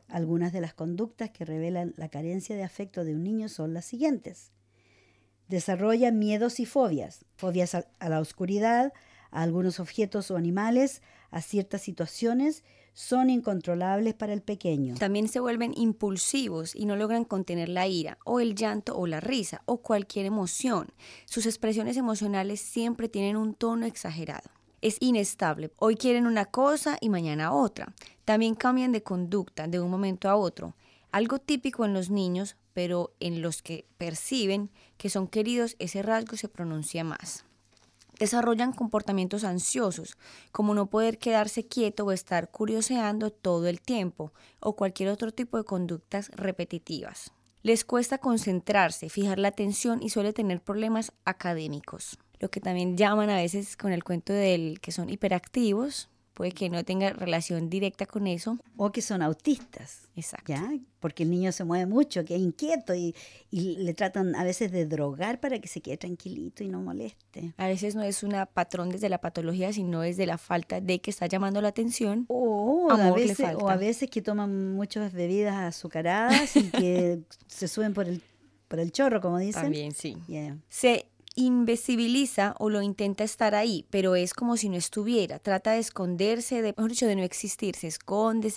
Algunas 0.09 0.53
de 0.53 0.61
las 0.61 0.73
conductas 0.73 1.31
que 1.31 1.45
revelan 1.45 1.93
la 1.97 2.09
carencia 2.09 2.55
de 2.55 2.63
afecto 2.63 3.03
de 3.03 3.15
un 3.15 3.23
niño 3.23 3.49
son 3.49 3.73
las 3.73 3.85
siguientes. 3.85 4.51
Desarrolla 5.47 6.11
miedos 6.11 6.59
y 6.59 6.65
fobias, 6.65 7.25
fobias 7.35 7.73
a, 7.73 7.85
la 8.01 8.19
oscuridad, 8.19 8.93
a 9.31 9.41
algunos 9.41 9.79
objetos 9.79 10.29
o 10.29 10.35
animales, 10.35 11.01
a 11.31 11.41
ciertas 11.41 11.81
situaciones, 11.81 12.63
son 12.97 13.29
incontrolables 13.29 14.15
para 14.15 14.33
el 14.33 14.41
pequeño. 14.41 14.95
También 14.95 15.27
se 15.27 15.39
vuelven 15.39 15.71
impulsivos 15.77 16.75
y 16.75 16.87
no 16.87 16.95
logran 16.95 17.25
contener 17.25 17.69
la 17.69 17.85
ira 17.85 18.17
o 18.25 18.39
el 18.39 18.55
llanto 18.55 18.97
o 18.97 19.05
la 19.05 19.19
risa 19.19 19.61
o 19.65 19.83
cualquier 19.83 20.25
emoción. 20.25 20.87
Sus 21.25 21.45
expresiones 21.45 21.95
emocionales 21.95 22.59
siempre 22.59 23.07
tienen 23.07 23.37
un 23.37 23.53
tono 23.53 23.85
exagerado. 23.85 24.49
Es 24.81 24.97
inestable. 24.99 25.69
Hoy 25.77 25.95
quieren 25.95 26.25
una 26.25 26.45
cosa 26.45 26.97
y 26.99 27.09
mañana 27.09 27.53
otra. 27.53 27.93
También 28.25 28.55
cambian 28.55 28.91
de 28.91 29.03
conducta 29.03 29.67
de 29.67 29.79
un 29.79 29.91
momento 29.91 30.27
a 30.27 30.35
otro. 30.35 30.75
Algo 31.11 31.37
típico 31.37 31.85
en 31.85 31.93
los 31.93 32.09
niños, 32.09 32.57
pero 32.73 33.13
en 33.19 33.43
los 33.43 33.61
que 33.61 33.85
perciben 33.99 34.71
que 34.97 35.11
son 35.11 35.27
queridos, 35.27 35.75
ese 35.77 36.01
rasgo 36.01 36.35
se 36.35 36.49
pronuncia 36.49 37.03
más. 37.03 37.45
Desarrollan 38.19 38.73
comportamientos 38.73 39.43
ansiosos, 39.43 40.17
como 40.51 40.73
no 40.73 40.89
poder 40.89 41.19
quedarse 41.19 41.67
quieto 41.67 42.05
o 42.05 42.11
estar 42.11 42.49
curioseando 42.49 43.29
todo 43.29 43.67
el 43.67 43.81
tiempo, 43.81 44.33
o 44.59 44.75
cualquier 44.75 45.09
otro 45.09 45.31
tipo 45.31 45.57
de 45.57 45.63
conductas 45.63 46.29
repetitivas. 46.35 47.31
Les 47.63 47.83
cuesta 47.83 48.17
concentrarse, 48.17 49.09
fijar 49.09 49.39
la 49.39 49.49
atención 49.49 50.01
y 50.01 50.09
suele 50.09 50.33
tener 50.33 50.61
problemas 50.61 51.11
académicos, 51.25 52.17
lo 52.39 52.49
que 52.49 52.61
también 52.61 52.97
llaman 52.97 53.29
a 53.29 53.37
veces 53.37 53.77
con 53.77 53.91
el 53.91 54.03
cuento 54.03 54.33
del 54.33 54.79
que 54.79 54.91
son 54.91 55.09
hiperactivos, 55.09 56.09
puede 56.37 56.51
que 56.51 56.69
no 56.69 56.85
tenga 56.85 57.09
relación 57.09 57.67
directa 57.67 58.05
con 58.05 58.27
eso. 58.27 58.59
O 58.75 58.91
que 58.91 59.01
son 59.01 59.23
autistas. 59.23 60.07
Exacto. 60.15 60.53
¿ya? 60.53 60.71
Porque 60.99 61.23
el 61.23 61.31
niño 61.31 61.51
se 61.51 61.63
mueve 61.63 61.87
mucho, 61.87 62.23
que 62.23 62.35
es 62.35 62.41
inquieto 62.41 62.93
y, 62.93 63.15
y, 63.49 63.77
le 63.77 63.95
tratan 63.95 64.35
a 64.35 64.43
veces 64.43 64.71
de 64.71 64.85
drogar 64.85 65.39
para 65.39 65.57
que 65.57 65.67
se 65.67 65.81
quede 65.81 65.97
tranquilito 65.97 66.63
y 66.63 66.69
no 66.69 66.79
moleste. 66.79 67.55
A 67.57 67.65
veces 67.65 67.95
no 67.95 68.03
es 68.03 68.21
un 68.21 68.35
patrón 68.53 68.89
desde 68.89 69.09
la 69.09 69.19
patología, 69.19 69.73
sino 69.73 70.01
desde 70.01 70.27
la 70.27 70.37
falta 70.37 70.79
de 70.79 71.01
que 71.01 71.09
está 71.09 71.25
llamando 71.25 71.59
la 71.59 71.69
atención. 71.69 72.25
O, 72.27 72.91
a, 72.91 73.11
veces, 73.13 73.55
o 73.59 73.67
a 73.67 73.75
veces 73.75 74.07
que 74.07 74.21
toman 74.21 74.75
muchas 74.75 75.13
bebidas 75.13 75.55
azucaradas 75.55 76.55
y 76.55 76.69
que 76.69 77.19
se 77.47 77.67
suben 77.67 77.95
por 77.95 78.07
el, 78.07 78.21
por 78.67 78.79
el 78.79 78.91
chorro, 78.91 79.21
como 79.21 79.39
dicen. 79.39 79.63
También, 79.63 79.91
sí. 79.91 80.15
Se 80.69 81.07
invisibiliza 81.37 82.55
o 82.57 82.69
lo 82.69 82.81
intenta 82.81 83.23
estar 83.23 83.53
ahí, 83.53 83.85
pero 83.91 84.15
es 84.15 84.33
como 84.33 84.57
si 84.57 84.69
no 84.69 84.75
estuviera. 84.75 85.37
Trata 85.37 85.71
de 85.71 85.79
esconderse, 85.79 86.63
de, 86.63 86.73
mejor 86.75 86.89
dicho, 86.89 87.05
de 87.05 87.15
no 87.15 87.21
existir, 87.21 87.75
se 87.75 87.87
esconde, 87.87 88.49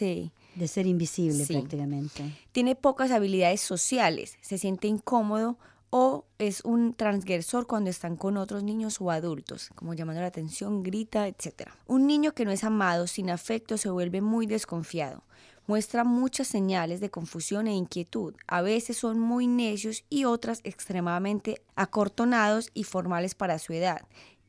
De 0.55 0.66
ser 0.66 0.87
invisible 0.87 1.47
prácticamente. 1.47 2.25
Tiene 2.53 2.75
pocas 2.75 3.11
habilidades 3.11 3.61
sociales, 3.61 4.38
se 4.40 4.57
siente 4.57 4.88
incómodo 4.88 5.59
o 5.90 6.25
es 6.38 6.64
un 6.64 6.95
transgresor 6.95 7.66
cuando 7.66 7.90
están 7.90 8.16
con 8.16 8.38
otros 8.38 8.62
niños 8.62 8.99
o 9.01 9.11
adultos, 9.11 9.71
como 9.75 9.93
llamando 9.93 10.23
la 10.23 10.29
atención, 10.29 10.83
grita, 10.83 11.29
etc. 11.29 11.69
Un 11.87 12.07
niño 12.07 12.33
que 12.33 12.47
no 12.47 12.51
es 12.51 12.64
amado, 12.64 13.07
sin 13.07 13.29
afecto, 13.29 13.77
se 13.77 13.90
vuelve 13.90 14.23
muy 14.23 14.47
desconfiado 14.47 15.23
muestra 15.71 16.03
muchas 16.03 16.49
señales 16.49 16.99
de 16.99 17.11
confusión 17.11 17.69
e 17.69 17.73
inquietud. 17.73 18.35
A 18.49 18.61
veces 18.61 18.97
son 18.97 19.21
muy 19.21 19.47
necios 19.47 20.03
y 20.11 20.25
otras 20.25 20.63
extremadamente 20.65 21.63
acortonados 21.77 22.71
y 22.75 22.83
formales 22.83 23.37
para 23.37 23.61
su 23.61 23.73
edad. 23.73 24.01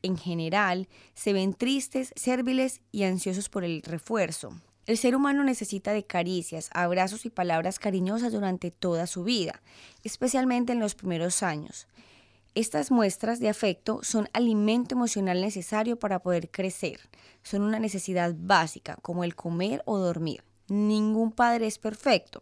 En 0.02 0.16
general, 0.16 0.88
se 1.14 1.32
ven 1.32 1.54
tristes, 1.54 2.12
sérviles 2.16 2.80
y 2.90 3.04
ansiosos 3.04 3.48
por 3.48 3.62
el 3.62 3.82
refuerzo. 3.82 4.52
El 4.86 4.98
ser 4.98 5.14
humano 5.14 5.44
necesita 5.44 5.92
de 5.92 6.04
caricias, 6.04 6.70
abrazos 6.72 7.24
y 7.24 7.30
palabras 7.30 7.78
cariñosas 7.78 8.32
durante 8.32 8.72
toda 8.72 9.06
su 9.06 9.22
vida, 9.22 9.62
especialmente 10.02 10.72
en 10.72 10.80
los 10.80 10.96
primeros 10.96 11.44
años. 11.44 11.86
Estas 12.56 12.90
muestras 12.90 13.38
de 13.38 13.48
afecto 13.48 14.00
son 14.02 14.28
alimento 14.32 14.96
emocional 14.96 15.40
necesario 15.40 16.00
para 16.00 16.18
poder 16.18 16.50
crecer. 16.50 16.98
Son 17.44 17.62
una 17.62 17.78
necesidad 17.78 18.34
básica, 18.36 18.98
como 19.02 19.22
el 19.22 19.36
comer 19.36 19.82
o 19.84 19.98
dormir. 19.98 20.42
Ningún 20.68 21.32
padre 21.32 21.66
es 21.66 21.78
perfecto, 21.78 22.40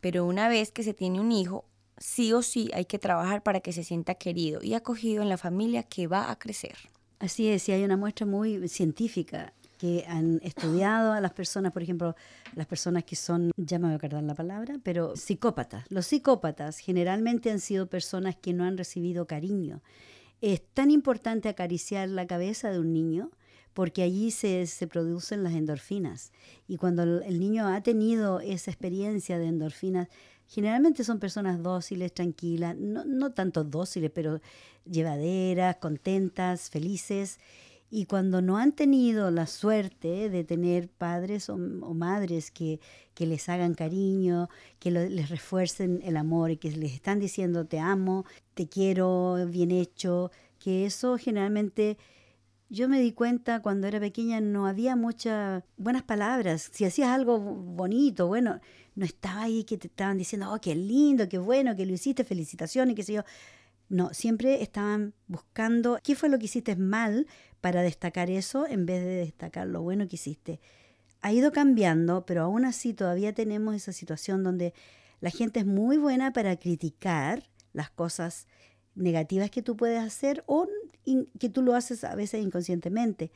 pero 0.00 0.26
una 0.26 0.48
vez 0.48 0.72
que 0.72 0.82
se 0.82 0.94
tiene 0.94 1.20
un 1.20 1.32
hijo, 1.32 1.64
sí 1.96 2.32
o 2.32 2.42
sí 2.42 2.70
hay 2.74 2.84
que 2.84 2.98
trabajar 2.98 3.42
para 3.42 3.60
que 3.60 3.72
se 3.72 3.84
sienta 3.84 4.14
querido 4.14 4.62
y 4.62 4.74
acogido 4.74 5.22
en 5.22 5.28
la 5.28 5.38
familia 5.38 5.82
que 5.82 6.06
va 6.06 6.30
a 6.30 6.38
crecer. 6.38 6.76
Así 7.18 7.48
es, 7.48 7.68
y 7.68 7.72
hay 7.72 7.82
una 7.84 7.96
muestra 7.96 8.26
muy 8.26 8.68
científica 8.68 9.52
que 9.78 10.04
han 10.08 10.40
estudiado 10.42 11.12
a 11.12 11.20
las 11.20 11.32
personas, 11.32 11.72
por 11.72 11.82
ejemplo, 11.82 12.14
las 12.54 12.66
personas 12.66 13.04
que 13.04 13.16
son, 13.16 13.52
ya 13.56 13.78
me 13.78 13.86
voy 13.86 13.94
a 13.94 13.96
acordar 13.96 14.22
la 14.24 14.34
palabra, 14.34 14.78
pero 14.82 15.16
psicópatas. 15.16 15.84
Los 15.88 16.06
psicópatas 16.06 16.78
generalmente 16.78 17.50
han 17.50 17.60
sido 17.60 17.86
personas 17.86 18.36
que 18.36 18.52
no 18.52 18.64
han 18.64 18.76
recibido 18.76 19.26
cariño. 19.26 19.80
Es 20.40 20.62
tan 20.74 20.90
importante 20.90 21.48
acariciar 21.48 22.08
la 22.08 22.26
cabeza 22.26 22.70
de 22.70 22.80
un 22.80 22.92
niño 22.92 23.30
porque 23.78 24.02
allí 24.02 24.32
se, 24.32 24.66
se, 24.66 24.88
producen 24.88 25.44
las 25.44 25.52
endorfinas. 25.52 26.32
Y 26.66 26.78
cuando 26.78 27.04
el 27.04 27.38
niño 27.38 27.68
ha 27.68 27.80
tenido 27.80 28.40
esa 28.40 28.72
experiencia 28.72 29.38
de 29.38 29.46
endorfinas, 29.46 30.08
generalmente 30.48 31.04
son 31.04 31.20
personas 31.20 31.62
dóciles, 31.62 32.12
tranquilas, 32.12 32.76
no, 32.76 33.04
no 33.04 33.30
tanto 33.34 33.62
dóciles, 33.62 34.10
pero 34.12 34.40
llevaderas, 34.84 35.76
contentas, 35.76 36.70
felices. 36.70 37.38
Y 37.88 38.06
cuando 38.06 38.42
no 38.42 38.58
han 38.58 38.72
tenido 38.72 39.30
la 39.30 39.46
suerte 39.46 40.28
de 40.28 40.42
tener 40.42 40.88
padres 40.88 41.48
o, 41.48 41.56
madres 41.56 42.50
que, 42.50 42.80
que, 43.14 43.26
les 43.26 43.48
hagan 43.48 43.74
cariño, 43.74 44.48
que 44.80 44.90
les 44.90 45.28
refuercen 45.28 46.00
el 46.02 46.16
amor 46.16 46.50
y 46.50 46.56
que 46.56 46.72
les 46.72 46.94
están 46.94 47.20
diciendo 47.20 47.64
te 47.64 47.78
amo, 47.78 48.24
te 48.54 48.68
quiero, 48.68 49.36
bien 49.46 49.70
hecho, 49.70 50.32
que 50.58 50.84
eso 50.84 51.16
generalmente 51.16 51.96
yo 52.70 52.88
me 52.88 53.00
di 53.00 53.12
cuenta 53.12 53.60
cuando 53.60 53.86
era 53.86 53.98
pequeña 53.98 54.40
no 54.40 54.66
había 54.66 54.94
muchas 54.94 55.64
buenas 55.76 56.02
palabras. 56.02 56.68
Si 56.72 56.84
hacías 56.84 57.08
algo 57.08 57.38
bonito, 57.38 58.26
bueno, 58.26 58.60
no 58.94 59.04
estaba 59.04 59.42
ahí 59.42 59.64
que 59.64 59.78
te 59.78 59.86
estaban 59.86 60.18
diciendo, 60.18 60.52
oh, 60.52 60.60
qué 60.60 60.74
lindo, 60.74 61.28
qué 61.28 61.38
bueno, 61.38 61.74
que 61.76 61.86
lo 61.86 61.94
hiciste, 61.94 62.24
felicitaciones, 62.24 62.94
qué 62.94 63.02
sé 63.02 63.14
yo. 63.14 63.22
No, 63.88 64.12
siempre 64.12 64.62
estaban 64.62 65.14
buscando 65.28 65.98
qué 66.02 66.14
fue 66.14 66.28
lo 66.28 66.38
que 66.38 66.44
hiciste 66.44 66.76
mal 66.76 67.26
para 67.62 67.82
destacar 67.82 68.30
eso 68.30 68.66
en 68.66 68.84
vez 68.84 69.02
de 69.02 69.16
destacar 69.16 69.66
lo 69.66 69.80
bueno 69.80 70.06
que 70.06 70.16
hiciste. 70.16 70.60
Ha 71.22 71.32
ido 71.32 71.52
cambiando, 71.52 72.26
pero 72.26 72.42
aún 72.42 72.66
así 72.66 72.92
todavía 72.92 73.32
tenemos 73.32 73.74
esa 73.74 73.92
situación 73.92 74.42
donde 74.44 74.74
la 75.20 75.30
gente 75.30 75.60
es 75.60 75.66
muy 75.66 75.96
buena 75.96 76.32
para 76.32 76.56
criticar 76.56 77.44
las 77.72 77.90
cosas 77.90 78.46
negativas 78.98 79.50
que 79.50 79.62
tú 79.62 79.76
puedes 79.76 80.02
hacer 80.02 80.44
o 80.46 80.68
que 81.38 81.48
tú 81.48 81.62
lo 81.62 81.74
haces 81.74 82.04
a 82.04 82.14
veces 82.14 82.42
inconscientemente, 82.42 83.30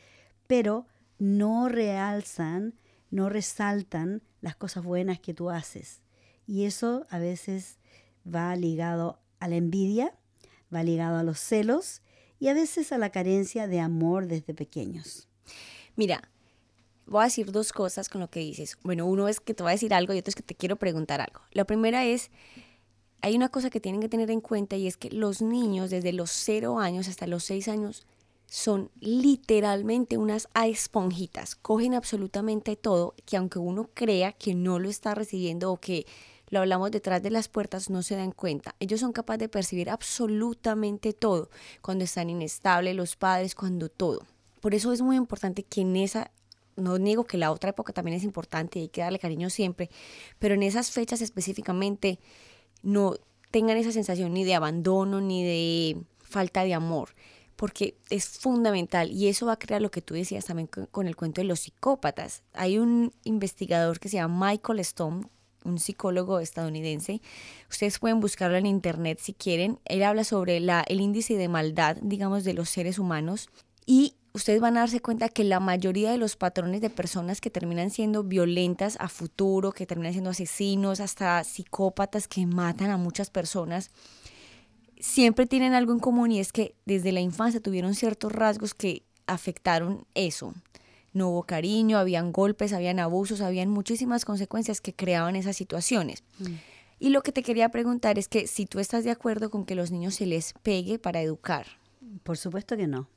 pero 0.47 0.87
no 1.19 1.69
realzan, 1.69 2.75
no 3.11 3.29
resaltan 3.29 4.23
las 4.41 4.57
cosas 4.57 4.85
buenas 4.85 5.21
que 5.21 5.33
tú 5.33 5.51
haces. 5.51 6.03
Y 6.47 6.65
eso 6.65 7.07
a 7.09 7.19
veces 7.19 7.79
va 8.27 8.55
ligado 8.57 9.21
a 9.39 9.49
la 9.49 9.57
envidia, 9.57 10.15
va 10.75 10.83
ligado 10.83 11.19
a 11.19 11.23
los 11.23 11.39
celos 11.39 12.03
y 12.39 12.49
a 12.49 12.55
veces 12.55 12.93
a 12.93 12.99
la 12.99 13.11
carencia 13.11 13.69
de 13.69 13.81
amor 13.81 14.27
desde 14.27 14.53
pequeños. 14.53 15.29
Mira, 15.97 16.29
voy 17.07 17.23
a 17.23 17.25
decir 17.25 17.53
dos 17.53 17.73
cosas 17.73 18.09
con 18.09 18.21
lo 18.21 18.31
que 18.31 18.41
dices. 18.41 18.77
Bueno, 18.83 19.07
uno 19.07 19.29
es 19.29 19.41
que 19.41 19.55
te 19.55 19.63
voy 19.63 19.71
a 19.71 19.75
decir 19.75 19.95
algo 19.95 20.13
y 20.13 20.19
otro 20.19 20.31
es 20.31 20.35
que 20.35 20.43
te 20.43 20.55
quiero 20.55 20.77
preguntar 20.77 21.21
algo. 21.21 21.41
La 21.53 21.65
primera 21.65 22.05
es, 22.05 22.31
hay 23.23 23.37
una 23.37 23.49
cosa 23.49 23.71
que 23.71 23.81
tienen 23.81 24.01
que 24.01 24.09
tener 24.09 24.31
en 24.31 24.41
cuenta 24.41 24.77
y 24.77 24.89
es 24.89 24.97
que 24.97 25.11
los 25.11 25.41
niños 25.41 25.91
desde 25.91 26.13
los 26.13 26.31
cero 26.31 26.81
años 26.81 27.09
hasta 27.09 27.29
los 27.29 27.45
seis 27.45 27.69
años 27.69 28.05
son 28.47 28.91
literalmente 29.01 30.19
unas 30.19 30.49
esponjitas, 30.55 31.55
cogen 31.55 31.95
absolutamente 31.95 32.77
todo, 32.77 33.15
que 33.25 33.39
aunque 33.39 33.59
uno 33.59 33.89
crea 33.95 34.33
que 34.33 34.55
no 34.55 34.79
lo 34.79 34.91
está 34.91 35.15
recibiendo 35.15 35.73
o 35.73 35.81
que 35.81 36.05
lo 36.51 36.59
hablamos 36.59 36.91
detrás 36.91 37.23
de 37.23 37.31
las 37.31 37.49
puertas, 37.49 37.89
no 37.89 38.03
se 38.03 38.15
dan 38.15 38.33
cuenta. 38.33 38.75
Ellos 38.79 39.01
son 39.01 39.13
capaces 39.13 39.39
de 39.39 39.49
percibir 39.49 39.89
absolutamente 39.89 41.15
todo, 41.15 41.49
cuando 41.81 42.05
están 42.05 42.29
inestables 42.29 42.95
los 42.95 43.17
padres, 43.17 43.55
cuando 43.55 43.89
todo. 43.89 44.27
Por 44.61 44.75
eso 44.75 44.93
es 44.93 45.01
muy 45.01 45.17
importante 45.17 45.63
que 45.63 45.81
en 45.81 45.97
esa, 45.97 46.31
no 46.77 46.99
niego 46.99 47.25
que 47.25 47.39
la 47.39 47.53
otra 47.53 47.71
época 47.71 47.95
también 47.95 48.19
es 48.19 48.23
importante 48.23 48.81
y 48.81 48.83
hay 48.83 48.89
que 48.89 49.01
darle 49.01 49.19
cariño 49.19 49.49
siempre, 49.49 49.89
pero 50.39 50.55
en 50.55 50.63
esas 50.63 50.91
fechas 50.91 51.23
específicamente 51.23 52.19
no 52.83 53.17
tengan 53.51 53.77
esa 53.77 53.93
sensación 53.93 54.35
ni 54.35 54.45
de 54.45 54.55
abandono 54.55 55.21
ni 55.21 55.45
de 55.45 56.03
falta 56.23 56.65
de 56.65 56.75
amor 56.75 57.11
porque 57.63 57.97
es 58.11 58.27
fundamental 58.27 59.13
y 59.13 59.29
eso 59.29 59.47
va 59.47 59.53
a 59.53 59.59
crear 59.59 59.81
lo 59.81 59.93
que 59.93 60.03
tú 60.03 60.15
decías 60.15 60.47
también 60.47 60.67
con, 60.67 61.07
el 61.07 61.15
cuento 61.15 61.41
de 61.41 61.47
los 61.47 61.61
psicópatas. 61.61 62.43
Hay 62.55 62.77
un 62.77 63.13
investigador 63.23 64.01
que 64.01 64.09
se 64.09 64.17
llama 64.17 64.49
Michael 64.49 64.81
Stone, 64.81 65.27
un 65.65 65.79
psicólogo 65.79 66.41
estadounidense. 66.41 67.21
Ustedes 67.71 68.01
pueden 68.01 68.19
buscarlo 68.19 68.57
en 68.57 68.67
internet 68.67 69.21
si 69.21 69.33
quieren. 69.33 69.79
Él 69.85 70.03
habla 70.03 70.25
sobre 70.25 70.59
la, 70.59 70.85
el 70.89 71.01
índice 71.01 71.37
de 71.37 71.47
maldad, 71.47 71.99
digamos, 72.03 72.43
de 72.43 72.55
los 72.55 72.69
seres 72.69 72.99
humanos. 72.99 73.49
Y 73.87 74.17
ustedes 74.33 74.61
van 74.61 74.77
a 74.77 74.81
darse 74.81 75.01
cuenta 75.01 75.29
que 75.29 75.45
la 75.45 75.61
mayoría 75.61 76.11
de 76.11 76.19
los 76.19 76.37
patrones 76.37 76.81
de 76.81 76.91
personas 76.91 77.41
que 77.41 77.51
terminan 77.51 77.91
siendo 77.91 78.23
violentas 78.23 78.97
a 79.01 79.09
futuro, 79.09 79.73
que 79.73 79.87
terminan 79.87 80.13
siendo 80.13 80.31
asesinos, 80.31 81.01
hasta 81.01 81.43
psicópatas 81.45 82.29
que 82.29 82.47
matan 82.47 82.91
a 82.91 82.97
muchas 82.97 83.31
personas, 83.31 83.91
siempre 84.99 85.47
tienen 85.47 85.75
algo 85.75 85.93
en 85.93 86.01
común 86.01 86.33
y 86.33 86.41
es 86.41 86.53
que 86.53 86.75
desde 86.87 87.13
la 87.13 87.21
infancia 87.21 87.61
tuvieron 87.61 87.95
ciertos 87.95 88.33
rasgos 88.33 88.75
que 88.75 89.05
afectaron 89.27 90.07
eso 90.15 90.55
no 91.13 91.29
hubo 91.29 91.43
cariño, 91.45 91.99
habían 91.99 92.33
golpes, 92.33 92.73
habían 92.73 92.99
abusos, 92.99 93.41
habían 93.41 93.69
muchísimas 93.69 94.25
consecuencias 94.25 94.81
que 94.81 94.95
creaban 94.95 95.37
esas 95.37 95.57
situaciones. 95.57 96.25
Mm. 96.39 96.55
Y 96.99 97.11
lo 97.11 97.23
que 97.23 97.33
te 97.33 97.43
quería 97.43 97.69
preguntar 97.71 98.19
es 98.19 98.29
que 98.29 98.47
si 98.47 98.67
tú 98.67 98.79
estás 98.79 99.05
de 99.05 99.11
acuerdo 99.11 99.51
con 99.51 99.65
que 99.65 99.75
los 99.75 99.91
niños 99.91 100.15
se 100.15 100.27
les 100.27 100.55
pegue 100.63 100.99
para 100.99 101.21
educar. 101.21 101.67
Por 102.23 102.39
supuesto 102.39 102.77
que 102.77 102.87
no. 102.87 103.09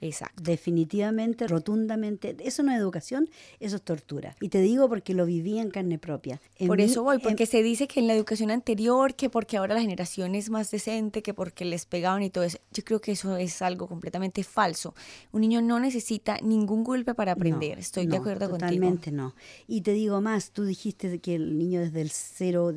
Exacto. 0.00 0.42
Definitivamente, 0.42 1.46
rotundamente. 1.48 2.36
Eso 2.40 2.62
no 2.62 2.72
es 2.72 2.78
educación, 2.78 3.28
eso 3.60 3.76
es 3.76 3.82
tortura. 3.82 4.36
Y 4.40 4.48
te 4.48 4.60
digo 4.60 4.88
porque 4.88 5.14
lo 5.14 5.26
viví 5.26 5.58
en 5.58 5.70
carne 5.70 5.98
propia. 5.98 6.40
Por 6.66 6.80
eso 6.80 7.02
voy, 7.02 7.18
porque 7.18 7.46
se 7.46 7.62
dice 7.62 7.88
que 7.88 8.00
en 8.00 8.06
la 8.06 8.14
educación 8.14 8.50
anterior, 8.50 9.14
que 9.14 9.28
porque 9.28 9.56
ahora 9.56 9.74
la 9.74 9.80
generación 9.80 10.34
es 10.34 10.50
más 10.50 10.70
decente, 10.70 11.22
que 11.22 11.34
porque 11.34 11.64
les 11.64 11.86
pegaban 11.86 12.22
y 12.22 12.30
todo 12.30 12.44
eso. 12.44 12.58
Yo 12.72 12.84
creo 12.84 13.00
que 13.00 13.12
eso 13.12 13.36
es 13.36 13.60
algo 13.62 13.88
completamente 13.88 14.44
falso. 14.44 14.94
Un 15.32 15.40
niño 15.42 15.62
no 15.62 15.80
necesita 15.80 16.38
ningún 16.42 16.84
golpe 16.84 17.14
para 17.14 17.32
aprender. 17.32 17.78
Estoy 17.78 18.06
de 18.06 18.16
acuerdo 18.16 18.50
contigo. 18.50 18.70
Totalmente 18.70 19.10
no. 19.10 19.34
Y 19.66 19.80
te 19.80 19.92
digo 19.92 20.20
más, 20.20 20.52
tú 20.52 20.64
dijiste 20.64 21.18
que 21.18 21.34
el 21.34 21.58
niño 21.58 21.80
desde 21.80 22.00
el 22.00 22.10
cero 22.10 22.72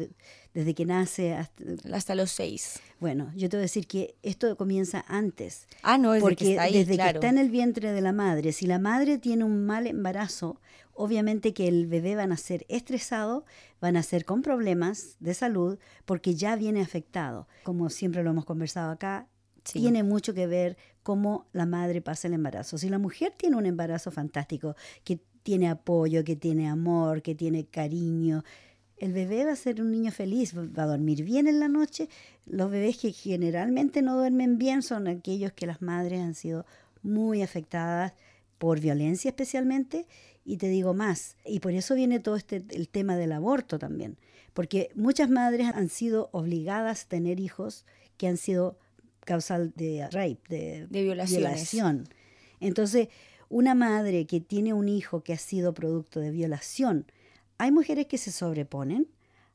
desde 0.53 0.73
que 0.73 0.85
nace 0.85 1.33
hasta, 1.33 2.15
los 2.15 2.31
seis. 2.31 2.79
Bueno, 2.99 3.31
yo 3.35 3.49
te 3.49 3.57
voy 3.57 3.61
a 3.61 3.63
decir 3.63 3.87
que 3.87 4.15
esto 4.21 4.55
comienza 4.57 5.05
antes. 5.07 5.67
Ah, 5.81 5.97
no, 5.97 6.11
desde 6.11 6.21
porque 6.21 6.45
que 6.45 6.51
está 6.51 6.63
ahí, 6.63 6.73
desde 6.73 6.97
que 6.97 7.09
está 7.09 7.29
en 7.29 7.37
el 7.37 7.49
vientre 7.49 7.91
de 7.91 8.01
la 8.01 8.11
madre. 8.11 8.51
Si 8.51 8.65
la 8.65 8.79
madre 8.79 9.17
tiene 9.17 9.43
un 9.43 9.65
mal 9.65 9.87
embarazo, 9.87 10.59
obviamente 10.93 11.53
que 11.53 11.67
el 11.67 11.87
bebé 11.87 12.15
va 12.15 12.23
a 12.23 12.27
nacer 12.27 12.65
estresado, 12.67 13.45
va 13.83 13.89
a 13.89 13.91
nacer 13.91 14.25
con 14.25 14.41
problemas 14.41 15.15
de 15.19 15.33
salud, 15.33 15.79
porque 16.05 16.35
ya 16.35 16.55
viene 16.55 16.81
afectado. 16.81 17.47
Como 17.63 17.89
siempre 17.89 18.23
lo 18.23 18.31
hemos 18.31 18.45
conversado 18.45 18.91
acá, 18.91 19.27
tiene 19.63 20.03
mucho 20.03 20.33
que 20.33 20.47
ver 20.47 20.77
cómo 21.03 21.45
la 21.53 21.65
madre 21.65 22.01
pasa 22.01 22.27
el 22.27 22.33
embarazo. 22.33 22.77
Si 22.77 22.89
la 22.89 22.99
mujer 22.99 23.33
tiene 23.37 23.57
un 23.57 23.65
embarazo 23.65 24.11
fantástico, 24.11 24.75
que 25.03 25.21
tiene 25.43 25.69
apoyo, 25.69 26.23
que 26.23 26.35
tiene 26.35 26.69
amor, 26.69 27.21
que 27.21 27.35
tiene 27.35 27.65
cariño, 27.65 28.43
el 29.01 29.13
bebé 29.13 29.45
va 29.45 29.53
a 29.53 29.55
ser 29.55 29.81
un 29.81 29.91
niño 29.91 30.11
feliz, 30.11 30.55
va 30.55 30.83
a 30.83 30.85
dormir 30.85 31.23
bien 31.23 31.47
en 31.47 31.59
la 31.59 31.67
noche. 31.67 32.07
Los 32.45 32.69
bebés 32.69 32.99
que 32.99 33.11
generalmente 33.11 34.03
no 34.03 34.15
duermen 34.15 34.59
bien 34.59 34.83
son 34.83 35.07
aquellos 35.07 35.51
que 35.53 35.65
las 35.65 35.81
madres 35.81 36.21
han 36.21 36.35
sido 36.35 36.67
muy 37.01 37.41
afectadas 37.41 38.13
por 38.59 38.79
violencia 38.79 39.29
especialmente. 39.29 40.05
Y 40.45 40.57
te 40.57 40.69
digo 40.69 40.93
más, 40.93 41.35
y 41.43 41.61
por 41.61 41.71
eso 41.71 41.95
viene 41.95 42.19
todo 42.19 42.35
este 42.35 42.63
el 42.69 42.89
tema 42.89 43.17
del 43.17 43.31
aborto 43.31 43.79
también, 43.79 44.17
porque 44.53 44.91
muchas 44.93 45.31
madres 45.31 45.69
han 45.73 45.89
sido 45.89 46.29
obligadas 46.31 47.05
a 47.05 47.07
tener 47.07 47.39
hijos 47.39 47.85
que 48.17 48.27
han 48.27 48.37
sido 48.37 48.77
causal 49.25 49.73
de 49.75 50.07
rape, 50.11 50.41
de, 50.47 50.87
de 50.87 51.01
violación. 51.01 52.07
Entonces, 52.59 53.07
una 53.49 53.73
madre 53.73 54.27
que 54.27 54.41
tiene 54.41 54.73
un 54.73 54.87
hijo 54.89 55.23
que 55.23 55.33
ha 55.33 55.39
sido 55.39 55.73
producto 55.73 56.19
de 56.19 56.29
violación, 56.29 57.07
hay 57.61 57.71
mujeres 57.71 58.07
que 58.07 58.17
se 58.17 58.31
sobreponen, 58.31 59.07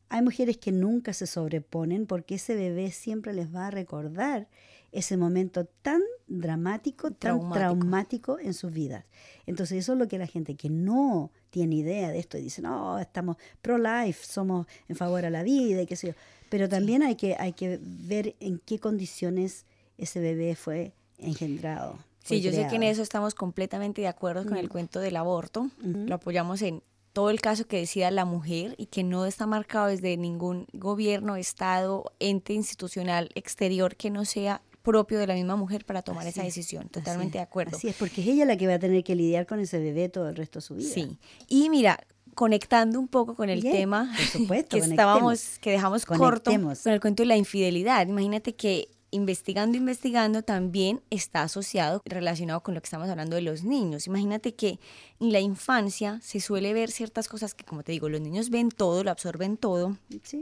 hay 0.08 0.22
mujeres 0.22 0.58
que 0.58 0.70
nunca 0.70 1.12
se 1.12 1.26
sobreponen 1.26 2.06
porque 2.06 2.36
ese 2.36 2.54
bebé 2.54 2.92
siempre 2.92 3.32
les 3.32 3.52
va 3.52 3.66
a 3.66 3.70
recordar 3.72 4.46
ese 4.92 5.16
momento 5.16 5.64
tan 5.82 6.02
dramático, 6.28 7.10
tan 7.10 7.50
traumático 7.50 8.38
en 8.38 8.54
sus 8.54 8.72
vidas. 8.72 9.04
Entonces 9.44 9.78
eso 9.78 9.94
es 9.94 9.98
lo 9.98 10.06
que 10.06 10.18
la 10.18 10.28
gente 10.28 10.54
que 10.54 10.70
no 10.70 11.32
tiene 11.50 11.74
idea 11.74 12.12
de 12.12 12.20
esto 12.20 12.38
y 12.38 12.42
dice, 12.42 12.62
no, 12.62 12.96
estamos 13.00 13.38
pro-life, 13.60 14.24
somos 14.24 14.68
en 14.88 14.94
favor 14.94 15.24
a 15.24 15.30
la 15.30 15.42
vida 15.42 15.82
y 15.82 15.86
qué 15.86 15.96
sé 15.96 16.06
yo. 16.06 16.14
Pero 16.48 16.68
también 16.68 17.02
hay, 17.02 17.16
que, 17.16 17.34
hay 17.36 17.54
que 17.54 17.80
ver 17.82 18.36
en 18.38 18.60
qué 18.60 18.78
condiciones 18.78 19.66
ese 19.98 20.20
bebé 20.20 20.54
fue 20.54 20.92
engendrado. 21.18 21.98
Sí, 22.22 22.40
yo 22.40 22.52
sé 22.52 22.68
que 22.68 22.76
en 22.76 22.84
eso 22.84 23.02
estamos 23.02 23.34
completamente 23.34 24.00
de 24.00 24.08
acuerdo 24.08 24.44
con 24.44 24.58
el 24.58 24.66
mm. 24.66 24.70
cuento 24.70 25.00
del 25.00 25.16
aborto. 25.16 25.70
Lo 25.82 26.14
apoyamos 26.14 26.62
en 26.62 26.84
todo 27.16 27.30
el 27.30 27.40
caso 27.40 27.66
que 27.66 27.78
decida 27.78 28.10
la 28.10 28.26
mujer 28.26 28.74
y 28.76 28.86
que 28.86 29.02
no 29.02 29.24
está 29.24 29.46
marcado 29.46 29.86
desde 29.86 30.18
ningún 30.18 30.66
gobierno, 30.74 31.36
estado, 31.36 32.12
ente 32.20 32.52
institucional 32.52 33.30
exterior 33.34 33.96
que 33.96 34.10
no 34.10 34.26
sea 34.26 34.60
propio 34.82 35.18
de 35.18 35.26
la 35.26 35.32
misma 35.32 35.56
mujer 35.56 35.86
para 35.86 36.02
tomar 36.02 36.26
esa 36.26 36.42
decisión. 36.42 36.90
Totalmente 36.90 37.38
de 37.38 37.42
acuerdo. 37.42 37.74
Así 37.74 37.88
es, 37.88 37.96
porque 37.96 38.20
es 38.20 38.26
ella 38.26 38.44
la 38.44 38.58
que 38.58 38.66
va 38.66 38.74
a 38.74 38.78
tener 38.78 39.02
que 39.02 39.14
lidiar 39.14 39.46
con 39.46 39.60
ese 39.60 39.78
bebé 39.78 40.10
todo 40.10 40.28
el 40.28 40.36
resto 40.36 40.58
de 40.58 40.66
su 40.66 40.74
vida. 40.74 40.90
Sí. 40.90 41.16
Y 41.48 41.70
mira, 41.70 41.98
conectando 42.34 43.00
un 43.00 43.08
poco 43.08 43.34
con 43.34 43.48
el 43.48 43.62
tema 43.62 44.12
por 44.14 44.26
supuesto, 44.26 44.76
que 44.76 44.84
estábamos, 44.84 45.58
que 45.60 45.70
dejamos 45.70 46.04
corto 46.04 46.50
con 46.52 46.92
el 46.92 47.00
cuento 47.00 47.22
de 47.22 47.28
la 47.28 47.38
infidelidad. 47.38 48.06
Imagínate 48.08 48.54
que 48.54 48.90
investigando, 49.10 49.76
investigando, 49.76 50.42
también 50.42 51.00
está 51.10 51.42
asociado, 51.42 52.02
relacionado 52.04 52.62
con 52.62 52.74
lo 52.74 52.80
que 52.80 52.86
estamos 52.86 53.08
hablando 53.08 53.36
de 53.36 53.42
los 53.42 53.64
niños. 53.64 54.06
Imagínate 54.06 54.54
que 54.54 54.78
en 55.20 55.32
la 55.32 55.40
infancia 55.40 56.20
se 56.22 56.40
suele 56.40 56.74
ver 56.74 56.90
ciertas 56.90 57.28
cosas 57.28 57.54
que, 57.54 57.64
como 57.64 57.82
te 57.82 57.92
digo, 57.92 58.08
los 58.08 58.20
niños 58.20 58.50
ven 58.50 58.70
todo, 58.70 59.04
lo 59.04 59.10
absorben 59.10 59.56
todo. 59.56 59.96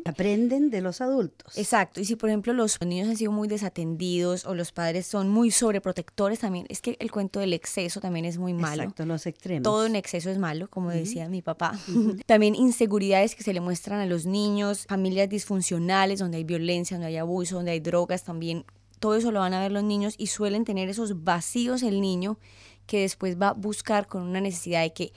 aprenden 0.04 0.70
de 0.70 0.80
los 0.80 1.00
adultos. 1.00 1.56
Exacto. 1.56 2.00
Y 2.00 2.04
si, 2.04 2.16
por 2.16 2.28
ejemplo, 2.30 2.52
los 2.52 2.80
niños 2.80 3.08
han 3.08 3.16
sido 3.16 3.32
muy 3.32 3.48
desatendidos 3.48 4.44
o 4.44 4.54
los 4.54 4.72
padres 4.72 5.06
son 5.06 5.28
muy 5.28 5.50
sobreprotectores, 5.50 6.40
también 6.40 6.66
es 6.68 6.80
que 6.80 6.96
el 6.98 7.10
cuento 7.10 7.40
del 7.40 7.52
exceso 7.52 8.00
también 8.00 8.24
es 8.24 8.38
muy 8.38 8.54
malo. 8.54 8.82
Exacto, 8.82 9.06
los 9.06 9.26
extremos. 9.26 9.62
Todo 9.62 9.86
en 9.86 9.96
exceso 9.96 10.30
es 10.30 10.38
malo, 10.38 10.68
como 10.68 10.90
decía 10.90 11.28
mi 11.28 11.42
papá. 11.42 11.78
También 12.26 12.54
inseguridades 12.54 13.34
que 13.34 13.42
se 13.42 13.52
le 13.52 13.60
muestran 13.60 14.00
a 14.00 14.06
los 14.06 14.26
niños, 14.26 14.86
familias 14.88 15.28
disfuncionales 15.28 16.18
donde 16.18 16.38
hay 16.38 16.44
violencia, 16.44 16.96
donde 16.96 17.08
hay 17.08 17.16
abuso, 17.16 17.56
donde 17.56 17.72
hay 17.72 17.80
drogas, 17.80 18.24
también 18.24 18.63
todo 18.98 19.16
eso 19.16 19.30
lo 19.32 19.40
van 19.40 19.54
a 19.54 19.60
ver 19.60 19.72
los 19.72 19.84
niños 19.84 20.14
y 20.18 20.28
suelen 20.28 20.64
tener 20.64 20.88
esos 20.88 21.24
vacíos 21.24 21.82
el 21.82 22.00
niño 22.00 22.38
que 22.86 23.00
después 23.00 23.40
va 23.40 23.48
a 23.48 23.52
buscar 23.52 24.06
con 24.06 24.22
una 24.22 24.40
necesidad 24.40 24.82
de 24.82 24.92
que, 24.92 25.12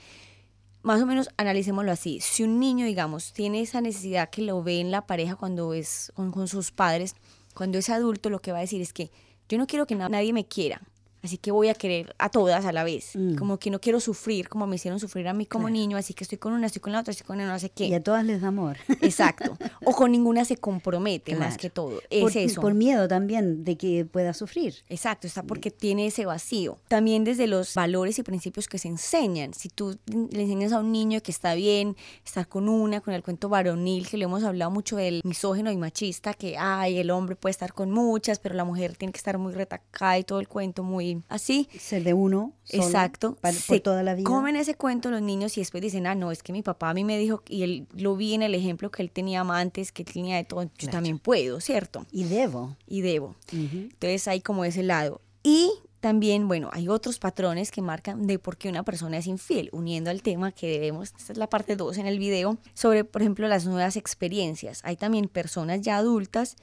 más 0.82 1.02
o 1.02 1.06
menos 1.06 1.28
analicémoslo 1.36 1.92
así, 1.92 2.20
si 2.20 2.42
un 2.42 2.58
niño, 2.58 2.86
digamos, 2.86 3.32
tiene 3.32 3.60
esa 3.60 3.80
necesidad 3.80 4.30
que 4.30 4.42
lo 4.42 4.62
ve 4.62 4.80
en 4.80 4.90
la 4.90 5.06
pareja 5.06 5.36
cuando 5.36 5.74
es 5.74 6.12
con, 6.14 6.30
con 6.32 6.48
sus 6.48 6.70
padres, 6.70 7.14
cuando 7.54 7.78
es 7.78 7.90
adulto 7.90 8.30
lo 8.30 8.40
que 8.40 8.52
va 8.52 8.58
a 8.58 8.62
decir 8.62 8.80
es 8.80 8.92
que 8.92 9.10
yo 9.48 9.58
no 9.58 9.66
quiero 9.66 9.86
que 9.86 9.94
nadie 9.94 10.32
me 10.32 10.46
quiera, 10.46 10.82
Así 11.22 11.38
que 11.38 11.50
voy 11.50 11.68
a 11.68 11.74
querer 11.74 12.14
a 12.18 12.28
todas 12.28 12.64
a 12.64 12.72
la 12.72 12.84
vez. 12.84 13.12
Mm. 13.14 13.36
Como 13.36 13.58
que 13.58 13.70
no 13.70 13.80
quiero 13.80 14.00
sufrir 14.00 14.48
como 14.48 14.66
me 14.66 14.76
hicieron 14.76 15.00
sufrir 15.00 15.28
a 15.28 15.32
mí 15.32 15.46
como 15.46 15.70
niño, 15.70 15.96
así 15.96 16.14
que 16.14 16.24
estoy 16.24 16.38
con 16.38 16.52
una, 16.52 16.66
estoy 16.66 16.80
con 16.80 16.92
la 16.92 17.00
otra, 17.00 17.12
estoy 17.12 17.26
con 17.26 17.36
una, 17.36 17.52
no 17.52 17.58
sé 17.58 17.70
qué. 17.70 17.86
Y 17.86 17.94
a 17.94 18.02
todas 18.02 18.24
les 18.24 18.40
da 18.40 18.48
amor. 18.48 18.76
Exacto. 19.00 19.56
O 19.84 19.92
con 19.92 20.12
ninguna 20.12 20.44
se 20.44 20.56
compromete 20.56 21.34
más 21.36 21.56
que 21.56 21.70
todo. 21.70 22.00
Es 22.10 22.22
por, 22.22 22.36
eso. 22.36 22.60
Por 22.60 22.74
miedo 22.74 23.08
también 23.08 23.64
de 23.64 23.76
que 23.76 24.04
pueda 24.04 24.34
sufrir. 24.34 24.74
Exacto, 24.88 25.26
está 25.26 25.42
porque 25.42 25.70
tiene 25.70 26.06
ese 26.06 26.26
vacío. 26.26 26.78
También 26.88 27.24
desde 27.24 27.46
los 27.46 27.74
valores 27.74 28.18
y 28.18 28.22
principios 28.22 28.68
que 28.68 28.78
se 28.78 28.88
enseñan. 28.88 29.54
Si 29.54 29.68
tú 29.68 29.98
le 30.06 30.42
enseñas 30.42 30.72
a 30.72 30.80
un 30.80 30.92
niño 30.92 31.20
que 31.22 31.30
está 31.30 31.54
bien 31.54 31.96
estar 32.24 32.48
con 32.48 32.68
una, 32.68 33.00
con 33.00 33.14
el 33.14 33.22
cuento 33.22 33.48
varonil, 33.48 34.08
que 34.08 34.16
le 34.16 34.24
hemos 34.24 34.44
hablado 34.44 34.70
mucho 34.70 34.96
del 34.96 35.20
misógeno 35.24 35.70
y 35.70 35.76
machista, 35.76 36.34
que 36.34 36.56
ay, 36.58 36.98
el 36.98 37.10
hombre 37.10 37.36
puede 37.36 37.52
estar 37.52 37.72
con 37.72 37.90
muchas, 37.90 38.38
pero 38.38 38.54
la 38.54 38.64
mujer 38.64 38.96
tiene 38.96 39.12
que 39.12 39.18
estar 39.18 39.38
muy 39.38 39.52
retacada 39.52 40.18
y 40.18 40.24
todo 40.24 40.40
el 40.40 40.48
cuento 40.48 40.82
muy 40.82 41.07
así. 41.28 41.68
Ser 41.78 42.04
de 42.04 42.14
uno. 42.14 42.52
Exacto. 42.68 43.36
Para, 43.40 43.56
por 43.66 43.80
toda 43.80 44.02
la 44.02 44.14
vida. 44.14 44.24
Comen 44.24 44.56
ese 44.56 44.74
cuento 44.74 45.10
los 45.10 45.22
niños 45.22 45.56
y 45.56 45.60
después 45.60 45.82
dicen, 45.82 46.06
ah, 46.06 46.14
no, 46.14 46.30
es 46.30 46.42
que 46.42 46.52
mi 46.52 46.62
papá 46.62 46.90
a 46.90 46.94
mí 46.94 47.04
me 47.04 47.18
dijo, 47.18 47.42
y 47.48 47.62
él 47.62 47.86
lo 47.94 48.16
vi 48.16 48.34
en 48.34 48.42
el 48.42 48.54
ejemplo 48.54 48.90
que 48.90 49.02
él 49.02 49.10
tenía 49.10 49.40
amantes, 49.40 49.92
que 49.92 50.02
él 50.02 50.12
tenía 50.12 50.36
de 50.36 50.44
todo, 50.44 50.70
yo 50.78 50.88
también 50.88 51.18
puedo, 51.18 51.60
¿cierto? 51.60 52.06
Y 52.10 52.24
debo. 52.24 52.76
Y 52.86 53.00
debo. 53.00 53.36
Entonces 53.52 54.28
hay 54.28 54.40
como 54.40 54.64
ese 54.64 54.82
lado. 54.82 55.20
Y 55.42 55.70
también, 56.00 56.46
bueno, 56.46 56.70
hay 56.72 56.88
otros 56.88 57.18
patrones 57.18 57.70
que 57.70 57.82
marcan 57.82 58.26
de 58.26 58.38
por 58.38 58.56
qué 58.56 58.68
una 58.68 58.84
persona 58.84 59.18
es 59.18 59.26
infiel, 59.26 59.68
uniendo 59.72 60.10
al 60.10 60.22
tema 60.22 60.52
que 60.52 60.68
debemos, 60.68 61.12
esta 61.16 61.32
es 61.32 61.38
la 61.38 61.48
parte 61.48 61.74
2 61.74 61.98
en 61.98 62.06
el 62.06 62.18
video, 62.18 62.58
sobre, 62.74 63.04
por 63.04 63.22
ejemplo, 63.22 63.48
las 63.48 63.66
nuevas 63.66 63.96
experiencias. 63.96 64.80
Hay 64.84 64.96
también 64.96 65.28
personas 65.28 65.80
ya 65.80 65.96
adultas 65.96 66.56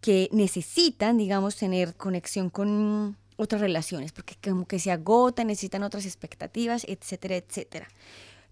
que 0.00 0.28
necesitan, 0.32 1.16
digamos, 1.16 1.56
tener 1.56 1.94
conexión 1.94 2.50
con 2.50 3.16
otras 3.42 3.60
relaciones, 3.60 4.12
porque 4.12 4.36
como 4.42 4.66
que 4.66 4.78
se 4.78 4.90
agotan, 4.90 5.48
necesitan 5.48 5.82
otras 5.82 6.06
expectativas, 6.06 6.84
etcétera, 6.88 7.36
etcétera. 7.36 7.88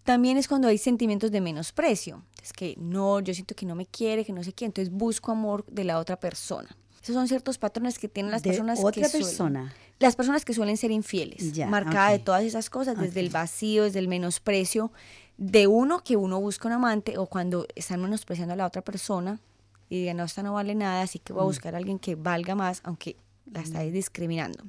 También 0.05 0.37
es 0.37 0.49
cuando 0.49 0.69
hay 0.69 0.79
sentimientos 0.79 1.31
de 1.31 1.41
menosprecio. 1.41 2.23
Es 2.43 2.53
que 2.53 2.75
no, 2.79 3.21
yo 3.21 3.35
siento 3.35 3.55
que 3.55 3.67
no 3.67 3.75
me 3.75 3.87
quiere, 3.87 4.25
que 4.25 4.33
no 4.33 4.43
sé 4.43 4.53
qué, 4.53 4.65
entonces 4.65 4.93
busco 4.93 5.33
amor 5.33 5.65
de 5.67 5.85
la 5.85 5.99
otra 5.99 6.19
persona. 6.19 6.77
Esos 7.03 7.15
son 7.15 7.29
ciertos 7.29 7.59
patrones 7.59 7.99
que 7.99 8.09
tienen 8.09 8.31
las 8.31 8.43
personas 8.43 8.81
otra 8.83 9.09
que 9.09 9.09
persona. 9.09 9.75
las 9.99 10.17
personas 10.17 10.45
que 10.45 10.53
suelen 10.53 10.77
ser 10.77 10.91
infieles, 10.91 11.57
marcada 11.67 12.11
de 12.11 12.19
todas 12.19 12.45
esas 12.45 12.69
cosas, 12.69 12.99
desde 12.99 13.21
el 13.21 13.31
vacío, 13.31 13.85
desde 13.85 14.01
el 14.01 14.09
menosprecio 14.09 14.93
de 15.39 15.67
uno 15.67 16.05
que 16.05 16.17
uno 16.17 16.39
busca 16.39 16.69
un 16.69 16.75
amante 16.75 17.17
o 17.17 17.25
cuando 17.25 17.67
están 17.75 18.03
menospreciando 18.03 18.53
a 18.53 18.57
la 18.57 18.67
otra 18.67 18.83
persona 18.83 19.41
y 19.89 20.01
digan, 20.01 20.19
no, 20.19 20.25
esta 20.25 20.43
no 20.43 20.53
vale 20.53 20.75
nada, 20.75 21.01
así 21.01 21.19
que 21.19 21.33
voy 21.33 21.41
a 21.41 21.45
mm. 21.45 21.49
buscar 21.49 21.75
a 21.75 21.79
alguien 21.79 21.99
que 21.99 22.15
valga 22.15 22.55
más, 22.55 22.81
aunque 22.85 23.17
la 23.51 23.63
estáis 23.63 23.93
discriminando. 23.93 24.63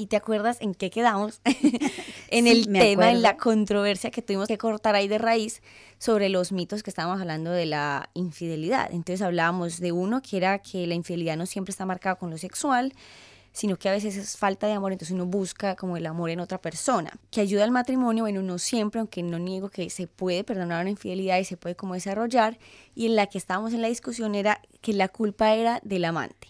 ¿Y 0.00 0.06
te 0.06 0.16
acuerdas 0.16 0.58
en 0.60 0.74
qué 0.74 0.90
quedamos? 0.90 1.40
en 2.28 2.46
el 2.46 2.72
tema, 2.72 3.10
en 3.10 3.20
la 3.20 3.36
controversia 3.36 4.12
que 4.12 4.22
tuvimos 4.22 4.46
que 4.46 4.56
cortar 4.56 4.94
ahí 4.94 5.08
de 5.08 5.18
raíz 5.18 5.60
sobre 5.98 6.28
los 6.28 6.52
mitos 6.52 6.84
que 6.84 6.90
estábamos 6.90 7.20
hablando 7.20 7.50
de 7.50 7.66
la 7.66 8.08
infidelidad. 8.14 8.88
Entonces 8.92 9.22
hablábamos 9.22 9.80
de 9.80 9.90
uno 9.90 10.22
que 10.22 10.36
era 10.36 10.60
que 10.60 10.86
la 10.86 10.94
infidelidad 10.94 11.36
no 11.36 11.46
siempre 11.46 11.72
está 11.72 11.84
marcada 11.84 12.14
con 12.14 12.30
lo 12.30 12.38
sexual, 12.38 12.94
sino 13.50 13.76
que 13.76 13.88
a 13.88 13.92
veces 13.92 14.16
es 14.16 14.36
falta 14.36 14.68
de 14.68 14.74
amor, 14.74 14.92
entonces 14.92 15.12
uno 15.12 15.26
busca 15.26 15.74
como 15.74 15.96
el 15.96 16.06
amor 16.06 16.30
en 16.30 16.38
otra 16.38 16.60
persona, 16.60 17.10
que 17.32 17.40
ayuda 17.40 17.64
al 17.64 17.72
matrimonio, 17.72 18.22
bueno, 18.22 18.40
no 18.40 18.58
siempre, 18.58 19.00
aunque 19.00 19.24
no 19.24 19.40
niego 19.40 19.68
que 19.68 19.90
se 19.90 20.06
puede 20.06 20.44
perdonar 20.44 20.82
una 20.82 20.90
infidelidad 20.90 21.40
y 21.40 21.44
se 21.44 21.56
puede 21.56 21.74
como 21.74 21.94
desarrollar, 21.94 22.56
y 22.94 23.06
en 23.06 23.16
la 23.16 23.26
que 23.26 23.36
estábamos 23.36 23.72
en 23.72 23.82
la 23.82 23.88
discusión 23.88 24.36
era 24.36 24.60
que 24.80 24.92
la 24.92 25.08
culpa 25.08 25.54
era 25.54 25.80
del 25.82 26.04
amante. 26.04 26.46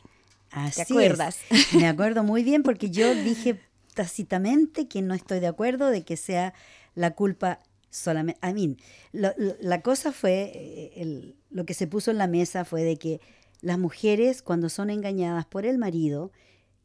¿Te 0.74 0.82
acuerdas? 0.82 1.38
Me 1.74 1.86
acuerdo 1.86 2.22
muy 2.22 2.42
bien 2.42 2.62
porque 2.62 2.90
yo 2.90 3.14
dije 3.14 3.61
tácitamente 3.94 4.88
que 4.88 5.03
no 5.03 5.14
estoy 5.14 5.40
de 5.40 5.46
acuerdo 5.46 5.88
de 5.88 6.05
que 6.05 6.16
sea 6.16 6.55
la 6.94 7.14
culpa 7.14 7.61
solamente. 7.90 8.40
I 8.49 8.53
mean, 8.53 8.76
la 9.12 9.82
cosa 9.82 10.12
fue, 10.12 10.53
eh, 10.55 11.34
lo 11.51 11.66
que 11.66 11.74
se 11.74 11.86
puso 11.86 12.11
en 12.11 12.18
la 12.18 12.26
mesa 12.26 12.64
fue 12.64 12.82
de 12.82 12.96
que 12.96 13.20
las 13.61 13.78
mujeres 13.78 14.42
cuando 14.42 14.68
son 14.68 14.90
engañadas 14.90 15.46
por 15.46 15.66
el 15.66 15.78
marido, 15.78 16.32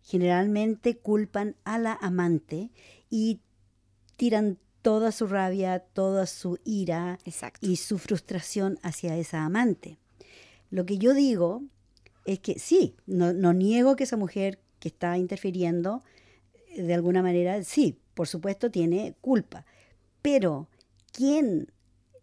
generalmente 0.01 0.97
culpan 0.97 1.55
a 1.63 1.77
la 1.77 1.93
amante 1.93 2.71
y 3.09 3.39
tiran 4.17 4.57
toda 4.81 5.11
su 5.11 5.27
rabia, 5.27 5.79
toda 5.79 6.25
su 6.25 6.59
ira 6.65 7.17
y 7.61 7.77
su 7.77 7.97
frustración 7.97 8.79
hacia 8.83 9.17
esa 9.17 9.45
amante. 9.45 9.97
Lo 10.69 10.85
que 10.85 10.97
yo 10.97 11.13
digo 11.13 11.63
es 12.25 12.39
que 12.39 12.59
sí, 12.59 12.95
no, 13.05 13.31
niego 13.53 13.95
que 13.95 14.03
esa 14.03 14.17
mujer 14.17 14.59
que 14.79 14.89
está 14.89 15.17
interfiriendo 15.17 16.03
eh, 16.69 16.83
de 16.83 16.93
alguna 16.93 17.21
manera, 17.21 17.63
sí, 17.63 17.99
por 18.13 18.27
supuesto 18.27 18.71
tiene 18.71 19.15
culpa, 19.21 19.65
pero 20.21 20.67
¿quién 21.11 21.71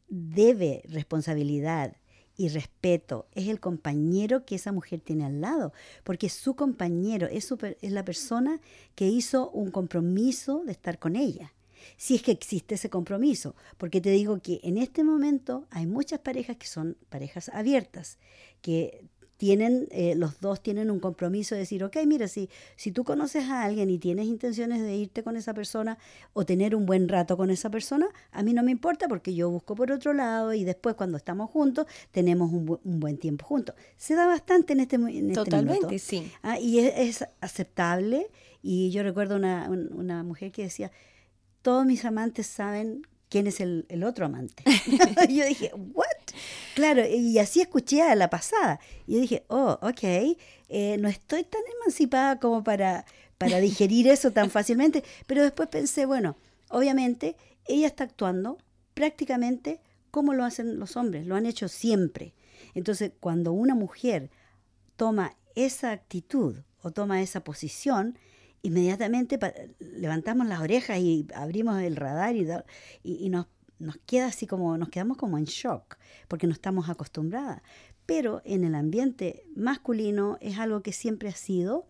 debe 0.08 0.82
responsabilidad 0.88 1.96
y 2.36 2.48
respeto 2.48 3.28
es 3.34 3.48
el 3.48 3.60
compañero 3.60 4.46
que 4.46 4.54
esa 4.54 4.72
mujer 4.72 5.00
tiene 5.00 5.26
al 5.26 5.40
lado, 5.40 5.72
porque 6.04 6.30
su 6.30 6.56
compañero 6.56 7.26
es, 7.26 7.52
es 7.82 7.92
la 7.92 8.04
persona 8.04 8.60
que 8.94 9.06
hizo 9.06 9.50
un 9.50 9.70
compromiso 9.70 10.62
de 10.64 10.72
estar 10.72 10.98
con 10.98 11.16
ella 11.16 11.52
si 11.96 12.14
es 12.14 12.22
que 12.22 12.32
existe 12.32 12.74
ese 12.74 12.90
compromiso. 12.90 13.54
Porque 13.78 14.00
te 14.00 14.10
digo 14.10 14.40
que 14.40 14.60
en 14.62 14.78
este 14.78 15.04
momento 15.04 15.66
hay 15.70 15.86
muchas 15.86 16.20
parejas 16.20 16.56
que 16.56 16.66
son 16.66 16.96
parejas 17.08 17.48
abiertas, 17.50 18.18
que 18.62 19.04
tienen, 19.40 19.88
eh, 19.90 20.14
los 20.16 20.38
dos 20.42 20.62
tienen 20.62 20.90
un 20.90 21.00
compromiso 21.00 21.54
de 21.54 21.60
decir, 21.60 21.82
ok, 21.82 21.96
mira, 22.06 22.28
si, 22.28 22.50
si 22.76 22.92
tú 22.92 23.04
conoces 23.04 23.44
a 23.44 23.62
alguien 23.62 23.88
y 23.88 23.98
tienes 23.98 24.26
intenciones 24.26 24.82
de 24.82 24.94
irte 24.94 25.22
con 25.22 25.34
esa 25.34 25.54
persona 25.54 25.96
o 26.34 26.44
tener 26.44 26.76
un 26.76 26.84
buen 26.84 27.08
rato 27.08 27.38
con 27.38 27.48
esa 27.48 27.70
persona, 27.70 28.06
a 28.32 28.42
mí 28.42 28.52
no 28.52 28.62
me 28.62 28.70
importa 28.70 29.08
porque 29.08 29.34
yo 29.34 29.48
busco 29.48 29.74
por 29.74 29.92
otro 29.92 30.12
lado 30.12 30.52
y 30.52 30.64
después 30.64 30.94
cuando 30.94 31.16
estamos 31.16 31.48
juntos 31.48 31.86
tenemos 32.10 32.52
un, 32.52 32.78
un 32.84 33.00
buen 33.00 33.16
tiempo 33.16 33.46
juntos. 33.46 33.74
Se 33.96 34.14
da 34.14 34.26
bastante 34.26 34.74
en 34.74 34.80
este, 34.80 34.96
en 34.96 35.30
este 35.30 35.32
Totalmente, 35.32 35.98
sí. 35.98 36.30
Ah, 36.42 36.60
y 36.60 36.80
es, 36.80 37.24
aceptable. 37.40 38.26
Y 38.60 38.90
yo 38.90 39.02
recuerdo 39.02 39.36
una, 39.36 39.70
una 39.70 40.22
mujer 40.22 40.52
que 40.52 40.64
decía, 40.64 40.92
todos 41.62 41.86
mis 41.86 42.04
amantes 42.04 42.46
saben 42.46 43.06
quién 43.30 43.46
es 43.46 43.60
el, 43.60 43.86
el 43.88 44.04
otro 44.04 44.26
amante. 44.26 44.64
yo 45.30 45.46
dije, 45.46 45.70
¿what? 45.94 46.04
Claro, 46.74 47.06
y 47.06 47.38
así 47.38 47.60
escuché 47.60 48.02
a 48.02 48.14
la 48.14 48.30
pasada. 48.30 48.80
Y 49.06 49.14
yo 49.14 49.20
dije, 49.20 49.44
oh, 49.48 49.78
ok, 49.82 50.02
eh, 50.68 50.96
no 50.98 51.08
estoy 51.08 51.44
tan 51.44 51.62
emancipada 51.80 52.38
como 52.38 52.62
para, 52.64 53.04
para 53.38 53.58
digerir 53.60 54.08
eso 54.08 54.30
tan 54.30 54.50
fácilmente. 54.50 55.04
Pero 55.26 55.42
después 55.42 55.68
pensé, 55.68 56.06
bueno, 56.06 56.36
obviamente 56.68 57.36
ella 57.66 57.86
está 57.86 58.04
actuando 58.04 58.58
prácticamente 58.94 59.80
como 60.10 60.34
lo 60.34 60.44
hacen 60.44 60.78
los 60.78 60.96
hombres, 60.96 61.26
lo 61.26 61.36
han 61.36 61.46
hecho 61.46 61.68
siempre. 61.68 62.34
Entonces, 62.74 63.12
cuando 63.20 63.52
una 63.52 63.74
mujer 63.74 64.30
toma 64.96 65.36
esa 65.54 65.92
actitud 65.92 66.56
o 66.82 66.90
toma 66.90 67.22
esa 67.22 67.42
posición, 67.42 68.18
inmediatamente 68.62 69.38
levantamos 69.78 70.46
las 70.46 70.60
orejas 70.60 70.98
y 70.98 71.26
abrimos 71.34 71.80
el 71.82 71.96
radar 71.96 72.36
y, 72.36 72.46
y, 73.02 73.28
nos, 73.30 73.46
nos, 73.80 73.96
queda 74.06 74.26
así 74.26 74.46
como, 74.46 74.76
nos 74.78 74.88
quedamos 74.88 75.16
como 75.16 75.38
en 75.38 75.44
shock, 75.44 75.96
porque 76.28 76.46
no 76.46 76.52
estamos 76.52 76.88
acostumbradas. 76.88 77.62
Pero 78.06 78.42
en 78.44 78.64
el 78.64 78.74
ambiente 78.74 79.44
masculino 79.56 80.38
es 80.40 80.58
algo 80.58 80.82
que 80.82 80.92
siempre 80.92 81.28
ha 81.28 81.34
sido, 81.34 81.86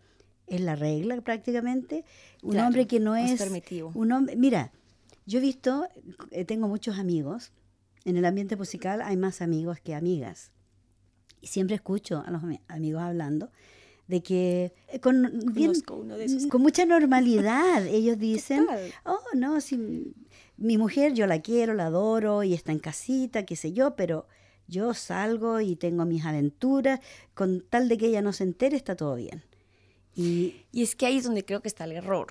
es 0.47 0.61
la 0.61 0.77
regla 0.77 1.21
prácticamente, 1.21 2.05
un 2.43 2.59
hombre 2.59 2.87
que 2.87 3.01
no 3.01 3.17
es... 3.17 3.41
Un 3.95 4.13
hombre, 4.13 4.37
mira, 4.37 4.73
yo 5.27 5.39
he 5.39 5.43
visto, 5.43 5.89
eh, 6.31 6.45
tengo 6.45 6.69
muchos 6.69 6.99
amigos, 6.99 7.53
en 8.05 8.17
el 8.17 8.25
ambiente 8.25 8.57
musical 8.57 9.03
hay 9.03 9.17
más 9.17 9.43
amigos 9.43 9.81
que 9.81 9.95
amigas. 9.95 10.53
Y 11.41 11.49
siempre 11.49 11.77
escucho 11.77 12.23
a 12.27 12.31
los 12.31 12.43
amigos 12.69 13.03
hablando 13.03 13.51
de 14.11 14.23
que 14.23 14.75
eh, 14.89 14.99
con, 14.99 15.31
con 16.51 16.63
mucha 16.63 16.85
normalidad 16.85 17.87
ellos 17.87 18.19
dicen, 18.19 18.67
oh, 19.05 19.21
no, 19.35 19.61
si 19.61 20.15
mi 20.61 20.79
mujer 20.79 21.15
yo 21.15 21.27
la 21.27 21.41
quiero, 21.41 21.75
la 21.75 21.87
adoro 21.87 22.45
y 22.45 22.55
está 22.55 22.71
en 22.71 22.79
casita, 22.79 23.45
qué 23.45 23.57
sé 23.57 23.73
yo, 23.73 23.97
pero 23.97 24.27
yo 24.69 24.95
salgo 24.95 25.61
y 25.61 25.75
tengo 25.75 26.05
mis 26.05 26.25
aventuras, 26.25 27.01
con 27.35 27.63
tal 27.69 27.89
de 27.89 27.99
que 27.99 28.07
ella 28.07 28.23
no 28.23 28.33
se 28.33 28.45
entere, 28.45 28.77
está 28.77 28.95
todo 28.95 29.17
bien. 29.17 29.43
Y, 30.15 30.67
y 30.71 30.83
es 30.83 30.95
que 30.95 31.07
ahí 31.07 31.17
es 31.17 31.25
donde 31.25 31.45
creo 31.45 31.61
que 31.61 31.69
está 31.69 31.85
el 31.85 31.93
error, 31.93 32.29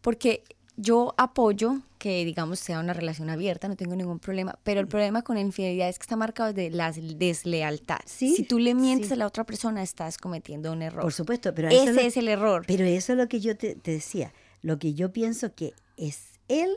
porque 0.00 0.44
yo 0.76 1.14
apoyo 1.16 1.80
que, 1.98 2.24
digamos, 2.24 2.58
sea 2.58 2.80
una 2.80 2.92
relación 2.92 3.30
abierta, 3.30 3.68
no 3.68 3.76
tengo 3.76 3.96
ningún 3.96 4.18
problema, 4.18 4.58
pero 4.62 4.80
el 4.80 4.88
problema 4.88 5.22
con 5.22 5.36
la 5.36 5.40
infidelidad 5.40 5.88
es 5.88 5.98
que 5.98 6.02
está 6.02 6.16
marcado 6.16 6.52
de 6.52 6.70
la 6.70 6.92
deslealtad. 6.92 8.00
Si 8.04 8.42
tú 8.44 8.58
le 8.58 8.74
mientes 8.74 9.12
a 9.12 9.16
la 9.16 9.26
otra 9.26 9.44
persona, 9.44 9.82
estás 9.82 10.18
cometiendo 10.18 10.72
un 10.72 10.82
error. 10.82 11.02
Por 11.02 11.12
supuesto, 11.12 11.54
pero 11.54 11.68
ese 11.68 12.06
es, 12.06 12.16
el 12.16 12.28
error. 12.28 12.64
Pero 12.66 12.84
eso 12.84 13.12
es 13.12 13.18
lo 13.18 13.28
que 13.28 13.40
yo 13.40 13.56
te, 13.56 13.74
decía. 13.76 14.32
Lo 14.62 14.78
que 14.78 14.94
yo 14.94 15.12
pienso 15.12 15.54
que 15.54 15.74
es 15.96 16.32
él 16.48 16.70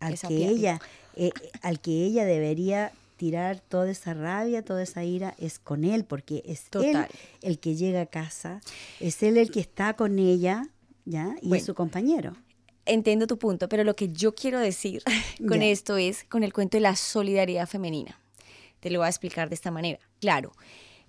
al 0.00 0.18
que 0.18 0.48
ella, 0.48 0.80
eh, 1.14 1.30
al 1.62 1.80
que 1.80 2.04
ella 2.04 2.24
debería 2.24 2.92
tirar 3.16 3.60
toda 3.60 3.90
esa 3.90 4.14
rabia, 4.14 4.62
toda 4.62 4.82
esa 4.82 5.04
ira, 5.04 5.34
es 5.38 5.58
con 5.58 5.84
él, 5.84 6.04
porque 6.04 6.42
es 6.46 6.64
él 6.82 7.06
el 7.42 7.58
que 7.58 7.74
llega 7.74 8.02
a 8.02 8.06
casa, 8.06 8.60
es 9.00 9.22
él 9.22 9.38
el 9.38 9.50
que 9.50 9.60
está 9.60 9.94
con 9.94 10.18
ella, 10.18 10.68
¿ya? 11.04 11.34
Y 11.40 11.54
es 11.54 11.64
su 11.64 11.74
compañero 11.74 12.34
entiendo 12.86 13.26
tu 13.26 13.36
punto, 13.38 13.68
pero 13.68 13.84
lo 13.84 13.94
que 13.94 14.08
yo 14.08 14.34
quiero 14.34 14.58
decir 14.58 15.02
con 15.48 15.60
esto 15.62 15.96
es 15.96 16.24
con 16.24 16.42
el 16.42 16.52
cuento 16.52 16.78
de 16.78 16.82
la 16.82 16.96
solidaridad 16.96 17.68
femenina. 17.68 18.18
Te 18.80 18.90
lo 18.90 19.00
voy 19.00 19.06
a 19.06 19.10
explicar 19.10 19.48
de 19.48 19.56
esta 19.56 19.70
manera. 19.70 19.98
Claro, 20.20 20.52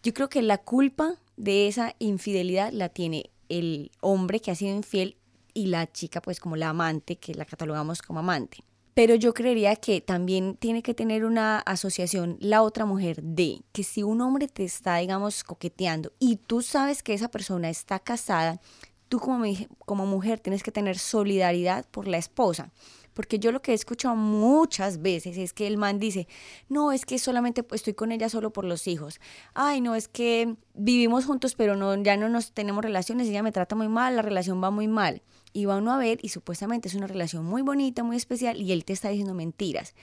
yo 0.03 0.13
creo 0.13 0.29
que 0.29 0.41
la 0.41 0.57
culpa 0.57 1.15
de 1.37 1.67
esa 1.67 1.95
infidelidad 1.99 2.71
la 2.73 2.89
tiene 2.89 3.29
el 3.49 3.91
hombre 4.01 4.39
que 4.39 4.51
ha 4.51 4.55
sido 4.55 4.75
infiel 4.75 5.15
y 5.53 5.67
la 5.67 5.91
chica 5.91 6.21
pues 6.21 6.39
como 6.39 6.55
la 6.55 6.69
amante, 6.69 7.15
que 7.15 7.33
la 7.33 7.45
catalogamos 7.45 8.01
como 8.01 8.19
amante. 8.19 8.63
Pero 8.97 9.13
yo 9.13 9.35
creería 9.35 9.75
que 9.75 10.01
también 10.01 10.55
tiene 10.55 10.81
que 10.81 10.95
tener 10.95 11.23
una 11.23 11.59
asociación 11.59 12.35
la 12.39 12.63
otra 12.63 12.87
mujer 12.87 13.21
de 13.21 13.61
que 13.71 13.83
si 13.83 14.01
un 14.01 14.21
hombre 14.21 14.47
te 14.47 14.63
está, 14.63 14.97
digamos, 14.97 15.43
coqueteando 15.43 16.13
y 16.17 16.37
tú 16.37 16.63
sabes 16.63 17.03
que 17.03 17.13
esa 17.13 17.29
persona 17.29 17.69
está 17.69 17.99
casada, 17.99 18.59
tú 19.07 19.19
como, 19.19 19.45
como 19.85 20.07
mujer 20.07 20.39
tienes 20.39 20.63
que 20.63 20.71
tener 20.71 20.97
solidaridad 20.97 21.85
por 21.91 22.07
la 22.07 22.17
esposa. 22.17 22.71
Porque 23.17 23.39
yo 23.39 23.51
lo 23.51 23.63
que 23.63 23.71
he 23.71 23.73
escuchado 23.73 24.15
muchas 24.15 25.01
veces 25.01 25.39
es 25.39 25.51
que 25.51 25.65
el 25.65 25.77
man 25.77 25.97
dice, 25.97 26.27
no, 26.69 26.91
es 26.91 27.03
que 27.03 27.17
solamente 27.17 27.65
estoy 27.71 27.95
con 27.95 28.11
ella 28.11 28.29
solo 28.29 28.53
por 28.53 28.63
los 28.63 28.85
hijos. 28.85 29.19
Ay, 29.55 29.81
no, 29.81 29.95
es 29.95 30.07
que 30.07 30.55
vivimos 30.75 31.25
juntos, 31.25 31.55
pero 31.55 31.75
no, 31.75 31.95
ya 32.03 32.15
no 32.15 32.29
nos 32.29 32.51
tenemos 32.51 32.83
relaciones, 32.83 33.27
ella 33.27 33.41
me 33.41 33.51
trata 33.51 33.75
muy 33.75 33.87
mal, 33.87 34.15
la 34.15 34.21
relación 34.21 34.63
va 34.63 34.69
muy 34.69 34.87
mal. 34.87 35.23
Y 35.51 35.65
va 35.65 35.77
uno 35.77 35.93
a 35.93 35.97
ver 35.97 36.19
y 36.21 36.29
supuestamente 36.29 36.89
es 36.89 36.93
una 36.93 37.07
relación 37.07 37.43
muy 37.43 37.63
bonita, 37.63 38.03
muy 38.03 38.17
especial, 38.17 38.61
y 38.61 38.71
él 38.71 38.85
te 38.85 38.93
está 38.93 39.09
diciendo 39.09 39.33
mentiras. 39.33 39.95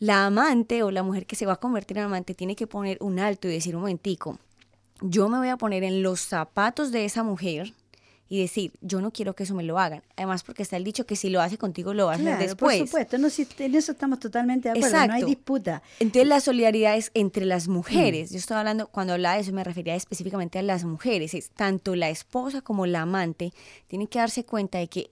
La 0.00 0.26
amante 0.26 0.82
o 0.82 0.90
la 0.90 1.04
mujer 1.04 1.26
que 1.26 1.36
se 1.36 1.46
va 1.46 1.52
a 1.52 1.60
convertir 1.60 1.98
en 1.98 2.06
amante 2.06 2.34
tiene 2.34 2.56
que 2.56 2.66
poner 2.66 2.98
un 3.00 3.20
alto 3.20 3.46
y 3.46 3.52
decir 3.52 3.76
un 3.76 3.82
momentico, 3.82 4.36
yo 5.00 5.28
me 5.28 5.38
voy 5.38 5.50
a 5.50 5.58
poner 5.58 5.84
en 5.84 6.02
los 6.02 6.22
zapatos 6.22 6.90
de 6.90 7.04
esa 7.04 7.22
mujer, 7.22 7.72
y 8.28 8.40
decir, 8.40 8.72
yo 8.80 9.00
no 9.00 9.10
quiero 9.10 9.34
que 9.34 9.44
eso 9.44 9.54
me 9.54 9.62
lo 9.62 9.78
hagan. 9.78 10.02
Además, 10.16 10.42
porque 10.42 10.62
está 10.62 10.76
el 10.76 10.84
dicho 10.84 11.06
que 11.06 11.16
si 11.16 11.30
lo 11.30 11.40
hace 11.40 11.56
contigo, 11.56 11.94
lo 11.94 12.06
va 12.06 12.12
a 12.12 12.16
hacer 12.16 12.38
después. 12.38 12.78
Por 12.78 12.86
supuesto, 12.88 13.18
no, 13.18 13.30
si, 13.30 13.46
en 13.58 13.74
eso 13.74 13.92
estamos 13.92 14.20
totalmente 14.20 14.68
de 14.68 14.78
acuerdo, 14.78 15.06
no 15.06 15.14
hay 15.14 15.24
disputa. 15.24 15.82
Entonces, 15.98 16.28
la 16.28 16.40
solidaridad 16.40 16.96
es 16.96 17.10
entre 17.14 17.46
las 17.46 17.68
mujeres. 17.68 18.30
Mm. 18.30 18.34
Yo 18.34 18.38
estaba 18.38 18.60
hablando, 18.60 18.88
cuando 18.88 19.14
hablaba 19.14 19.36
de 19.36 19.42
eso, 19.42 19.52
me 19.52 19.64
refería 19.64 19.94
específicamente 19.94 20.58
a 20.58 20.62
las 20.62 20.84
mujeres. 20.84 21.34
Es 21.34 21.50
tanto 21.50 21.96
la 21.96 22.10
esposa 22.10 22.60
como 22.60 22.86
la 22.86 23.02
amante 23.02 23.52
tienen 23.86 24.06
que 24.06 24.18
darse 24.18 24.44
cuenta 24.44 24.78
de 24.78 24.88
que 24.88 25.10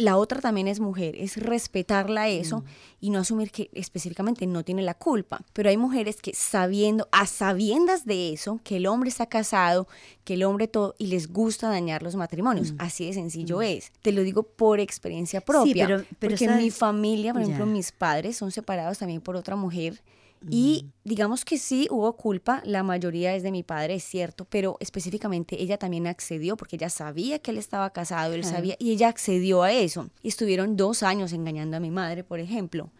la 0.00 0.16
otra 0.16 0.40
también 0.40 0.68
es 0.68 0.80
mujer, 0.80 1.14
es 1.16 1.36
respetarla 1.36 2.28
eso 2.28 2.60
mm. 2.60 2.64
y 3.00 3.10
no 3.10 3.20
asumir 3.20 3.50
que 3.50 3.70
específicamente 3.72 4.46
no 4.46 4.64
tiene 4.64 4.82
la 4.82 4.94
culpa. 4.94 5.42
Pero 5.52 5.68
hay 5.68 5.76
mujeres 5.76 6.20
que 6.20 6.34
sabiendo, 6.34 7.08
a 7.12 7.26
sabiendas 7.26 8.04
de 8.04 8.32
eso, 8.32 8.60
que 8.64 8.76
el 8.76 8.86
hombre 8.86 9.10
está 9.10 9.26
casado, 9.26 9.86
que 10.24 10.34
el 10.34 10.44
hombre 10.44 10.68
todo, 10.68 10.94
y 10.98 11.06
les 11.06 11.32
gusta 11.32 11.68
dañar 11.68 12.02
los 12.02 12.16
matrimonios. 12.16 12.72
Mm. 12.72 12.76
Así 12.78 13.06
de 13.06 13.12
sencillo 13.12 13.58
mm. 13.58 13.62
es. 13.62 13.92
Te 14.02 14.12
lo 14.12 14.22
digo 14.22 14.42
por 14.42 14.80
experiencia 14.80 15.40
propia. 15.40 15.86
pero, 15.86 16.04
porque 16.18 16.44
en 16.44 16.56
mi 16.58 16.70
familia, 16.70 17.32
por 17.32 17.42
ejemplo, 17.42 17.66
mis 17.66 17.92
padres 17.92 18.36
son 18.36 18.50
separados 18.50 18.98
también 18.98 19.20
por 19.20 19.36
otra 19.36 19.56
mujer 19.56 20.02
y 20.48 20.86
digamos 21.04 21.44
que 21.44 21.58
sí 21.58 21.86
hubo 21.90 22.16
culpa, 22.16 22.62
la 22.64 22.82
mayoría 22.82 23.34
es 23.34 23.42
de 23.42 23.50
mi 23.50 23.62
padre, 23.62 23.96
es 23.96 24.04
cierto, 24.04 24.46
pero 24.46 24.78
específicamente 24.80 25.62
ella 25.62 25.76
también 25.76 26.06
accedió 26.06 26.56
porque 26.56 26.76
ella 26.76 26.88
sabía 26.88 27.40
que 27.40 27.50
él 27.50 27.58
estaba 27.58 27.90
casado, 27.90 28.32
él 28.32 28.44
sabía, 28.44 28.74
y 28.78 28.92
ella 28.92 29.08
accedió 29.08 29.62
a 29.62 29.72
eso. 29.72 30.08
Y 30.22 30.28
estuvieron 30.28 30.76
dos 30.76 31.02
años 31.02 31.32
engañando 31.32 31.76
a 31.76 31.80
mi 31.80 31.90
madre, 31.90 32.24
por 32.24 32.40
ejemplo. 32.40 32.90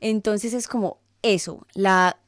Entonces 0.00 0.54
es 0.54 0.68
como 0.68 0.98
eso, 1.22 1.66
la 1.74 2.20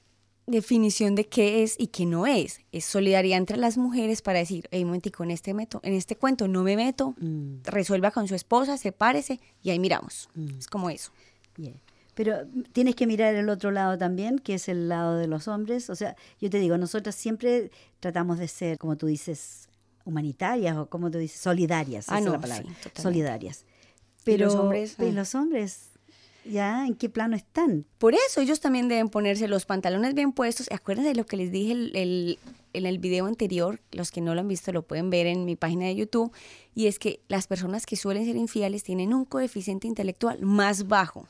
definición 0.47 1.15
de 1.15 1.27
qué 1.27 1.63
es 1.63 1.77
y 1.79 1.89
qué 1.89 2.05
no 2.05 2.27
es. 2.27 2.61
Es 2.73 2.85
solidaridad 2.85 3.39
entre 3.39 3.57
las 3.57 3.79
mujeres 3.79 4.21
para 4.21 4.41
decir, 4.41 4.69
hey, 4.73 4.85
momentico, 4.85 5.23
en 5.23 5.31
este, 5.31 5.55
meto, 5.55 5.81
en 5.85 5.95
este 5.95 6.17
cuento 6.17 6.49
no 6.49 6.65
me 6.65 6.75
meto, 6.75 7.15
mm. 7.21 7.63
resuelva 7.65 8.11
con 8.11 8.27
su 8.27 8.35
esposa, 8.35 8.77
sepárese 8.77 9.39
y 9.63 9.71
ahí 9.71 9.79
miramos. 9.79 10.29
Mm. 10.35 10.59
Es 10.59 10.67
como 10.67 10.91
eso. 10.91 11.13
Pero 12.23 12.47
tienes 12.73 12.97
que 12.97 13.07
mirar 13.07 13.35
el 13.35 13.49
otro 13.49 13.71
lado 13.71 13.97
también, 13.97 14.39
que 14.39 14.53
es 14.53 14.69
el 14.69 14.91
lado 14.91 15.17
de 15.17 15.27
los 15.27 15.49
hombres. 15.49 15.89
O 15.89 15.97
sea, 15.97 16.17
yo 16.39 16.51
te 16.51 16.59
digo, 16.59 16.77
nosotras 16.77 17.15
siempre 17.15 17.71
tratamos 17.99 18.39
de 18.39 18.47
ser, 18.47 18.77
como 18.77 18.99
tú 18.99 19.07
dices, 19.07 19.71
humanitarias 20.05 20.77
o 20.77 20.85
como 20.91 21.11
tú 21.11 21.17
dices, 21.17 21.41
solidarias. 21.41 22.11
Ah, 22.11 22.19
esa 22.19 22.27
es 22.27 22.33
la 22.33 22.39
palabra. 22.39 22.69
solidarias. 22.95 23.65
Pero 24.23 24.45
los 24.45 24.55
hombres, 24.55 24.97
ah. 24.99 25.05
los 25.05 25.35
hombres, 25.35 25.90
¿ya? 26.45 26.87
¿En 26.87 26.95
qué 26.95 27.09
plano 27.09 27.37
están? 27.37 27.85
Por 27.99 28.15
eso 28.15 28.41
ellos 28.41 28.61
también 28.61 28.89
deben 28.89 29.09
ponerse 29.09 29.49
los 29.49 29.67
pantalones 29.67 30.15
bien 30.15 30.33
puestos. 30.33 30.71
Acuérdense 30.71 31.11
de 31.11 31.17
lo 31.17 31.27
que 31.27 31.37
les 31.37 31.51
dije 31.51 31.73
el, 31.73 32.39
en 32.73 32.87
el 32.87 32.99
video 32.99 33.27
anterior, 33.27 33.81
los 33.93 34.11
que 34.11 34.21
no 34.21 34.35
lo 34.35 34.41
han 34.41 34.49
visto 34.49 34.73
lo 34.73 34.83
pueden 34.83 35.11
ver 35.11 35.27
en 35.27 35.45
mi 35.45 35.57
página 35.57 35.87
de 35.87 35.97
YouTube, 35.97 36.33
y 36.75 36.87
es 36.87 36.99
que 36.99 37.21
las 37.29 37.47
personas 37.47 37.87
que 37.87 37.97
suelen 37.97 38.25
ser 38.25 38.37
infieles 38.37 38.83
tienen 38.83 39.13
un 39.13 39.25
coeficiente 39.25 39.87
intelectual 39.87 40.41
más 40.43 40.89
bajo. 40.89 41.27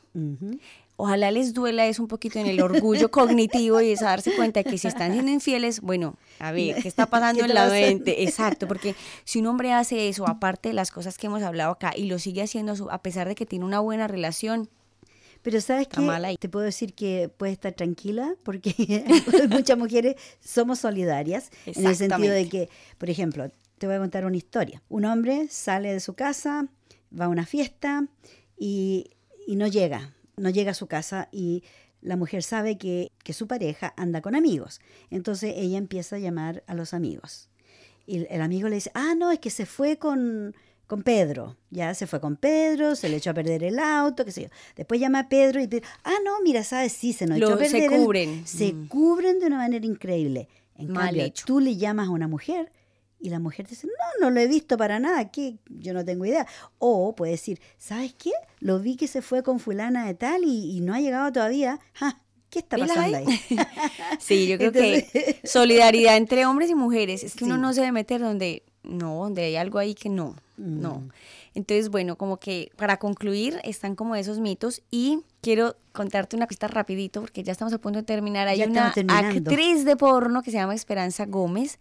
Ojalá 0.97 1.31
les 1.31 1.55
duela 1.55 1.87
eso 1.87 2.03
un 2.03 2.09
poquito 2.09 2.39
en 2.39 2.47
el 2.47 2.61
orgullo 2.61 3.11
cognitivo 3.11 3.81
y 3.81 3.93
es 3.93 4.01
darse 4.01 4.37
cuenta 4.37 4.63
de 4.63 4.71
que 4.71 4.77
si 4.77 4.87
están 4.87 5.13
siendo 5.13 5.31
infieles, 5.31 5.81
bueno, 5.81 6.17
a 6.39 6.53
ver, 6.53 6.83
¿qué 6.83 6.89
está 6.89 7.07
pasando 7.07 7.43
en 7.47 7.55
la 7.55 7.69
mente? 7.69 8.23
Exacto, 8.23 8.69
porque 8.69 8.95
si 9.25 9.39
un 9.39 9.47
hombre 9.47 9.73
hace 9.73 10.09
eso, 10.09 10.29
aparte 10.29 10.69
de 10.69 10.75
las 10.75 10.91
cosas 10.91 11.17
que 11.17 11.29
hemos 11.29 11.43
hablado 11.43 11.73
acá, 11.73 11.95
y 11.97 12.05
lo 12.05 12.19
sigue 12.19 12.43
haciendo 12.43 12.91
a 12.91 13.01
pesar 13.01 13.29
de 13.29 13.35
que 13.35 13.47
tiene 13.47 13.65
una 13.65 13.81
buena 13.81 14.09
relación, 14.09 14.69
pero 15.43 15.61
sabes 15.61 15.89
que 15.89 16.01
te 16.39 16.49
puedo 16.49 16.65
decir 16.65 16.95
que 16.95 17.31
puedes 17.35 17.55
estar 17.55 17.73
tranquila 17.73 18.35
porque 18.43 18.75
muchas 19.51 19.79
mujeres 19.79 20.17
somos 20.41 20.81
solidarias 20.81 21.51
en 21.67 21.87
el 21.87 21.97
sentido 21.97 22.33
de 22.35 22.49
que, 22.49 22.69
por 22.99 23.11
ejemplo, 23.11 23.51
te 23.79 23.87
voy 23.87 23.97
a 23.97 23.99
contar 23.99 24.27
una 24.27 24.37
historia. 24.37 24.83
Un 24.89 25.07
hombre 25.07 25.49
sale 25.49 25.93
de 25.93 26.01
su 26.01 26.15
casa, 26.15 26.69
va 27.19 27.25
a 27.25 27.29
una 27.29 27.47
fiesta 27.47 28.07
y, 28.59 29.11
no 29.49 29.67
llega, 29.67 30.15
no 30.37 30.51
llega 30.51 30.73
a 30.73 30.75
su 30.75 30.87
casa 30.87 31.29
y 31.33 31.65
la 32.03 32.17
mujer 32.17 32.43
sabe 32.43 32.77
que, 32.79 33.11
que, 33.25 33.33
su 33.33 33.47
pareja 33.47 33.95
anda 33.97 34.21
con 34.21 34.35
amigos. 34.35 34.81
Entonces 35.11 35.55
ella 35.57 35.79
empieza 35.79 36.17
a 36.17 36.19
llamar 36.19 36.63
a 36.67 36.75
los 36.75 36.93
amigos. 36.95 37.49
Y 38.07 38.27
el 38.29 38.43
amigo 38.43 38.69
le 38.69 38.77
dice, 38.77 38.91
ah, 38.95 39.15
no, 39.17 39.31
es 39.31 39.39
que 39.39 39.51
se 39.51 39.67
fue 39.67 39.97
con, 39.97 40.55
con 40.91 41.03
Pedro. 41.05 41.57
Ya 41.71 41.95
se 41.95 42.09
fue 42.09 42.21
con 42.21 42.35
Pedro, 42.35 42.97
se 42.97 43.09
le 43.09 43.19
echó 43.19 43.31
a 43.31 43.35
perder 43.35 43.63
el 43.63 43.79
auto, 43.79 44.25
qué 44.25 44.33
sé 44.33 44.43
yo. 44.43 44.49
Después 44.75 45.01
llama 45.01 45.21
a 45.21 45.29
Pedro 45.29 45.61
y 45.61 45.69
dice, 45.69 45.85
ah, 46.03 46.17
no, 46.25 46.41
mira, 46.43 46.65
sabes, 46.65 46.93
sí, 46.93 47.13
se 47.13 47.27
nos 47.27 47.39
echó 47.39 47.55
a 47.55 47.59
perder. 47.59 47.89
Se 47.89 47.97
cubren. 47.97 48.45
Se 48.45 48.73
mm. 48.73 48.89
cubren 48.89 49.39
de 49.39 49.47
una 49.47 49.59
manera 49.59 49.87
increíble. 49.87 50.49
En 50.75 50.93
cambio, 50.93 51.33
tú 51.47 51.61
le 51.61 51.77
llamas 51.77 52.09
a 52.09 52.11
una 52.11 52.27
mujer 52.27 52.73
y 53.21 53.31
la 53.31 53.39
mujer 53.39 53.67
te 53.67 53.71
dice, 53.71 53.87
no, 53.87 54.27
no 54.27 54.31
lo 54.31 54.41
he 54.41 54.49
visto 54.49 54.77
para 54.77 54.99
nada, 54.99 55.31
que 55.31 55.59
yo 55.69 55.95
no 55.95 56.05
tengo 56.05 56.25
idea. 56.25 56.45
O 56.81 57.15
puede 57.15 57.33
decir, 57.33 57.61
¿sabes 57.79 58.13
qué? 58.15 58.33
Lo 58.59 58.81
vi 58.81 58.97
que 58.97 59.07
se 59.07 59.23
fue 59.23 59.45
con 59.45 59.61
fulana 59.61 60.09
de 60.09 60.15
tal 60.15 60.43
y, 60.45 60.81
no 60.81 60.93
ha 60.93 61.01
llegado 61.01 61.31
todavía. 61.31 61.79
¿Qué 62.51 62.59
está 62.59 62.77
pasando 62.77 63.17
ahí? 63.17 63.27
sí, 64.19 64.49
yo 64.49 64.59
creo 64.59 64.73
que 64.73 65.39
solidaridad 65.45 66.17
entre 66.17 66.47
hombres 66.47 66.69
y 66.69 66.75
mujeres. 66.75 67.23
Es 67.23 67.37
que 67.37 67.45
uno 67.45 67.59
no 67.59 67.73
se 67.73 67.83
debe 67.83 67.93
meter 67.93 68.21
donde 68.21 68.65
no, 68.83 69.15
donde 69.17 69.45
hay 69.45 69.57
algo 69.57 69.79
ahí 69.79 69.95
que 69.95 70.09
no, 70.09 70.37
no. 70.57 71.01
Mm. 71.01 71.09
Entonces, 71.55 71.89
bueno, 71.89 72.17
como 72.17 72.39
que 72.39 72.71
para 72.77 72.99
concluir, 72.99 73.61
están 73.65 73.95
como 73.95 74.15
esos 74.15 74.39
mitos 74.39 74.83
y 74.91 75.21
quiero 75.41 75.77
contarte 75.93 76.37
una 76.37 76.47
pista 76.47 76.69
rapidito 76.69 77.21
porque 77.21 77.43
ya 77.43 77.53
estamos 77.53 77.73
a 77.73 77.79
punto 77.79 77.99
de 77.99 78.05
terminar. 78.05 78.47
Hay 78.49 78.63
una 78.63 78.89
actriz 78.89 79.85
de 79.85 79.97
porno 79.97 80.43
que 80.43 80.51
se 80.51 80.59
llama 80.59 80.75
Esperanza 80.75 81.27
Gómez, 81.27 81.79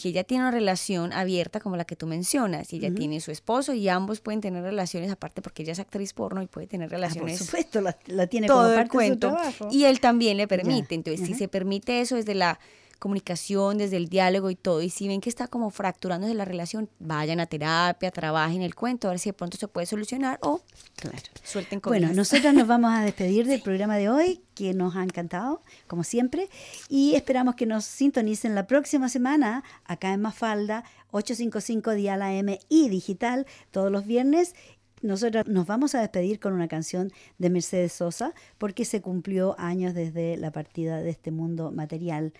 que 0.00 0.08
ella 0.08 0.24
tiene 0.24 0.44
una 0.44 0.50
relación 0.50 1.12
abierta 1.12 1.60
como 1.60 1.76
la 1.76 1.84
que 1.84 1.96
tú 1.96 2.06
mencionas, 2.06 2.72
y 2.72 2.76
ella 2.76 2.92
tiene 2.92 3.20
su 3.20 3.30
esposo 3.30 3.72
y 3.72 3.88
ambos 3.88 4.20
pueden 4.20 4.40
tener 4.40 4.62
relaciones 4.62 5.10
aparte 5.10 5.40
porque 5.40 5.62
ella 5.62 5.72
es 5.72 5.78
actriz 5.78 6.12
porno 6.12 6.42
y 6.42 6.46
puede 6.46 6.66
tener 6.66 6.88
ah, 6.88 6.96
relaciones. 6.96 7.38
por 7.38 7.46
supuesto, 7.46 7.80
la, 7.80 8.26
tiene 8.26 8.46
todo 8.46 8.62
como 8.62 8.74
parte 8.74 8.82
el 8.82 8.88
cuento. 8.90 9.36
Y 9.70 9.84
él 9.84 10.00
también 10.00 10.36
le 10.36 10.48
permite. 10.48 10.94
Entonces, 10.94 11.26
si 11.26 11.34
se 11.34 11.48
permite 11.48 12.00
eso 12.00 12.16
desde 12.16 12.34
la 12.34 12.58
comunicación, 13.02 13.78
desde 13.78 13.96
el 13.96 14.08
diálogo 14.08 14.48
y 14.48 14.54
todo. 14.54 14.80
Y 14.80 14.88
si 14.88 15.08
ven 15.08 15.20
que 15.20 15.28
está 15.28 15.48
como 15.48 15.70
fracturándose 15.70 16.34
la 16.34 16.44
relación, 16.44 16.88
vayan 17.00 17.40
a 17.40 17.46
terapia, 17.46 18.12
trabajen 18.12 18.62
el 18.62 18.76
cuento, 18.76 19.08
a 19.08 19.10
ver 19.10 19.18
si 19.18 19.30
de 19.30 19.32
pronto 19.32 19.58
se 19.58 19.66
puede 19.66 19.86
solucionar 19.88 20.38
o 20.40 20.60
Claro. 20.94 21.18
suelten 21.42 21.80
con 21.80 21.90
Bueno, 21.90 22.12
nosotros 22.12 22.54
nos 22.54 22.68
vamos 22.68 22.92
a 22.92 23.02
despedir 23.02 23.48
del 23.48 23.60
programa 23.68 23.96
de 23.96 24.08
hoy, 24.08 24.40
que 24.54 24.72
nos 24.72 24.94
ha 24.94 25.02
encantado, 25.02 25.62
como 25.88 26.04
siempre, 26.04 26.48
y 26.88 27.16
esperamos 27.16 27.56
que 27.56 27.66
nos 27.66 27.84
sintonicen 27.84 28.54
la 28.54 28.68
próxima 28.68 29.08
semana 29.08 29.64
acá 29.84 30.12
en 30.12 30.20
Mafalda, 30.20 30.84
855 31.10 31.90
Dial 31.94 32.22
AM 32.22 32.58
y 32.68 32.88
digital, 32.88 33.46
todos 33.72 33.90
los 33.90 34.06
viernes. 34.06 34.54
Nosotros 35.02 35.46
nos 35.48 35.66
vamos 35.66 35.94
a 35.94 36.00
despedir 36.00 36.38
con 36.38 36.52
una 36.52 36.68
canción 36.68 37.12
de 37.38 37.50
Mercedes 37.50 37.92
Sosa, 37.92 38.32
porque 38.58 38.84
se 38.84 39.00
cumplió 39.00 39.56
años 39.58 39.94
desde 39.94 40.36
la 40.36 40.52
partida 40.52 41.00
de 41.00 41.10
este 41.10 41.32
mundo 41.32 41.72
material 41.72 42.32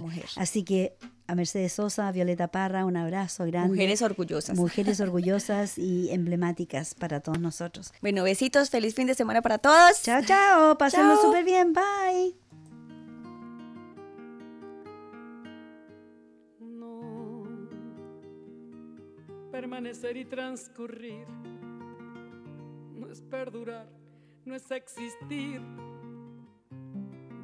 mujer. 0.00 0.24
Así 0.36 0.64
que 0.64 0.96
a 1.28 1.34
Mercedes 1.36 1.74
Sosa, 1.74 2.08
a 2.08 2.12
Violeta 2.12 2.48
Parra, 2.48 2.84
un 2.84 2.96
abrazo 2.96 3.46
grande. 3.46 3.68
Mujeres 3.68 4.02
orgullosas. 4.02 4.56
Mujeres 4.56 5.00
orgullosas 5.00 5.78
y 5.78 6.10
emblemáticas 6.10 6.94
para 6.94 7.20
todos 7.20 7.38
nosotros. 7.40 7.92
Bueno, 8.02 8.24
besitos, 8.24 8.70
feliz 8.70 8.94
fin 8.94 9.06
de 9.06 9.14
semana 9.14 9.40
para 9.40 9.58
todos. 9.58 10.02
Chao, 10.02 10.22
chao. 10.22 10.76
Pásenlo 10.76 11.14
Chao. 11.14 11.22
súper 11.22 11.44
bien. 11.44 11.72
Bye. 11.72 12.34
No. 16.60 17.46
Permanecer 19.52 20.16
y 20.16 20.24
transcurrir 20.24 21.26
es 23.12 23.20
perdurar, 23.20 23.86
no 24.46 24.54
es 24.54 24.70
existir, 24.70 25.60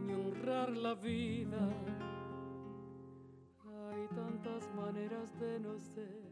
ni 0.07 0.15
honrar 0.15 0.71
la 0.71 0.95
vida. 0.95 1.69
Hay 3.67 4.09
tantas 4.15 4.75
maneras 4.75 5.39
de 5.39 5.61
no 5.61 5.79
ser, 5.79 6.23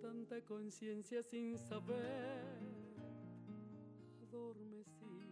tanta 0.00 0.40
conciencia 0.46 1.22
sin 1.22 1.58
saber, 1.58 2.58
adormecida. 4.22 5.29